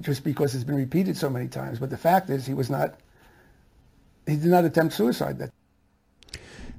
just 0.00 0.24
because 0.24 0.54
it's 0.54 0.64
been 0.64 0.76
repeated 0.76 1.16
so 1.16 1.30
many 1.30 1.48
times. 1.48 1.78
But 1.78 1.90
the 1.90 1.98
fact 1.98 2.30
is, 2.30 2.46
he 2.46 2.54
was 2.54 2.70
not. 2.70 2.94
He 4.26 4.36
did 4.36 4.46
not 4.46 4.64
attempt 4.64 4.94
suicide. 4.94 5.38
That. 5.38 5.50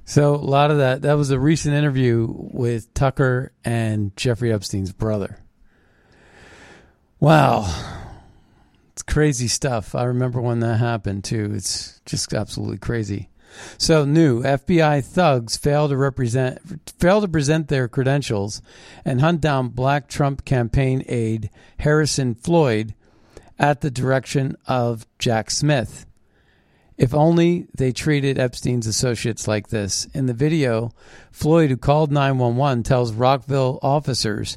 So 0.04 0.34
a 0.34 0.36
lot 0.36 0.70
of 0.70 0.78
that. 0.78 1.02
That 1.02 1.14
was 1.14 1.30
a 1.30 1.38
recent 1.38 1.74
interview 1.74 2.26
with 2.28 2.92
Tucker 2.94 3.52
and 3.64 4.16
Jeffrey 4.16 4.52
Epstein's 4.52 4.92
brother. 4.92 5.38
Wow. 7.20 8.00
It's 8.92 9.02
crazy 9.02 9.48
stuff. 9.48 9.94
I 9.94 10.04
remember 10.04 10.40
when 10.40 10.60
that 10.60 10.76
happened 10.76 11.24
too. 11.24 11.52
It's 11.54 12.00
just 12.04 12.34
absolutely 12.34 12.78
crazy. 12.78 13.30
So 13.78 14.04
new 14.04 14.42
FBI 14.42 15.04
thugs 15.04 15.56
fail 15.56 15.88
to 15.88 15.96
represent 15.96 16.58
fail 16.98 17.20
to 17.20 17.28
present 17.28 17.68
their 17.68 17.88
credentials 17.88 18.62
and 19.04 19.20
hunt 19.20 19.40
down 19.40 19.68
black 19.68 20.08
Trump 20.08 20.44
campaign 20.44 21.04
aide 21.06 21.50
Harrison 21.78 22.34
Floyd 22.34 22.94
at 23.58 23.80
the 23.80 23.90
direction 23.90 24.56
of 24.66 25.06
Jack 25.18 25.50
Smith. 25.50 26.06
If 26.98 27.14
only 27.14 27.66
they 27.74 27.92
treated 27.92 28.38
Epstein's 28.38 28.86
associates 28.86 29.48
like 29.48 29.68
this. 29.68 30.06
In 30.12 30.26
the 30.26 30.34
video, 30.34 30.92
Floyd, 31.30 31.70
who 31.70 31.76
called 31.76 32.12
911, 32.12 32.82
tells 32.82 33.12
Rockville 33.12 33.78
officers 33.82 34.56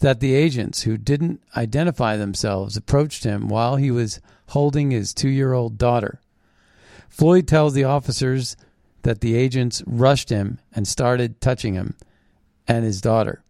that 0.00 0.20
the 0.20 0.34
agents 0.34 0.82
who 0.82 0.96
didn't 0.96 1.40
identify 1.56 2.16
themselves 2.16 2.76
approached 2.76 3.24
him 3.24 3.48
while 3.48 3.76
he 3.76 3.90
was 3.90 4.20
holding 4.48 4.90
his 4.90 5.14
two 5.14 5.28
year 5.28 5.52
old 5.52 5.78
daughter. 5.78 6.20
Floyd 7.08 7.48
tells 7.48 7.74
the 7.74 7.84
officers 7.84 8.56
that 9.02 9.20
the 9.20 9.34
agents 9.34 9.82
rushed 9.86 10.28
him 10.28 10.58
and 10.72 10.86
started 10.86 11.40
touching 11.40 11.74
him 11.74 11.94
and 12.68 12.84
his 12.84 13.00
daughter. 13.00 13.42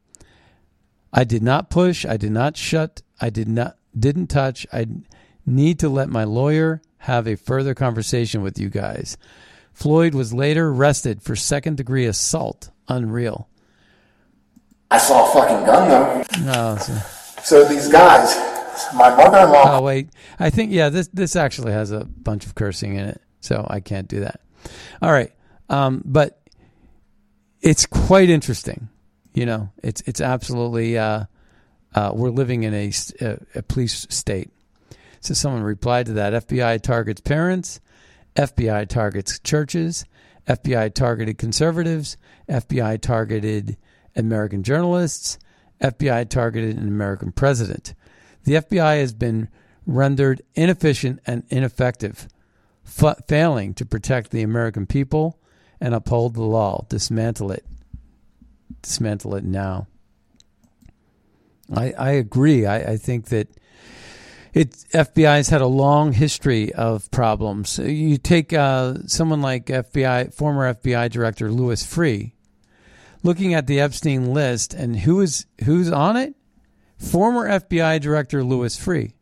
I 1.12 1.24
did 1.24 1.42
not 1.42 1.70
push, 1.70 2.04
I 2.04 2.16
did 2.16 2.32
not 2.32 2.56
shut, 2.56 3.02
I 3.20 3.30
did 3.30 3.48
not 3.48 3.76
didn't 3.98 4.26
touch. 4.26 4.66
I 4.72 4.86
need 5.46 5.78
to 5.78 5.88
let 5.88 6.08
my 6.10 6.24
lawyer 6.24 6.82
have 6.98 7.26
a 7.26 7.36
further 7.36 7.74
conversation 7.74 8.42
with 8.42 8.58
you 8.58 8.68
guys. 8.68 9.16
Floyd 9.72 10.14
was 10.14 10.34
later 10.34 10.68
arrested 10.68 11.22
for 11.22 11.36
second 11.36 11.76
degree 11.76 12.06
assault. 12.06 12.70
Unreal. 12.88 13.48
I 14.90 14.98
saw 14.98 15.28
a 15.28 15.32
fucking 15.32 15.66
gun 15.66 15.88
though. 15.88 16.22
No. 16.44 16.76
So, 16.78 16.94
so 17.42 17.64
these 17.68 17.88
guys, 17.88 18.36
my 18.94 19.14
mother-in-law. 19.14 19.78
Oh 19.78 19.82
wait, 19.82 20.10
I 20.38 20.50
think 20.50 20.72
yeah. 20.72 20.88
This 20.88 21.08
this 21.08 21.36
actually 21.36 21.72
has 21.72 21.90
a 21.90 22.04
bunch 22.04 22.46
of 22.46 22.54
cursing 22.54 22.94
in 22.94 23.06
it, 23.06 23.20
so 23.40 23.66
I 23.68 23.80
can't 23.80 24.08
do 24.08 24.20
that. 24.20 24.40
All 25.02 25.12
right, 25.12 25.32
um, 25.68 26.02
but 26.04 26.40
it's 27.60 27.86
quite 27.86 28.30
interesting. 28.30 28.88
You 29.34 29.46
know, 29.46 29.70
it's 29.82 30.02
it's 30.06 30.20
absolutely. 30.20 30.98
Uh, 30.98 31.24
uh, 31.94 32.12
we're 32.14 32.30
living 32.30 32.64
in 32.64 32.74
a, 32.74 32.92
a, 33.22 33.38
a 33.54 33.62
police 33.62 34.06
state. 34.10 34.50
So 35.20 35.32
someone 35.34 35.62
replied 35.62 36.06
to 36.06 36.12
that: 36.14 36.46
FBI 36.46 36.82
targets 36.82 37.20
parents, 37.20 37.80
FBI 38.36 38.86
targets 38.88 39.38
churches, 39.40 40.04
FBI 40.46 40.94
targeted 40.94 41.38
conservatives, 41.38 42.16
FBI 42.48 43.00
targeted 43.00 43.76
American 44.16 44.62
journalists, 44.62 45.38
FBI 45.80 46.28
targeted 46.28 46.76
an 46.76 46.88
American 46.88 47.32
president. 47.32 47.94
The 48.44 48.54
FBI 48.54 49.00
has 49.00 49.12
been 49.12 49.48
rendered 49.86 50.42
inefficient 50.54 51.20
and 51.26 51.44
ineffective, 51.48 52.28
fa- 52.84 53.22
failing 53.28 53.74
to 53.74 53.84
protect 53.84 54.30
the 54.30 54.42
American 54.42 54.86
people 54.86 55.38
and 55.80 55.94
uphold 55.94 56.34
the 56.34 56.42
law. 56.42 56.84
Dismantle 56.88 57.52
it. 57.52 57.64
Dismantle 58.82 59.34
it 59.36 59.44
now. 59.44 59.86
I, 61.74 61.92
I 61.92 62.10
agree. 62.12 62.66
I, 62.66 62.92
I 62.92 62.96
think 62.96 63.26
that 63.26 63.48
it 64.54 64.70
FBI's 64.94 65.50
had 65.50 65.60
a 65.60 65.66
long 65.66 66.12
history 66.12 66.72
of 66.72 67.10
problems. 67.10 67.78
You 67.78 68.16
take 68.16 68.52
uh, 68.52 68.94
someone 69.06 69.42
like 69.42 69.66
FBI 69.66 70.32
former 70.32 70.72
FBI 70.72 71.10
director 71.10 71.50
Louis 71.50 71.84
Freeh, 71.84 72.32
looking 73.26 73.52
at 73.52 73.66
the 73.66 73.80
Epstein 73.80 74.32
list, 74.32 74.72
and 74.72 75.00
who 75.00 75.20
is 75.20 75.46
who's 75.64 75.90
on 75.90 76.16
it? 76.16 76.34
Former 76.96 77.46
FBI 77.46 78.00
director 78.00 78.42
Louis 78.42 78.74
Freeh. 78.78 79.12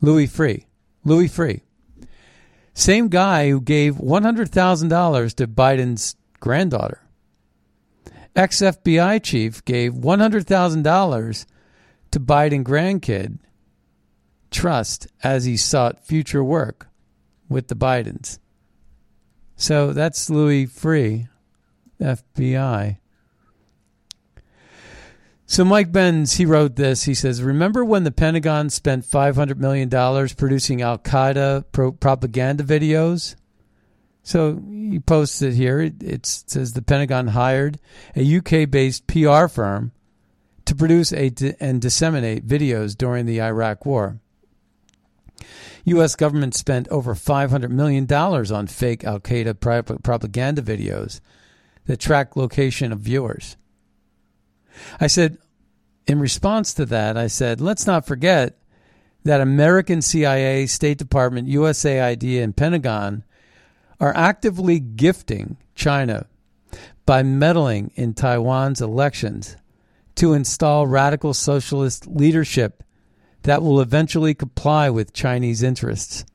Louis 0.00 0.26
Freeh. 0.26 0.64
Louis 1.04 1.28
Freeh. 1.28 1.60
Same 2.72 3.08
guy 3.08 3.50
who 3.50 3.60
gave 3.60 3.96
$100,000 3.96 5.34
to 5.34 5.46
Biden's 5.48 6.16
granddaughter. 6.38 7.02
Ex 8.36 8.60
FBI 8.60 9.20
chief 9.22 9.64
gave 9.64 9.94
$100,000 9.94 11.46
to 12.12 12.20
Biden 12.20 12.62
grandkid 12.62 13.40
trust 14.50 15.08
as 15.24 15.44
he 15.44 15.56
sought 15.56 16.06
future 16.06 16.44
work 16.44 16.88
with 17.48 17.66
the 17.66 17.74
Bidens. 17.74 18.38
So 19.56 19.92
that's 19.92 20.30
Louis 20.30 20.66
Freeh, 20.66 21.28
FBI. 22.00 22.98
So 25.46 25.64
Mike 25.64 25.90
Benz, 25.90 26.34
he 26.34 26.44
wrote 26.44 26.76
this. 26.76 27.04
He 27.04 27.14
says, 27.14 27.42
"Remember 27.42 27.84
when 27.84 28.04
the 28.04 28.10
Pentagon 28.10 28.68
spent 28.68 29.06
500 29.06 29.58
million 29.58 29.88
dollars 29.88 30.34
producing 30.34 30.82
Al 30.82 30.98
Qaeda 30.98 31.64
pro- 31.72 31.92
propaganda 31.92 32.62
videos?" 32.62 33.34
So 34.22 34.62
he 34.68 35.00
posts 35.00 35.40
it 35.40 35.54
here. 35.54 35.80
It, 35.80 36.02
it 36.02 36.26
says 36.26 36.74
the 36.74 36.82
Pentagon 36.82 37.28
hired 37.28 37.80
a 38.14 38.36
UK-based 38.36 39.06
PR 39.06 39.46
firm 39.46 39.92
to 40.66 40.74
produce 40.74 41.14
a 41.14 41.32
and 41.60 41.80
disseminate 41.80 42.46
videos 42.46 42.94
during 42.94 43.24
the 43.24 43.40
Iraq 43.40 43.86
War. 43.86 44.20
U.S. 45.84 46.14
government 46.14 46.54
spent 46.54 46.88
over 46.88 47.14
$500 47.14 47.70
million 47.70 48.12
on 48.12 48.66
fake 48.66 49.02
Al 49.04 49.18
Qaeda 49.18 49.58
propaganda 50.02 50.60
videos 50.60 51.20
that 51.88 51.98
track 51.98 52.36
location 52.36 52.92
of 52.92 53.00
viewers. 53.00 53.56
I 55.00 55.08
said, 55.08 55.38
in 56.06 56.20
response 56.20 56.72
to 56.74 56.86
that, 56.86 57.16
I 57.16 57.26
said, 57.26 57.60
let's 57.60 57.86
not 57.86 58.06
forget 58.06 58.58
that 59.24 59.40
American 59.40 60.02
CIA, 60.02 60.66
State 60.66 60.98
Department, 60.98 61.48
USAID, 61.48 62.42
and 62.42 62.56
Pentagon 62.56 63.24
are 63.98 64.14
actively 64.14 64.78
gifting 64.78 65.56
China 65.74 66.26
by 67.06 67.22
meddling 67.22 67.90
in 67.94 68.12
Taiwan's 68.12 68.82
elections 68.82 69.56
to 70.14 70.34
install 70.34 70.86
radical 70.86 71.32
socialist 71.32 72.06
leadership 72.06 72.84
that 73.42 73.62
will 73.62 73.80
eventually 73.80 74.34
comply 74.34 74.90
with 74.90 75.14
Chinese 75.14 75.62
interests. 75.62 76.26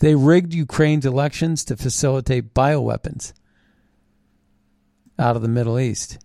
They 0.00 0.16
rigged 0.16 0.52
Ukraine's 0.52 1.06
elections 1.06 1.64
to 1.66 1.76
facilitate 1.76 2.54
bioweapons 2.54 3.32
out 5.18 5.36
of 5.36 5.42
the 5.42 5.48
Middle 5.48 5.78
East. 5.78 6.18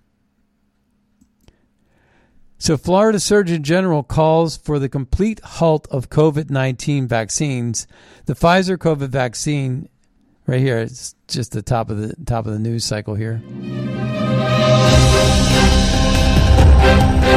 So, 2.61 2.75
Florida 2.75 3.21
Surgeon 3.21 3.63
General 3.63 4.03
calls 4.03 4.57
for 4.57 4.79
the 4.79 4.89
complete 4.89 5.39
halt 5.41 5.87
of 5.89 6.09
COVID 6.09 6.49
19 6.49 7.07
vaccines. 7.07 7.87
The 8.25 8.33
Pfizer 8.33 8.77
COVID 8.77 9.07
vaccine, 9.07 9.87
right 10.45 10.59
here, 10.59 10.79
it's 10.79 11.15
just 11.29 11.53
the 11.53 11.61
top 11.61 11.89
of 11.89 11.97
the 11.97 12.13
top 12.25 12.45
of 12.45 12.51
the 12.51 12.59
news 12.59 12.83
cycle 12.83 13.15
here. 13.15 13.41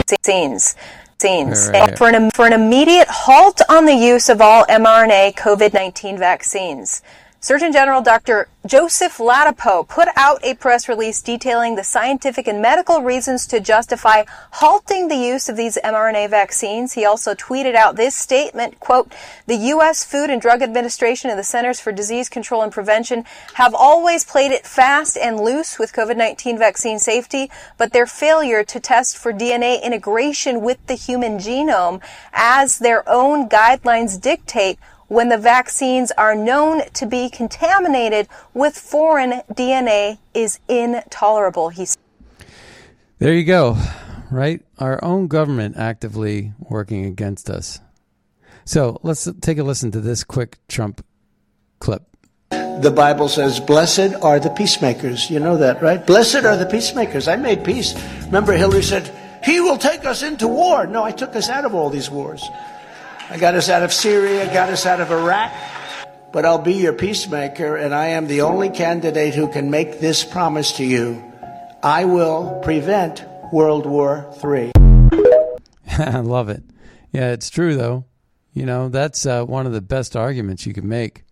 Vaccines. 0.05 0.75
Right, 1.23 1.73
right, 1.73 1.99
For, 1.99 2.09
an, 2.09 2.31
for 2.35 2.47
an 2.49 2.53
immediate 2.53 3.07
halt 3.09 3.61
on 3.69 3.87
the 3.87 3.95
use 3.95 4.29
of 4.29 4.41
all 4.41 4.65
mRNA 4.65 5.37
COVID 5.37 5.73
19 5.73 6.19
vaccines. 6.19 7.01
Surgeon 7.45 7.73
General 7.73 8.01
Dr. 8.01 8.47
Joseph 8.65 9.19
Ladapo 9.19 9.89
put 9.89 10.07
out 10.15 10.39
a 10.45 10.55
press 10.55 10.89
release 10.89 11.21
detailing 11.21 11.75
the 11.75 11.83
scientific 11.83 12.47
and 12.47 12.63
medical 12.63 13.03
reasons 13.03 13.49
to 13.49 13.59
justify 13.59 14.23
halting 14.53 15.09
the 15.09 15.17
use 15.17 15.49
of 15.49 15.57
these 15.57 15.77
mRNA 15.83 16.31
vaccines. 16.31 16.93
He 16.93 17.05
also 17.05 17.35
tweeted 17.35 17.75
out 17.75 17.97
this 17.97 18.15
statement, 18.15 18.79
quote, 18.79 19.13
the 19.49 19.57
U.S. 19.57 20.05
Food 20.05 20.31
and 20.31 20.41
Drug 20.41 20.63
Administration 20.63 21.31
and 21.31 21.39
the 21.39 21.43
Centers 21.43 21.81
for 21.81 21.91
Disease 21.91 22.29
Control 22.29 22.63
and 22.63 22.71
Prevention 22.71 23.25
have 23.55 23.75
always 23.75 24.25
played 24.25 24.53
it 24.53 24.65
fast 24.65 25.17
and 25.17 25.41
loose 25.41 25.81
with 25.81 25.93
COVID-19 25.93 26.61
vaccine 26.61 27.01
safety, 27.01 27.51
but 27.77 27.93
their 27.93 28.07
failure 28.07 28.63
to 28.63 28.79
test 28.79 29.19
for 29.19 29.33
DNA 29.33 29.83
integration 29.83 30.61
with 30.61 30.79
the 30.87 30.95
human 30.95 31.39
genome 31.39 32.01
as 32.33 32.79
their 32.79 33.03
own 33.09 33.49
guidelines 33.49 34.21
dictate 34.21 34.79
when 35.13 35.29
the 35.29 35.37
vaccines 35.37 36.11
are 36.13 36.35
known 36.35 36.81
to 36.95 37.05
be 37.05 37.29
contaminated 37.29 38.27
with 38.55 38.75
foreign 38.75 39.43
DNA 39.53 40.17
is 40.33 40.59
intolerable. 40.69 41.69
He 41.69 41.87
There 43.19 43.35
you 43.35 43.45
go. 43.45 43.77
Right? 44.31 44.63
Our 44.79 45.05
own 45.05 45.29
government 45.29 45.77
actively 45.77 46.55
working 46.59 47.05
against 47.05 47.51
us. 47.51 47.79
So 48.65 49.01
let's 49.03 49.29
take 49.43 49.59
a 49.59 49.63
listen 49.63 49.91
to 49.91 50.01
this 50.01 50.25
quick 50.25 50.57
Trump 50.67 51.05
clip. 51.79 52.05
The 52.49 52.93
Bible 52.95 53.29
says, 53.29 53.61
Blessed 53.61 54.15
are 54.23 54.41
the 54.41 54.49
peacemakers. 54.49 55.29
You 55.29 55.41
know 55.41 55.59
that, 55.59 55.83
right? 55.83 56.05
Blessed 56.07 56.47
are 56.47 56.57
the 56.57 56.65
peacemakers. 56.65 57.29
I 57.29 57.37
made 57.37 57.65
peace. 57.65 57.95
Remember, 58.25 58.55
Hillary 58.55 58.83
said, 58.83 59.13
He 59.45 59.61
will 59.61 59.77
take 59.77 60.07
us 60.07 60.23
into 60.23 60.49
war. 60.49 60.87
No, 60.87 61.05
I 61.05 61.13
took 61.13 61.37
us 61.37 61.51
out 61.51 61.67
of 61.67 61.75
all 61.75 61.91
these 61.91 62.11
wars. 62.11 62.43
I 63.33 63.39
got 63.39 63.55
us 63.55 63.71
out 63.71 63.83
of 63.83 63.95
Syria, 63.95 64.45
got 64.53 64.69
us 64.69 64.85
out 64.85 65.01
of 65.01 65.11
Iraq. 65.11 65.51
But 66.35 66.45
I'll 66.45 66.59
be 66.59 66.75
your 66.75 66.93
peacemaker, 66.93 67.77
and 67.77 67.95
I 67.95 68.09
am 68.09 68.27
the 68.27 68.43
only 68.43 68.69
candidate 68.69 69.35
who 69.35 69.49
can 69.49 69.71
make 69.71 70.01
this 70.01 70.23
promise 70.23 70.73
to 70.73 70.85
you. 70.85 71.25
I 71.83 72.05
will 72.05 72.61
prevent 72.63 73.25
World 73.51 73.87
War 73.87 74.31
III. 74.45 74.73
I 75.99 76.19
love 76.19 76.51
it. 76.51 76.63
Yeah, 77.11 77.33
it's 77.33 77.49
true, 77.49 77.75
though. 77.75 78.05
You 78.53 78.67
know, 78.67 78.91
that's 78.91 79.25
uh, 79.25 79.45
one 79.45 79.65
of 79.65 79.73
the 79.73 79.81
best 79.81 80.15
arguments 80.15 80.67
you 80.67 80.75
can 80.75 80.87
make. 80.87 81.25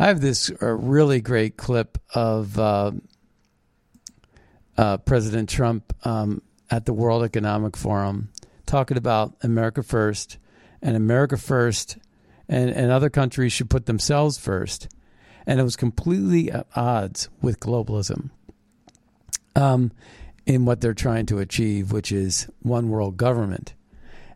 I 0.00 0.08
have 0.08 0.20
this 0.20 0.50
uh, 0.60 0.66
really 0.66 1.20
great 1.20 1.56
clip 1.56 1.98
of 2.16 2.58
uh, 2.58 2.90
uh 4.76 4.96
President 4.98 5.48
Trump 5.48 5.94
um, 6.04 6.42
at 6.68 6.84
the 6.84 6.92
World 6.92 7.22
Economic 7.22 7.76
Forum 7.76 8.30
talking 8.66 8.96
about 8.96 9.36
America 9.44 9.84
First 9.84 10.38
and 10.82 10.96
America 10.96 11.36
first, 11.36 11.98
and, 12.48 12.70
and 12.70 12.90
other 12.90 13.10
countries 13.10 13.52
should 13.52 13.70
put 13.70 13.86
themselves 13.86 14.38
first. 14.38 14.88
And 15.46 15.60
it 15.60 15.62
was 15.62 15.76
completely 15.76 16.50
at 16.50 16.66
odds 16.74 17.28
with 17.40 17.60
globalism 17.60 18.30
um, 19.54 19.92
in 20.44 20.64
what 20.64 20.80
they're 20.80 20.94
trying 20.94 21.26
to 21.26 21.38
achieve, 21.38 21.92
which 21.92 22.12
is 22.12 22.48
one 22.60 22.88
world 22.88 23.16
government. 23.16 23.74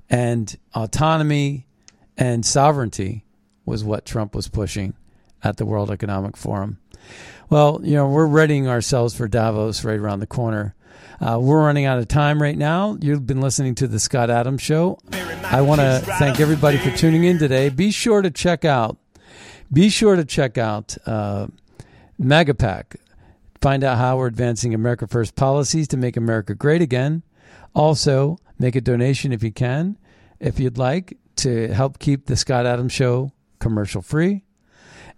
And 0.09 0.57
autonomy 0.75 1.67
and 2.17 2.45
sovereignty 2.45 3.25
was 3.65 3.85
what 3.85 4.07
Trump 4.07 4.35
was 4.35 4.49
pushing 4.49 4.95
at 5.43 5.57
the 5.57 5.67
World 5.67 5.91
Economic 5.91 6.37
Forum. 6.37 6.79
Well, 7.49 7.81
you 7.83 7.95
know, 7.95 8.09
we're 8.09 8.27
readying 8.27 8.69
ourselves 8.69 9.15
for 9.15 9.29
Davos 9.29 9.85
right 9.85 9.99
around 9.99 10.21
the 10.21 10.27
corner. 10.27 10.75
Uh, 11.21 11.39
we're 11.39 11.63
running 11.63 11.85
out 11.85 11.99
of 11.99 12.09
time 12.09 12.41
right 12.41 12.57
now. 12.57 12.97
You've 13.01 13.27
been 13.27 13.43
listening 13.43 13.75
to 13.77 13.87
the 13.87 14.01
Scott 14.01 14.31
Adams 14.31 14.63
Show. 14.63 14.99
I 15.45 15.61
want 15.61 15.81
to 15.83 16.01
thank 16.19 16.41
everybody 16.41 16.79
for 16.79 16.91
tuning 16.97 17.25
in 17.25 17.39
today. 17.39 17.69
Be 17.69 17.91
sure 17.91 18.23
to 18.23 18.31
check 18.31 18.65
out, 18.65 18.97
be 19.71 19.91
sure 19.91 20.17
to 20.17 20.25
check 20.25 20.57
out 20.57 20.97
uh, 21.05 21.49
Megapack. 22.19 22.97
Find 23.61 23.85
out 23.85 23.99
how 23.99 24.17
we're 24.17 24.29
advancing 24.29 24.73
America 24.73 25.07
First 25.07 25.37
policies 25.37 25.89
to 25.89 25.99
make 25.99 26.17
America 26.17 26.55
great 26.55 26.81
again. 26.81 27.23
Also, 27.75 28.39
make 28.59 28.75
a 28.75 28.81
donation 28.81 29.31
if 29.31 29.43
you 29.43 29.53
can, 29.53 29.99
if 30.39 30.59
you'd 30.59 30.79
like, 30.79 31.19
to 31.37 31.69
help 31.69 31.99
keep 31.99 32.27
the 32.27 32.37
Scott 32.37 32.65
Adams 32.65 32.93
Show 32.93 33.33
commercial 33.59 34.01
free. 34.01 34.45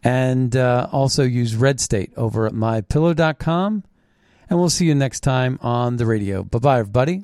And 0.03 0.57
uh, 0.57 0.89
also 0.91 1.23
use 1.23 1.55
Red 1.55 1.79
State 1.79 2.13
over 2.17 2.45
at 2.47 2.53
mypillow.com 2.53 3.85
and 4.53 4.61
we'll 4.61 4.69
see 4.69 4.85
you 4.85 4.95
next 4.95 5.21
time 5.21 5.59
on 5.63 5.97
the 5.97 6.05
radio. 6.05 6.45
Bye 6.45 6.59
bye, 6.59 6.79
everybody. 6.81 7.21